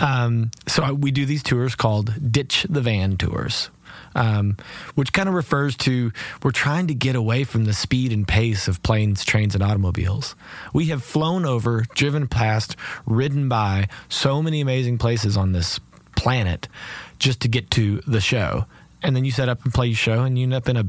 Um, 0.00 0.50
so 0.66 0.94
we 0.94 1.10
do 1.10 1.26
these 1.26 1.42
tours 1.42 1.74
called 1.74 2.32
Ditch 2.32 2.66
the 2.68 2.80
Van 2.80 3.16
tours. 3.16 3.70
Um, 4.12 4.56
which 4.96 5.12
kind 5.12 5.28
of 5.28 5.36
refers 5.36 5.76
to 5.78 6.10
we're 6.42 6.50
trying 6.50 6.88
to 6.88 6.94
get 6.94 7.14
away 7.14 7.44
from 7.44 7.64
the 7.64 7.72
speed 7.72 8.12
and 8.12 8.26
pace 8.26 8.66
of 8.66 8.82
planes, 8.82 9.24
trains, 9.24 9.54
and 9.54 9.62
automobiles. 9.62 10.34
We 10.72 10.86
have 10.86 11.04
flown 11.04 11.44
over, 11.44 11.84
driven 11.94 12.26
past, 12.26 12.74
ridden 13.06 13.48
by 13.48 13.88
so 14.08 14.42
many 14.42 14.60
amazing 14.60 14.98
places 14.98 15.36
on 15.36 15.52
this 15.52 15.78
planet 16.16 16.66
just 17.20 17.40
to 17.42 17.48
get 17.48 17.70
to 17.72 18.00
the 18.00 18.20
show. 18.20 18.66
And 19.02 19.14
then 19.14 19.24
you 19.24 19.30
set 19.30 19.48
up 19.48 19.62
and 19.64 19.72
play 19.72 19.86
your 19.86 19.96
show, 19.96 20.24
and 20.24 20.36
you 20.36 20.42
end 20.42 20.54
up 20.54 20.68
in 20.68 20.76
a 20.76 20.86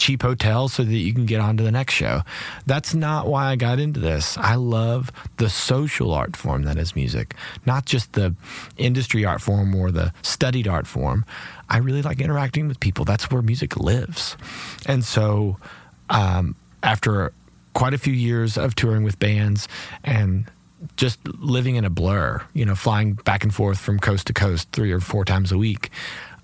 cheap 0.00 0.22
hotel 0.22 0.68
so 0.68 0.82
that 0.82 0.96
you 0.96 1.14
can 1.14 1.26
get 1.26 1.40
on 1.40 1.56
to 1.58 1.62
the 1.62 1.70
next 1.70 1.94
show. 1.94 2.22
That's 2.66 2.94
not 2.94 3.26
why 3.26 3.50
I 3.50 3.56
got 3.56 3.78
into 3.78 4.00
this. 4.00 4.36
I 4.38 4.56
love 4.56 5.12
the 5.36 5.48
social 5.48 6.12
art 6.12 6.34
form 6.36 6.62
that 6.64 6.78
is 6.78 6.96
music, 6.96 7.34
not 7.66 7.84
just 7.84 8.14
the 8.14 8.34
industry 8.76 9.24
art 9.24 9.40
form 9.40 9.74
or 9.74 9.90
the 9.90 10.12
studied 10.22 10.66
art 10.66 10.86
form. 10.86 11.24
I 11.68 11.78
really 11.78 12.02
like 12.02 12.20
interacting 12.20 12.66
with 12.66 12.80
people. 12.80 13.04
That's 13.04 13.30
where 13.30 13.42
music 13.42 13.76
lives. 13.76 14.36
And 14.86 15.04
so, 15.04 15.58
um, 16.08 16.56
after 16.82 17.32
quite 17.74 17.94
a 17.94 17.98
few 17.98 18.14
years 18.14 18.56
of 18.56 18.74
touring 18.74 19.04
with 19.04 19.18
bands 19.18 19.68
and 20.02 20.50
just 20.96 21.20
living 21.38 21.76
in 21.76 21.84
a 21.84 21.90
blur, 21.90 22.42
you 22.54 22.64
know, 22.64 22.74
flying 22.74 23.12
back 23.12 23.44
and 23.44 23.54
forth 23.54 23.78
from 23.78 23.98
coast 23.98 24.26
to 24.28 24.32
coast 24.32 24.68
three 24.72 24.90
or 24.90 25.00
four 25.00 25.24
times 25.24 25.52
a 25.52 25.58
week, 25.58 25.90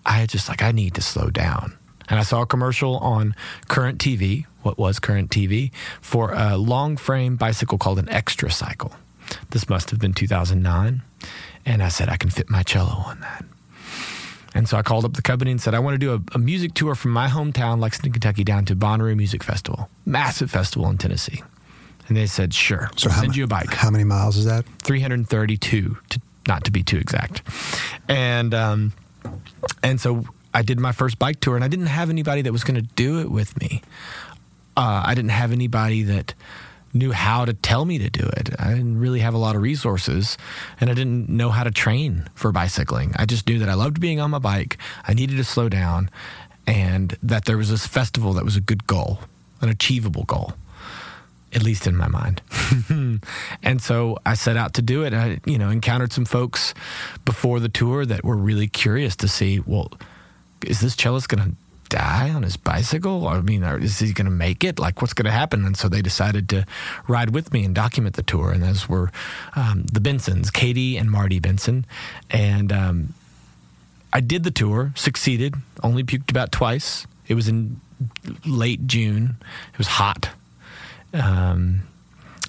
I 0.04 0.26
just 0.26 0.48
like, 0.48 0.62
I 0.62 0.72
need 0.72 0.94
to 0.94 1.00
slow 1.00 1.30
down. 1.30 1.75
And 2.08 2.20
I 2.20 2.22
saw 2.22 2.42
a 2.42 2.46
commercial 2.46 2.98
on 2.98 3.34
Current 3.68 3.98
TV, 3.98 4.46
what 4.62 4.78
was 4.78 4.98
Current 4.98 5.30
TV, 5.30 5.72
for 6.00 6.32
a 6.32 6.56
long 6.56 6.96
frame 6.96 7.36
bicycle 7.36 7.78
called 7.78 7.98
an 7.98 8.06
Xtracycle. 8.06 8.92
This 9.50 9.68
must 9.68 9.90
have 9.90 9.98
been 9.98 10.14
2009. 10.14 11.02
And 11.64 11.82
I 11.82 11.88
said, 11.88 12.08
I 12.08 12.16
can 12.16 12.30
fit 12.30 12.48
my 12.48 12.62
cello 12.62 13.02
on 13.06 13.20
that. 13.20 13.44
And 14.54 14.68
so 14.68 14.78
I 14.78 14.82
called 14.82 15.04
up 15.04 15.12
the 15.12 15.22
company 15.22 15.50
and 15.50 15.60
said, 15.60 15.74
I 15.74 15.80
want 15.80 15.94
to 15.94 15.98
do 15.98 16.14
a, 16.14 16.20
a 16.34 16.38
music 16.38 16.72
tour 16.72 16.94
from 16.94 17.10
my 17.10 17.28
hometown, 17.28 17.78
Lexington, 17.78 18.12
Kentucky, 18.12 18.42
down 18.42 18.64
to 18.66 18.76
Bonnaroo 18.76 19.14
Music 19.16 19.42
Festival, 19.42 19.90
massive 20.06 20.50
festival 20.50 20.88
in 20.88 20.96
Tennessee. 20.96 21.42
And 22.08 22.16
they 22.16 22.26
said, 22.26 22.54
sure. 22.54 22.88
So 22.96 23.10
we'll 23.10 23.18
send 23.18 23.36
you 23.36 23.44
a 23.44 23.48
bike. 23.48 23.74
How 23.74 23.90
many 23.90 24.04
miles 24.04 24.36
is 24.36 24.46
that? 24.46 24.64
332, 24.84 25.98
to, 26.08 26.20
not 26.46 26.64
to 26.64 26.70
be 26.70 26.82
too 26.82 26.96
exact. 26.96 27.42
And 28.08 28.54
um, 28.54 28.92
and 29.82 30.00
so 30.00 30.24
I 30.56 30.62
did 30.62 30.80
my 30.80 30.92
first 30.92 31.18
bike 31.18 31.38
tour 31.40 31.54
and 31.54 31.62
I 31.62 31.68
didn't 31.68 31.86
have 31.88 32.08
anybody 32.08 32.40
that 32.40 32.50
was 32.50 32.64
going 32.64 32.76
to 32.76 32.88
do 32.94 33.20
it 33.20 33.30
with 33.30 33.60
me. 33.60 33.82
Uh, 34.74 35.02
I 35.04 35.14
didn't 35.14 35.32
have 35.32 35.52
anybody 35.52 36.02
that 36.04 36.32
knew 36.94 37.12
how 37.12 37.44
to 37.44 37.52
tell 37.52 37.84
me 37.84 37.98
to 37.98 38.08
do 38.08 38.26
it. 38.38 38.58
I 38.58 38.70
didn't 38.70 38.98
really 38.98 39.20
have 39.20 39.34
a 39.34 39.38
lot 39.38 39.54
of 39.54 39.60
resources 39.60 40.38
and 40.80 40.88
I 40.88 40.94
didn't 40.94 41.28
know 41.28 41.50
how 41.50 41.62
to 41.62 41.70
train 41.70 42.30
for 42.34 42.52
bicycling. 42.52 43.12
I 43.16 43.26
just 43.26 43.46
knew 43.46 43.58
that 43.58 43.68
I 43.68 43.74
loved 43.74 44.00
being 44.00 44.18
on 44.18 44.30
my 44.30 44.38
bike. 44.38 44.78
I 45.06 45.12
needed 45.12 45.36
to 45.36 45.44
slow 45.44 45.68
down 45.68 46.08
and 46.66 47.14
that 47.22 47.44
there 47.44 47.58
was 47.58 47.68
this 47.68 47.86
festival 47.86 48.32
that 48.32 48.44
was 48.44 48.56
a 48.56 48.62
good 48.62 48.86
goal, 48.86 49.18
an 49.60 49.68
achievable 49.68 50.24
goal. 50.24 50.54
At 51.52 51.62
least 51.64 51.86
in 51.86 51.96
my 51.96 52.08
mind. 52.08 52.40
and 53.62 53.82
so 53.82 54.18
I 54.24 54.34
set 54.34 54.56
out 54.56 54.74
to 54.74 54.82
do 54.82 55.04
it. 55.04 55.12
I, 55.12 55.38
you 55.44 55.58
know, 55.58 55.68
encountered 55.68 56.12
some 56.14 56.24
folks 56.24 56.72
before 57.26 57.60
the 57.60 57.68
tour 57.68 58.06
that 58.06 58.24
were 58.24 58.36
really 58.36 58.68
curious 58.68 59.16
to 59.16 59.28
see, 59.28 59.60
well, 59.60 59.90
is 60.64 60.80
this 60.80 60.94
cellist 60.94 61.28
going 61.28 61.50
to 61.50 61.56
die 61.88 62.30
on 62.30 62.42
his 62.42 62.56
bicycle? 62.56 63.26
I 63.28 63.40
mean, 63.40 63.62
is 63.62 63.98
he 63.98 64.12
going 64.12 64.26
to 64.26 64.30
make 64.30 64.64
it? 64.64 64.78
Like, 64.78 65.00
what's 65.00 65.14
going 65.14 65.26
to 65.26 65.30
happen? 65.30 65.64
And 65.64 65.76
so 65.76 65.88
they 65.88 66.02
decided 66.02 66.48
to 66.50 66.66
ride 67.08 67.30
with 67.30 67.52
me 67.52 67.64
and 67.64 67.74
document 67.74 68.16
the 68.16 68.22
tour. 68.22 68.52
And 68.52 68.62
those 68.62 68.88
were 68.88 69.10
um, 69.54 69.84
the 69.84 70.00
Bensons, 70.00 70.52
Katie 70.52 70.96
and 70.96 71.10
Marty 71.10 71.38
Benson. 71.38 71.86
And 72.30 72.72
um, 72.72 73.14
I 74.12 74.20
did 74.20 74.44
the 74.44 74.50
tour, 74.50 74.92
succeeded, 74.96 75.54
only 75.82 76.02
puked 76.02 76.30
about 76.30 76.52
twice. 76.52 77.06
It 77.28 77.34
was 77.34 77.48
in 77.48 77.80
late 78.44 78.86
June. 78.86 79.36
It 79.72 79.78
was 79.78 79.88
hot. 79.88 80.30
Um, 81.12 81.82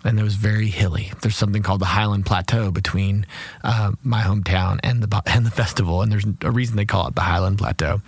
and 0.08 0.18
it 0.18 0.24
was 0.24 0.36
very 0.36 0.68
hilly. 0.68 1.12
There's 1.22 1.36
something 1.36 1.62
called 1.62 1.82
the 1.82 1.86
Highland 1.86 2.26
Plateau 2.26 2.72
between 2.72 3.26
uh, 3.64 3.92
my 4.04 4.22
hometown 4.22 4.80
and 4.82 5.04
the 5.04 5.22
and 5.26 5.46
the 5.46 5.52
festival, 5.52 6.02
and 6.02 6.12
there's 6.12 6.26
a 6.42 6.50
reason 6.50 6.78
they 6.78 6.86
call 6.86 7.08
it 7.08 7.16
the 7.16 7.22
Highland 7.22 7.58
Plateau 7.58 8.02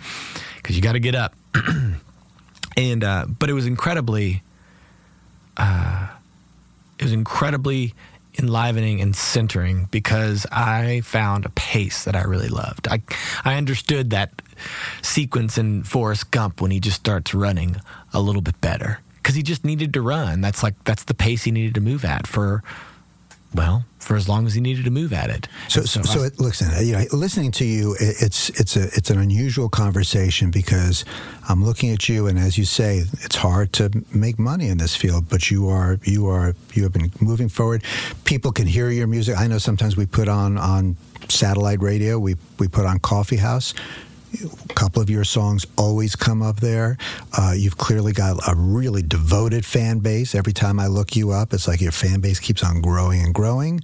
because 0.56 0.76
you 0.76 0.82
got 0.82 0.92
to 0.92 1.00
get 1.00 1.14
up. 1.14 1.34
and 2.76 3.04
uh, 3.04 3.26
but 3.26 3.50
it 3.50 3.52
was 3.52 3.66
incredibly, 3.66 4.42
uh, 5.58 6.08
it 6.98 7.04
was 7.04 7.12
incredibly 7.12 7.94
enlivening 8.38 9.02
and 9.02 9.14
centering 9.14 9.86
because 9.90 10.46
I 10.50 11.02
found 11.02 11.44
a 11.44 11.50
pace 11.50 12.04
that 12.04 12.16
I 12.16 12.22
really 12.22 12.48
loved. 12.48 12.88
I 12.88 13.02
I 13.44 13.56
understood 13.56 14.10
that 14.10 14.40
sequence 15.02 15.58
in 15.58 15.82
Forrest 15.82 16.30
Gump 16.30 16.62
when 16.62 16.70
he 16.70 16.80
just 16.80 16.96
starts 16.96 17.34
running 17.34 17.76
a 18.14 18.20
little 18.20 18.42
bit 18.42 18.58
better 18.62 19.00
because 19.22 19.34
he 19.34 19.42
just 19.42 19.64
needed 19.64 19.92
to 19.94 20.02
run. 20.02 20.40
That's 20.40 20.62
like 20.62 20.82
that's 20.84 21.04
the 21.04 21.14
pace 21.14 21.44
he 21.44 21.50
needed 21.50 21.74
to 21.74 21.80
move 21.80 22.04
at 22.04 22.26
for 22.26 22.62
well 23.54 23.84
for 23.98 24.16
as 24.16 24.28
long 24.28 24.46
as 24.46 24.54
he 24.54 24.60
needed 24.60 24.84
to 24.84 24.90
move 24.90 25.12
at 25.12 25.28
it. 25.28 25.46
So, 25.68 25.82
so, 25.82 26.02
so 26.02 26.22
it, 26.22 26.40
listen, 26.40 26.70
uh, 26.74 26.80
you 26.80 26.92
know, 26.92 27.04
listening 27.12 27.52
to 27.52 27.64
you, 27.64 27.94
it's 28.00 28.48
it's 28.50 28.76
a 28.76 28.84
it's 28.94 29.10
an 29.10 29.18
unusual 29.18 29.68
conversation 29.68 30.50
because 30.50 31.04
I'm 31.48 31.64
looking 31.64 31.90
at 31.90 32.08
you, 32.08 32.26
and 32.26 32.38
as 32.38 32.56
you 32.56 32.64
say, 32.64 33.04
it's 33.20 33.36
hard 33.36 33.72
to 33.74 33.90
make 34.12 34.38
money 34.38 34.68
in 34.68 34.78
this 34.78 34.96
field, 34.96 35.28
but 35.28 35.50
you 35.50 35.68
are 35.68 35.98
you 36.04 36.26
are 36.28 36.54
you 36.72 36.82
have 36.84 36.92
been 36.92 37.12
moving 37.20 37.48
forward. 37.48 37.84
People 38.24 38.52
can 38.52 38.66
hear 38.66 38.90
your 38.90 39.06
music. 39.06 39.36
I 39.36 39.46
know 39.46 39.58
sometimes 39.58 39.96
we 39.96 40.06
put 40.06 40.28
on 40.28 40.56
on 40.56 40.96
satellite 41.28 41.80
radio, 41.80 42.18
we 42.18 42.36
we 42.58 42.68
put 42.68 42.86
on 42.86 42.98
Coffee 42.98 43.36
House 43.36 43.74
a 44.32 44.74
couple 44.74 45.02
of 45.02 45.10
your 45.10 45.24
songs 45.24 45.66
always 45.76 46.14
come 46.14 46.42
up 46.42 46.60
there. 46.60 46.96
Uh, 47.36 47.52
you've 47.56 47.78
clearly 47.78 48.12
got 48.12 48.36
a 48.48 48.54
really 48.54 49.02
devoted 49.02 49.64
fan 49.64 49.98
base. 49.98 50.34
Every 50.34 50.52
time 50.52 50.78
I 50.78 50.86
look 50.86 51.16
you 51.16 51.32
up, 51.32 51.52
it's 51.52 51.66
like 51.66 51.80
your 51.80 51.92
fan 51.92 52.20
base 52.20 52.38
keeps 52.38 52.62
on 52.62 52.80
growing 52.80 53.22
and 53.22 53.34
growing. 53.34 53.80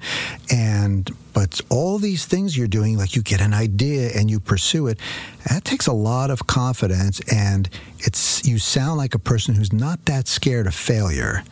And 0.50 1.10
but 1.32 1.60
all 1.68 1.98
these 1.98 2.24
things 2.24 2.56
you're 2.56 2.68
doing, 2.68 2.96
like 2.96 3.16
you 3.16 3.22
get 3.22 3.40
an 3.40 3.52
idea 3.52 4.10
and 4.14 4.30
you 4.30 4.40
pursue 4.40 4.86
it, 4.86 4.98
that 5.48 5.64
takes 5.64 5.86
a 5.86 5.92
lot 5.92 6.30
of 6.30 6.46
confidence. 6.46 7.20
And 7.32 7.68
it's 7.98 8.46
you 8.46 8.58
sound 8.58 8.98
like 8.98 9.14
a 9.14 9.18
person 9.18 9.54
who's 9.54 9.72
not 9.72 10.04
that 10.04 10.28
scared 10.28 10.66
of 10.66 10.74
failure. 10.74 11.42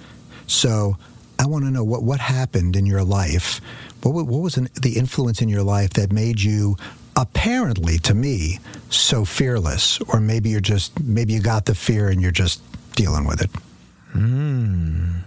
So 0.47 0.97
I 1.39 1.47
want 1.47 1.65
to 1.65 1.71
know 1.71 1.85
what 1.85 2.03
what 2.05 2.21
happened 2.21 2.77
in 2.77 2.87
your 2.87 3.03
life. 3.03 3.61
What, 4.03 4.27
what 4.27 4.41
was 4.41 4.57
an, 4.59 4.69
the 4.75 4.99
influence 4.99 5.41
in 5.41 5.49
your 5.49 5.63
life 5.63 5.91
that 5.95 6.13
made 6.13 6.41
you 6.43 6.77
apparently 7.17 7.99
to 7.99 8.15
me 8.15 8.59
so 8.91 9.25
fearless 9.25 10.01
or 10.03 10.21
maybe 10.21 10.51
you're 10.51 10.61
just 10.61 10.99
maybe 11.01 11.33
you 11.33 11.41
got 11.41 11.67
the 11.67 11.75
fear 11.75 12.09
and 12.09 12.21
you're 12.21 12.31
just 12.31 12.63
dealing 12.95 13.27
with 13.27 13.41
it. 13.41 13.51
Hmm. 14.13 15.19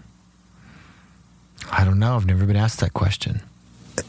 I 1.71 1.83
don't 1.83 1.99
know. 1.99 2.15
I've 2.15 2.25
never 2.25 2.45
been 2.45 2.55
asked 2.55 2.79
that 2.79 2.93
question. 2.93 3.41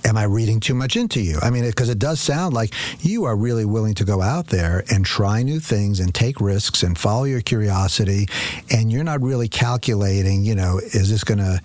Am 0.04 0.18
i 0.18 0.24
reading 0.24 0.60
too 0.60 0.74
much 0.74 0.96
into 0.96 1.20
you? 1.20 1.38
I 1.40 1.50
mean 1.50 1.64
because 1.64 1.88
it, 1.88 1.92
it 1.92 1.98
does 1.98 2.20
sound 2.20 2.54
like 2.54 2.74
you 3.00 3.24
are 3.24 3.34
really 3.34 3.64
willing 3.64 3.94
to 3.94 4.04
go 4.04 4.20
out 4.20 4.48
there 4.48 4.84
and 4.90 5.04
try 5.04 5.42
new 5.42 5.60
things 5.60 5.98
and 5.98 6.14
take 6.14 6.40
risks 6.40 6.82
and 6.82 6.96
follow 6.96 7.24
your 7.24 7.40
curiosity 7.40 8.28
and 8.70 8.92
you're 8.92 9.04
not 9.04 9.22
really 9.22 9.48
calculating 9.48 10.44
you 10.44 10.54
know 10.54 10.78
is 10.78 11.10
this 11.10 11.24
going 11.24 11.38
to 11.38 11.60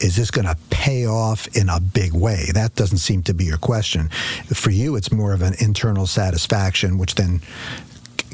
is 0.00 0.16
this 0.16 0.30
going 0.30 0.46
to 0.46 0.56
pay 0.70 1.06
off 1.06 1.46
in 1.56 1.68
a 1.68 1.80
big 1.80 2.12
way? 2.12 2.46
That 2.52 2.74
doesn't 2.74 2.98
seem 2.98 3.22
to 3.24 3.34
be 3.34 3.44
your 3.44 3.58
question. 3.58 4.08
For 4.52 4.70
you, 4.70 4.96
it's 4.96 5.12
more 5.12 5.32
of 5.32 5.42
an 5.42 5.54
internal 5.60 6.06
satisfaction, 6.06 6.98
which 6.98 7.14
then 7.14 7.40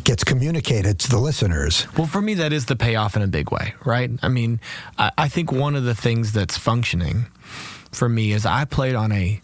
gets 0.05 0.25
communicated 0.25 0.99
to 1.01 1.11
the 1.11 1.19
listeners. 1.19 1.87
Well, 1.97 2.07
for 2.07 2.23
me, 2.23 2.35
that 2.35 2.53
is 2.53 2.67
the 2.67 2.77
payoff 2.77 3.17
in 3.17 3.23
a 3.23 3.27
big 3.27 3.53
way, 3.53 3.75
right? 3.85 4.11
I 4.23 4.29
mean, 4.29 4.61
I, 4.99 5.13
I 5.19 5.29
think 5.29 5.53
one 5.53 5.77
of 5.77 5.85
the 5.85 5.95
things 5.95 6.33
that's 6.33 6.57
functioning 6.57 7.27
for 7.93 8.09
me 8.09 8.33
is 8.33 8.47
I 8.47 8.65
played 8.65 8.95
on 8.95 9.13
a 9.13 9.41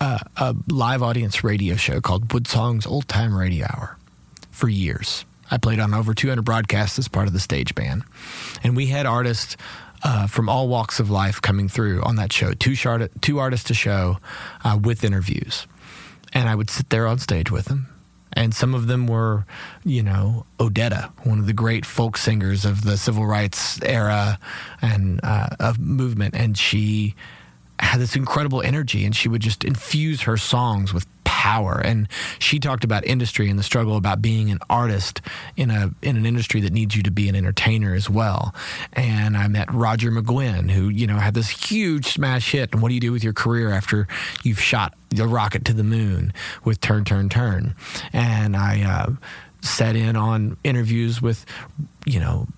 a 0.00 0.56
live 0.68 1.02
audience 1.02 1.44
radio 1.44 1.76
show 1.76 2.00
called 2.00 2.32
Woodsong's 2.32 2.86
Old 2.86 3.06
Time 3.06 3.36
Radio 3.36 3.66
Hour 3.66 3.98
for 4.50 4.66
years. 4.66 5.26
I 5.50 5.58
played 5.58 5.78
on 5.78 5.92
over 5.92 6.14
200 6.14 6.42
broadcasts 6.42 6.98
as 6.98 7.06
part 7.06 7.26
of 7.26 7.34
the 7.34 7.40
stage 7.40 7.74
band, 7.74 8.04
and 8.62 8.74
we 8.74 8.86
had 8.86 9.04
artists 9.04 9.58
uh, 10.02 10.26
from 10.26 10.48
all 10.48 10.68
walks 10.68 11.00
of 11.00 11.10
life 11.10 11.40
coming 11.40 11.68
through 11.68 12.02
on 12.02 12.16
that 12.16 12.32
show. 12.32 12.52
Two, 12.52 12.74
shart- 12.74 13.10
two 13.20 13.38
artists 13.38 13.66
to 13.68 13.74
show 13.74 14.18
uh, 14.64 14.78
with 14.80 15.04
interviews. 15.04 15.66
And 16.32 16.48
I 16.48 16.54
would 16.54 16.70
sit 16.70 16.90
there 16.90 17.06
on 17.06 17.18
stage 17.18 17.50
with 17.50 17.66
them. 17.66 17.86
And 18.32 18.54
some 18.54 18.74
of 18.74 18.86
them 18.86 19.08
were, 19.08 19.44
you 19.84 20.02
know, 20.02 20.46
Odetta, 20.58 21.10
one 21.26 21.40
of 21.40 21.46
the 21.46 21.52
great 21.52 21.84
folk 21.84 22.16
singers 22.16 22.64
of 22.64 22.84
the 22.84 22.96
civil 22.96 23.26
rights 23.26 23.82
era 23.82 24.38
and 24.80 25.20
uh, 25.24 25.48
of 25.58 25.80
movement. 25.80 26.36
And 26.36 26.56
she 26.56 27.16
had 27.80 27.98
this 27.98 28.14
incredible 28.14 28.62
energy 28.62 29.04
and 29.04 29.16
she 29.16 29.28
would 29.28 29.42
just 29.42 29.64
infuse 29.64 30.22
her 30.22 30.36
songs 30.36 30.94
with 30.94 31.06
power. 31.40 31.80
And 31.82 32.06
she 32.38 32.58
talked 32.58 32.84
about 32.84 33.02
industry 33.06 33.48
and 33.48 33.58
the 33.58 33.62
struggle 33.62 33.96
about 33.96 34.20
being 34.20 34.50
an 34.50 34.58
artist 34.68 35.22
in 35.56 35.70
a 35.70 35.90
in 36.02 36.18
an 36.18 36.26
industry 36.26 36.60
that 36.60 36.70
needs 36.70 36.94
you 36.94 37.02
to 37.04 37.10
be 37.10 37.30
an 37.30 37.34
entertainer 37.34 37.94
as 37.94 38.10
well. 38.10 38.54
And 38.92 39.38
I 39.38 39.48
met 39.48 39.72
Roger 39.72 40.10
McGuinn 40.10 40.70
who 40.70 40.90
you 40.90 41.06
know 41.06 41.16
had 41.16 41.32
this 41.32 41.48
huge 41.48 42.08
smash 42.08 42.52
hit. 42.52 42.74
And 42.74 42.82
what 42.82 42.88
do 42.88 42.94
you 42.94 43.00
do 43.00 43.10
with 43.10 43.24
your 43.24 43.32
career 43.32 43.72
after 43.72 44.06
you've 44.44 44.60
shot 44.60 44.92
the 45.08 45.26
rocket 45.26 45.64
to 45.64 45.72
the 45.72 45.82
moon 45.82 46.34
with 46.62 46.78
turn 46.82 47.06
turn 47.06 47.30
turn? 47.30 47.74
And 48.12 48.54
I 48.54 48.82
uh, 48.82 49.12
set 49.62 49.96
in 49.96 50.16
on 50.16 50.58
interviews 50.62 51.22
with 51.22 51.46
you 52.04 52.20
know 52.20 52.48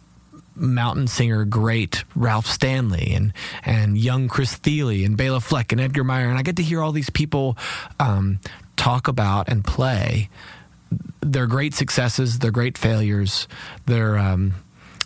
mountain 0.55 1.07
singer 1.07 1.45
great 1.45 2.05
Ralph 2.15 2.47
Stanley 2.47 3.13
and 3.15 3.33
and 3.65 3.97
young 3.97 4.29
Chris 4.29 4.57
Thile 4.57 5.05
and 5.05 5.17
Bela 5.17 5.41
Fleck 5.41 5.73
and 5.73 5.81
Edgar 5.81 6.05
Meyer. 6.05 6.29
And 6.29 6.39
I 6.39 6.43
get 6.43 6.57
to 6.57 6.63
hear 6.63 6.83
all 6.83 6.93
these 6.93 7.11
people 7.11 7.57
um, 8.01 8.41
talk 8.83 9.07
about 9.07 9.49
and 9.49 9.65
play 9.65 10.29
their 11.21 11.47
great 11.47 11.73
successes, 11.73 12.41
their 12.41 12.51
great 12.51 12.77
failures, 12.77 13.47
their 13.87 14.19
um, 14.19 14.55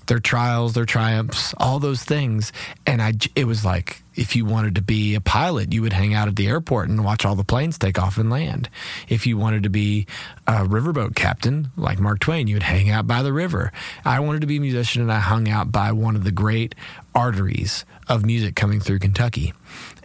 their 0.06 0.18
trials, 0.18 0.72
their 0.72 0.86
triumphs, 0.86 1.52
all 1.58 1.78
those 1.78 2.02
things. 2.02 2.52
And 2.86 3.02
I, 3.02 3.12
it 3.34 3.44
was 3.44 3.64
like 3.64 4.02
if 4.14 4.34
you 4.34 4.46
wanted 4.46 4.76
to 4.76 4.82
be 4.82 5.14
a 5.14 5.20
pilot, 5.20 5.74
you 5.74 5.82
would 5.82 5.92
hang 5.92 6.14
out 6.14 6.26
at 6.26 6.36
the 6.36 6.46
airport 6.46 6.88
and 6.88 7.04
watch 7.04 7.26
all 7.26 7.34
the 7.34 7.44
planes 7.44 7.76
take 7.76 7.98
off 7.98 8.16
and 8.16 8.30
land. 8.30 8.70
If 9.08 9.26
you 9.26 9.36
wanted 9.36 9.64
to 9.64 9.68
be 9.68 10.06
a 10.46 10.64
riverboat 10.64 11.14
captain 11.14 11.68
like 11.76 11.98
Mark 11.98 12.20
Twain, 12.20 12.46
you 12.46 12.54
would 12.54 12.62
hang 12.62 12.88
out 12.88 13.06
by 13.06 13.22
the 13.22 13.32
river. 13.32 13.72
I 14.04 14.20
wanted 14.20 14.40
to 14.40 14.46
be 14.46 14.56
a 14.56 14.60
musician 14.60 15.02
and 15.02 15.12
I 15.12 15.18
hung 15.18 15.48
out 15.48 15.70
by 15.70 15.92
one 15.92 16.16
of 16.16 16.24
the 16.24 16.32
great 16.32 16.74
arteries 17.14 17.84
of 18.08 18.24
music 18.24 18.56
coming 18.56 18.80
through 18.80 19.00
Kentucky. 19.00 19.52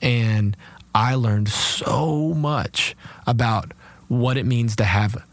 And 0.01 0.57
I 0.93 1.15
learned 1.15 1.49
so 1.49 2.33
much 2.33 2.95
about 3.25 3.73
what 4.07 4.37
it 4.37 4.45
means 4.45 4.75
to 4.77 4.83
have 4.83 5.23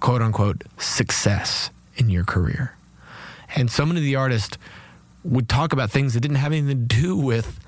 quote 0.00 0.22
unquote 0.22 0.64
success 0.78 1.70
in 1.96 2.10
your 2.10 2.24
career. 2.24 2.76
And 3.54 3.70
so 3.70 3.84
many 3.84 4.00
of 4.00 4.04
the 4.04 4.16
artists 4.16 4.56
would 5.24 5.48
talk 5.48 5.72
about 5.72 5.90
things 5.90 6.14
that 6.14 6.20
didn't 6.20 6.38
have 6.38 6.52
anything 6.52 6.88
to 6.88 6.96
do 6.96 7.16
with 7.16 7.60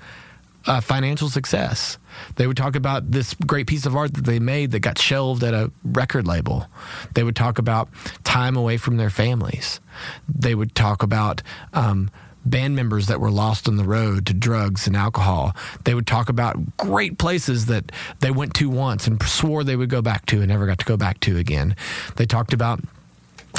uh, 0.67 0.81
financial 0.81 1.29
success. 1.29 1.97
They 2.35 2.47
would 2.47 2.57
talk 2.57 2.75
about 2.75 3.11
this 3.11 3.33
great 3.35 3.67
piece 3.67 3.85
of 3.85 3.95
art 3.95 4.13
that 4.15 4.25
they 4.25 4.39
made 4.39 4.71
that 4.71 4.79
got 4.79 4.97
shelved 4.97 5.43
at 5.43 5.53
a 5.53 5.71
record 5.83 6.25
label. 6.25 6.67
They 7.13 7.23
would 7.23 7.35
talk 7.35 7.59
about 7.59 7.89
time 8.23 8.57
away 8.57 8.77
from 8.77 8.97
their 8.97 9.09
families. 9.09 9.79
They 10.27 10.55
would 10.55 10.73
talk 10.73 11.03
about 11.03 11.41
um, 11.73 12.09
band 12.45 12.75
members 12.75 13.07
that 13.07 13.19
were 13.19 13.31
lost 13.31 13.67
on 13.67 13.77
the 13.77 13.83
road 13.83 14.25
to 14.27 14.33
drugs 14.33 14.87
and 14.87 14.95
alcohol. 14.95 15.55
They 15.83 15.93
would 15.93 16.07
talk 16.07 16.29
about 16.29 16.77
great 16.77 17.17
places 17.17 17.65
that 17.67 17.91
they 18.19 18.31
went 18.31 18.53
to 18.55 18.69
once 18.69 19.07
and 19.07 19.21
swore 19.23 19.63
they 19.63 19.75
would 19.75 19.89
go 19.89 20.01
back 20.01 20.25
to 20.27 20.37
and 20.37 20.47
never 20.47 20.65
got 20.65 20.79
to 20.79 20.85
go 20.85 20.97
back 20.97 21.19
to 21.21 21.37
again. 21.37 21.75
They 22.15 22.25
talked 22.25 22.53
about 22.53 22.81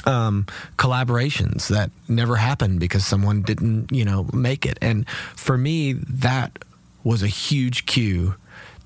um, 0.04 0.46
collaborations 0.76 1.68
that 1.68 1.90
never 2.08 2.36
happened 2.36 2.80
because 2.80 3.04
someone 3.04 3.42
didn't, 3.42 3.90
you 3.90 4.04
know, 4.04 4.28
make 4.32 4.64
it. 4.64 4.78
And 4.80 5.08
for 5.08 5.58
me, 5.58 5.94
that 5.94 6.58
was 7.02 7.22
a 7.22 7.28
huge 7.28 7.86
cue 7.86 8.34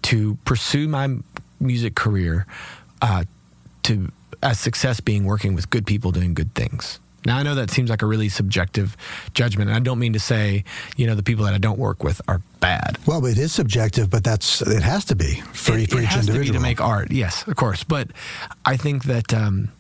to 0.03 0.37
pursue 0.45 0.89
my 0.89 1.17
music 1.59 1.95
career 1.95 2.47
uh, 3.03 3.25
to 3.83 4.11
as 4.43 4.59
success 4.59 5.01
being 5.01 5.25
working 5.25 5.55
with 5.55 5.69
good 5.69 5.87
people 5.87 6.13
doing 6.13 6.33
good 6.33 6.55
things. 6.55 6.99
Now 7.25 7.37
I 7.39 7.43
know 7.43 7.55
that 7.55 7.71
seems 7.71 7.91
like 7.91 8.03
a 8.03 8.07
really 8.07 8.29
subjective 8.29 8.97
judgment, 9.35 9.69
and 9.71 9.77
I 9.77 9.81
don't 9.81 9.99
mean 9.99 10.13
to 10.15 10.21
say 10.21 10.65
you 10.97 11.07
know 11.07 11.15
the 11.15 11.23
people 11.23 11.45
that 11.45 11.55
I 11.55 11.59
don't 11.59 11.79
work 11.79 12.03
with 12.03 12.21
are 12.29 12.41
bad. 12.61 12.99
Well, 13.07 13.25
it 13.27 13.39
is 13.39 13.53
subjective, 13.53 14.11
but 14.11 14.25
that's 14.25 14.63
it 14.63 14.83
has 14.83 15.05
to 15.07 15.17
be 15.17 15.41
for, 15.53 15.77
it, 15.77 15.91
for 15.91 15.99
it 15.99 16.05
each 16.05 16.09
has 16.09 16.29
individual 16.29 16.47
to 16.47 16.53
be 16.53 16.59
to 16.59 16.63
make 16.63 16.81
art. 16.81 17.11
Yes, 17.11 17.47
of 17.47 17.57
course, 17.57 17.85
but 17.85 18.09
I 18.65 18.77
think 18.77 19.05
that 19.05 19.35
um, 19.35 19.71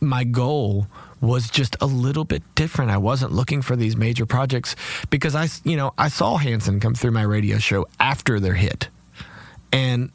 my 0.00 0.24
goal 0.24 0.86
was 1.20 1.50
just 1.50 1.76
a 1.80 1.86
little 1.86 2.24
bit 2.24 2.42
different. 2.54 2.90
I 2.90 2.98
wasn't 2.98 3.32
looking 3.32 3.62
for 3.62 3.76
these 3.76 3.96
major 3.96 4.26
projects 4.26 4.76
because 5.10 5.34
I, 5.34 5.48
you 5.64 5.76
know, 5.76 5.92
I 5.98 6.08
saw 6.08 6.36
Hanson 6.36 6.80
come 6.80 6.94
through 6.94 7.10
my 7.10 7.22
radio 7.22 7.58
show 7.58 7.86
after 7.98 8.38
their 8.38 8.54
hit, 8.54 8.88
and 9.72 10.10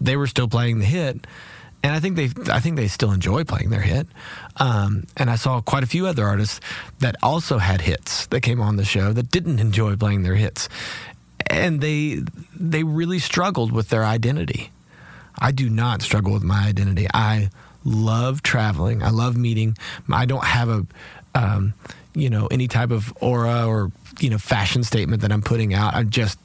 they 0.00 0.16
were 0.16 0.26
still 0.26 0.48
playing 0.48 0.78
the 0.78 0.84
hit 0.84 1.26
and 1.82 1.92
I 1.92 2.00
think 2.00 2.16
they 2.16 2.30
I 2.52 2.60
think 2.60 2.76
they 2.76 2.88
still 2.88 3.12
enjoy 3.12 3.44
playing 3.44 3.70
their 3.70 3.80
hit. 3.80 4.06
Um, 4.56 5.04
and 5.16 5.30
I 5.30 5.36
saw 5.36 5.60
quite 5.60 5.82
a 5.82 5.86
few 5.86 6.06
other 6.06 6.26
artists 6.26 6.60
that 7.00 7.16
also 7.22 7.58
had 7.58 7.80
hits 7.80 8.26
that 8.26 8.40
came 8.42 8.60
on 8.60 8.76
the 8.76 8.84
show 8.84 9.12
that 9.12 9.30
didn't 9.30 9.58
enjoy 9.58 9.96
playing 9.96 10.22
their 10.22 10.36
hits, 10.36 10.68
and 11.46 11.80
they 11.80 12.22
they 12.54 12.84
really 12.84 13.18
struggled 13.18 13.72
with 13.72 13.88
their 13.88 14.04
identity. 14.04 14.70
I 15.38 15.50
do 15.50 15.68
not 15.68 16.02
struggle 16.02 16.32
with 16.32 16.44
my 16.44 16.66
identity. 16.66 17.08
I 17.12 17.50
love 17.84 18.42
traveling. 18.42 19.02
I 19.02 19.10
love 19.10 19.36
meeting. 19.36 19.76
I 20.10 20.24
don't 20.24 20.44
have 20.44 20.68
a 20.68 20.86
um, 21.34 21.74
you 22.14 22.30
know 22.30 22.46
any 22.46 22.68
type 22.68 22.90
of 22.90 23.12
aura 23.20 23.66
or 23.66 23.90
you 24.20 24.30
know 24.30 24.38
fashion 24.38 24.84
statement 24.84 25.22
that 25.22 25.32
I'm 25.32 25.42
putting 25.42 25.74
out. 25.74 25.94
I'm 25.94 26.10
just 26.10 26.38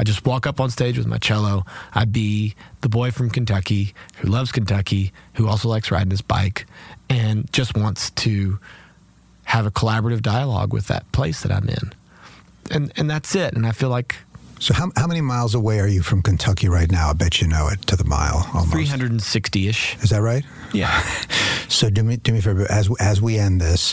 I 0.00 0.02
just 0.02 0.24
walk 0.24 0.46
up 0.46 0.60
on 0.60 0.70
stage 0.70 0.96
with 0.96 1.06
my 1.06 1.18
cello. 1.18 1.66
I 1.92 2.06
be 2.06 2.54
the 2.80 2.88
boy 2.88 3.10
from 3.10 3.28
Kentucky 3.28 3.92
who 4.16 4.28
loves 4.28 4.50
Kentucky, 4.50 5.12
who 5.34 5.46
also 5.46 5.68
likes 5.68 5.90
riding 5.90 6.10
his 6.10 6.22
bike, 6.22 6.64
and 7.10 7.52
just 7.52 7.76
wants 7.76 8.08
to 8.12 8.58
have 9.44 9.66
a 9.66 9.70
collaborative 9.70 10.22
dialogue 10.22 10.72
with 10.72 10.86
that 10.86 11.12
place 11.12 11.42
that 11.42 11.52
I'm 11.52 11.68
in. 11.68 11.92
And 12.70 12.90
and 12.96 13.10
that's 13.10 13.34
it. 13.34 13.52
And 13.52 13.66
I 13.66 13.72
feel 13.72 13.90
like 13.90 14.16
so 14.58 14.72
how, 14.72 14.90
how 14.96 15.06
many 15.06 15.20
miles 15.20 15.54
away 15.54 15.80
are 15.80 15.86
you 15.86 16.00
from 16.00 16.22
Kentucky 16.22 16.70
right 16.70 16.90
now? 16.90 17.10
I 17.10 17.12
bet 17.12 17.42
you 17.42 17.46
know 17.46 17.68
it 17.68 17.86
to 17.88 17.96
the 17.96 18.04
mile. 18.04 18.48
Almost. 18.54 18.72
360 18.72 19.68
ish. 19.68 19.96
Is 20.02 20.08
that 20.10 20.22
right? 20.22 20.44
Yeah. 20.72 20.98
so 21.68 21.90
do 21.90 22.02
me 22.02 22.16
do 22.16 22.32
me 22.32 22.38
a 22.38 22.42
favor 22.42 22.66
as 22.72 22.88
as 23.00 23.20
we 23.20 23.36
end 23.36 23.60
this, 23.60 23.92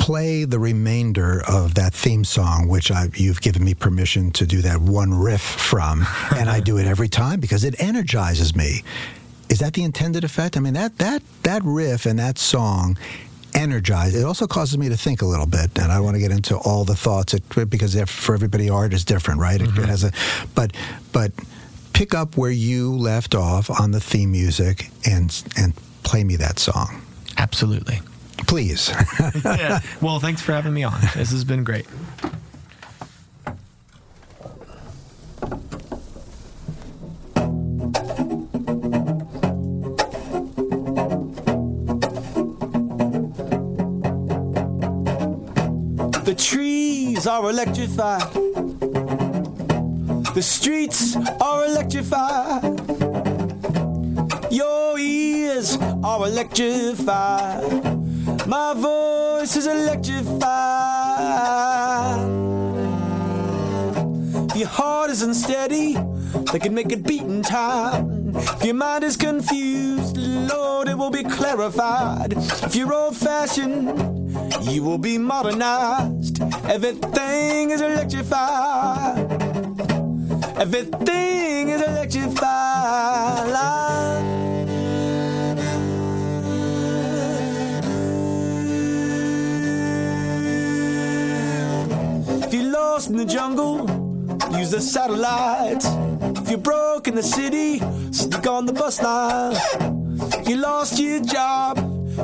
play 0.00 0.44
the 0.44 0.58
remainder 0.58 1.42
of 1.46 1.74
that 1.74 1.94
theme 1.94 2.24
song, 2.24 2.66
which 2.66 2.90
I, 2.90 3.10
you've 3.14 3.40
given 3.40 3.62
me 3.62 3.74
permission 3.74 4.30
to 4.32 4.46
do 4.46 4.62
that 4.62 4.80
one 4.80 5.12
riff 5.14 5.42
from, 5.42 6.04
and 6.34 6.48
I 6.48 6.58
do 6.58 6.78
it 6.78 6.86
every 6.86 7.08
time 7.08 7.38
because 7.38 7.62
it 7.64 7.80
energizes 7.80 8.56
me. 8.56 8.82
Is 9.50 9.58
that 9.58 9.74
the 9.74 9.84
intended 9.84 10.24
effect? 10.24 10.56
I 10.56 10.60
mean, 10.60 10.74
that 10.74 10.98
that 10.98 11.22
that 11.42 11.62
riff 11.64 12.06
and 12.06 12.18
that 12.18 12.38
song 12.38 12.98
energize. 13.54 14.14
It 14.14 14.24
also 14.24 14.46
causes 14.46 14.78
me 14.78 14.88
to 14.88 14.96
think 14.96 15.22
a 15.22 15.26
little 15.26 15.46
bit, 15.46 15.78
and 15.78 15.92
I 15.92 16.00
want 16.00 16.14
to 16.14 16.20
get 16.20 16.30
into 16.30 16.56
all 16.56 16.84
the 16.84 16.94
thoughts 16.94 17.34
it, 17.34 17.42
because 17.68 18.00
for 18.08 18.34
everybody, 18.34 18.70
art 18.70 18.94
is 18.94 19.04
different, 19.04 19.40
right? 19.40 19.60
Mm-hmm. 19.60 19.82
It, 19.82 19.88
has 19.88 20.04
a, 20.04 20.12
but 20.54 20.72
but 21.12 21.32
pick 21.92 22.14
up 22.14 22.36
where 22.36 22.50
you 22.50 22.96
left 22.96 23.34
off 23.34 23.68
on 23.68 23.90
the 23.90 24.00
theme 24.00 24.32
music 24.32 24.90
and 25.04 25.42
and 25.56 25.74
play 26.04 26.24
me 26.24 26.36
that 26.36 26.58
song. 26.58 27.02
Absolutely. 27.36 28.00
Please. 28.46 28.90
yeah. 29.44 29.80
Well, 30.00 30.18
thanks 30.20 30.42
for 30.42 30.52
having 30.52 30.74
me 30.74 30.82
on. 30.84 31.00
This 31.14 31.30
has 31.30 31.44
been 31.44 31.64
great. 31.64 31.86
The 46.24 46.34
trees 46.36 47.26
are 47.26 47.50
electrified. 47.50 48.32
The 50.34 50.42
streets 50.42 51.16
are 51.16 51.64
electrified. 51.66 52.62
Your 54.52 54.98
ears 54.98 55.76
are 56.04 56.26
electrified. 56.26 57.99
My 58.50 58.74
voice 58.74 59.54
is 59.54 59.68
electrified. 59.68 60.42
If 64.50 64.56
your 64.56 64.66
heart 64.66 65.10
is 65.10 65.22
unsteady, 65.22 65.96
they 66.50 66.58
can 66.58 66.74
make 66.74 66.90
it 66.90 67.04
beat 67.04 67.22
in 67.22 67.42
time. 67.42 68.34
If 68.34 68.64
your 68.64 68.74
mind 68.74 69.04
is 69.04 69.16
confused, 69.16 70.16
Lord, 70.16 70.88
it 70.88 70.98
will 70.98 71.12
be 71.12 71.22
clarified. 71.22 72.34
If 72.36 72.74
you're 72.74 72.92
old 72.92 73.16
fashioned, 73.16 73.86
you 74.62 74.82
will 74.82 74.98
be 74.98 75.16
modernized. 75.16 76.42
Everything 76.68 77.70
is 77.70 77.80
electrified. 77.80 79.30
Everything 80.58 81.68
is 81.68 81.82
electrified. 81.82 83.89
Lost 93.00 93.08
in 93.08 93.16
the 93.16 93.24
jungle, 93.24 93.88
use 94.58 94.72
the 94.72 94.80
satellites. 94.80 95.86
If 96.38 96.50
you're 96.50 96.58
broke 96.58 97.08
in 97.08 97.14
the 97.14 97.22
city, 97.22 97.78
stick 98.12 98.46
on 98.46 98.66
the 98.66 98.74
bus 98.74 99.00
line. 99.00 99.56
You 100.46 100.56
lost 100.56 100.98
your 100.98 101.20
job 101.20 101.76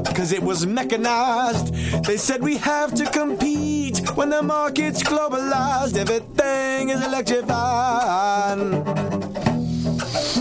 because 0.05 0.33
it 0.33 0.43
was 0.43 0.67
mechanized. 0.67 1.73
They 2.05 2.19
said 2.19 2.43
we 2.43 2.59
have 2.59 2.95
to 2.97 3.07
compete 3.07 4.01
when 4.17 4.29
the 4.29 4.43
market's 4.43 5.03
globalized. 5.03 5.97
Everything 5.97 6.91
is 6.91 7.03
electrified. 7.03 8.59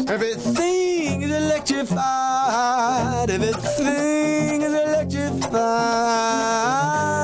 Everything 0.09 1.21
is 1.21 1.31
electrified. 1.31 3.29
Everything 3.29 4.63
is 4.63 4.73
electrified. 4.73 7.14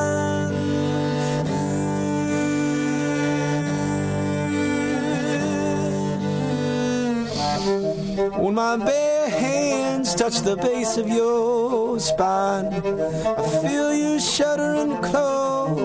When 8.42 8.56
my 8.56 8.76
bare 8.76 9.30
hands 9.30 10.16
touch 10.16 10.40
the 10.40 10.56
base 10.56 10.98
of 10.98 11.08
your 11.08 12.00
spine, 12.00 12.74
I 12.74 13.44
feel 13.62 13.94
you 13.94 14.20
shudder 14.20 14.74
and 14.82 15.00
close 15.04 15.78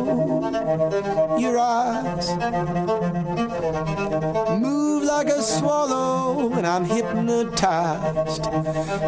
your 1.39 1.59
eyes. 1.59 2.31
Move 4.59 5.05
like 5.05 5.29
a 5.29 5.43
swallow, 5.43 6.51
and 6.55 6.67
I'm 6.67 6.87
hypnotized. 6.87 8.47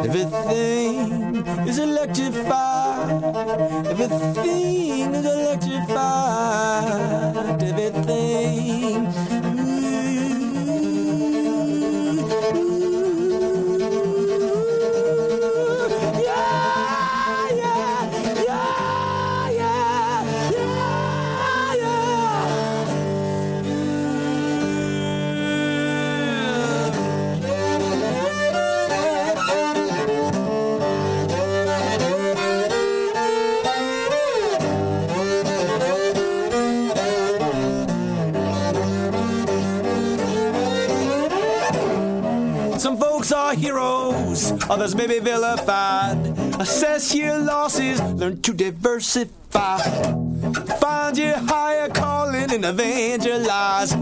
Everything 0.06 1.36
is 1.66 1.78
electrified. 1.78 3.24
Everything 3.86 5.14
is 5.14 5.24
electrified. 5.24 7.62
Everything. 7.62 9.27
Others 44.70 44.94
may 44.94 45.06
be 45.06 45.18
vilified. 45.18 46.18
Assess 46.60 47.14
your 47.14 47.38
losses, 47.38 48.00
learn 48.14 48.40
to 48.42 48.52
diversify. 48.52 49.78
Find 50.80 51.16
your 51.18 51.38
higher 51.38 51.88
calling 51.88 52.52
and 52.52 52.64
evangelize. 52.64 53.94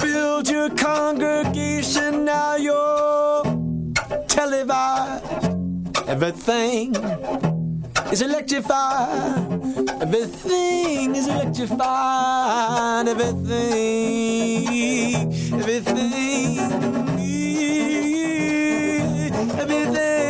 Build 0.00 0.48
your 0.48 0.70
congregation, 0.70 2.24
now 2.24 2.56
you're 2.56 3.42
televised. 4.28 5.24
Everything 6.08 6.94
is 8.12 8.22
electrified. 8.22 9.60
Everything 10.00 11.14
is 11.14 11.26
electrified. 11.28 13.08
Everything, 13.08 14.54
everything, 15.54 16.58
everything, 19.50 20.23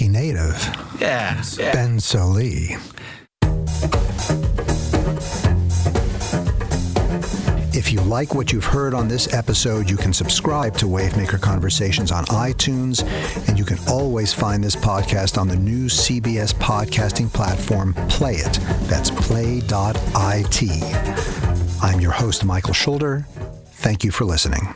Kentucky 0.00 0.08
native 0.08 1.00
Yeah. 1.00 1.34
Ben 1.72 1.98
Sollee. 1.98 2.78
If 7.72 7.92
you 7.92 8.00
like 8.02 8.34
what 8.34 8.52
you've 8.52 8.64
heard 8.64 8.94
on 8.94 9.08
this 9.08 9.32
episode, 9.32 9.88
you 9.90 9.96
can 9.96 10.12
subscribe 10.12 10.76
to 10.78 10.86
Wavemaker 10.86 11.40
Conversations 11.40 12.12
on 12.12 12.24
iTunes, 12.26 13.02
and 13.48 13.58
you 13.58 13.64
can 13.64 13.78
always 13.88 14.32
find 14.32 14.62
this 14.62 14.76
podcast 14.76 15.38
on 15.38 15.48
the 15.48 15.56
new 15.56 15.86
CBS 15.86 16.52
podcasting 16.54 17.32
platform, 17.32 17.94
Play 18.08 18.34
It. 18.36 18.58
That's 18.88 19.10
play.it. 19.10 19.64
I'm 21.82 22.00
your 22.00 22.12
host, 22.12 22.44
Michael 22.44 22.74
Schulder. 22.74 23.26
Thank 23.72 24.04
you 24.04 24.10
for 24.10 24.24
listening. 24.24 24.74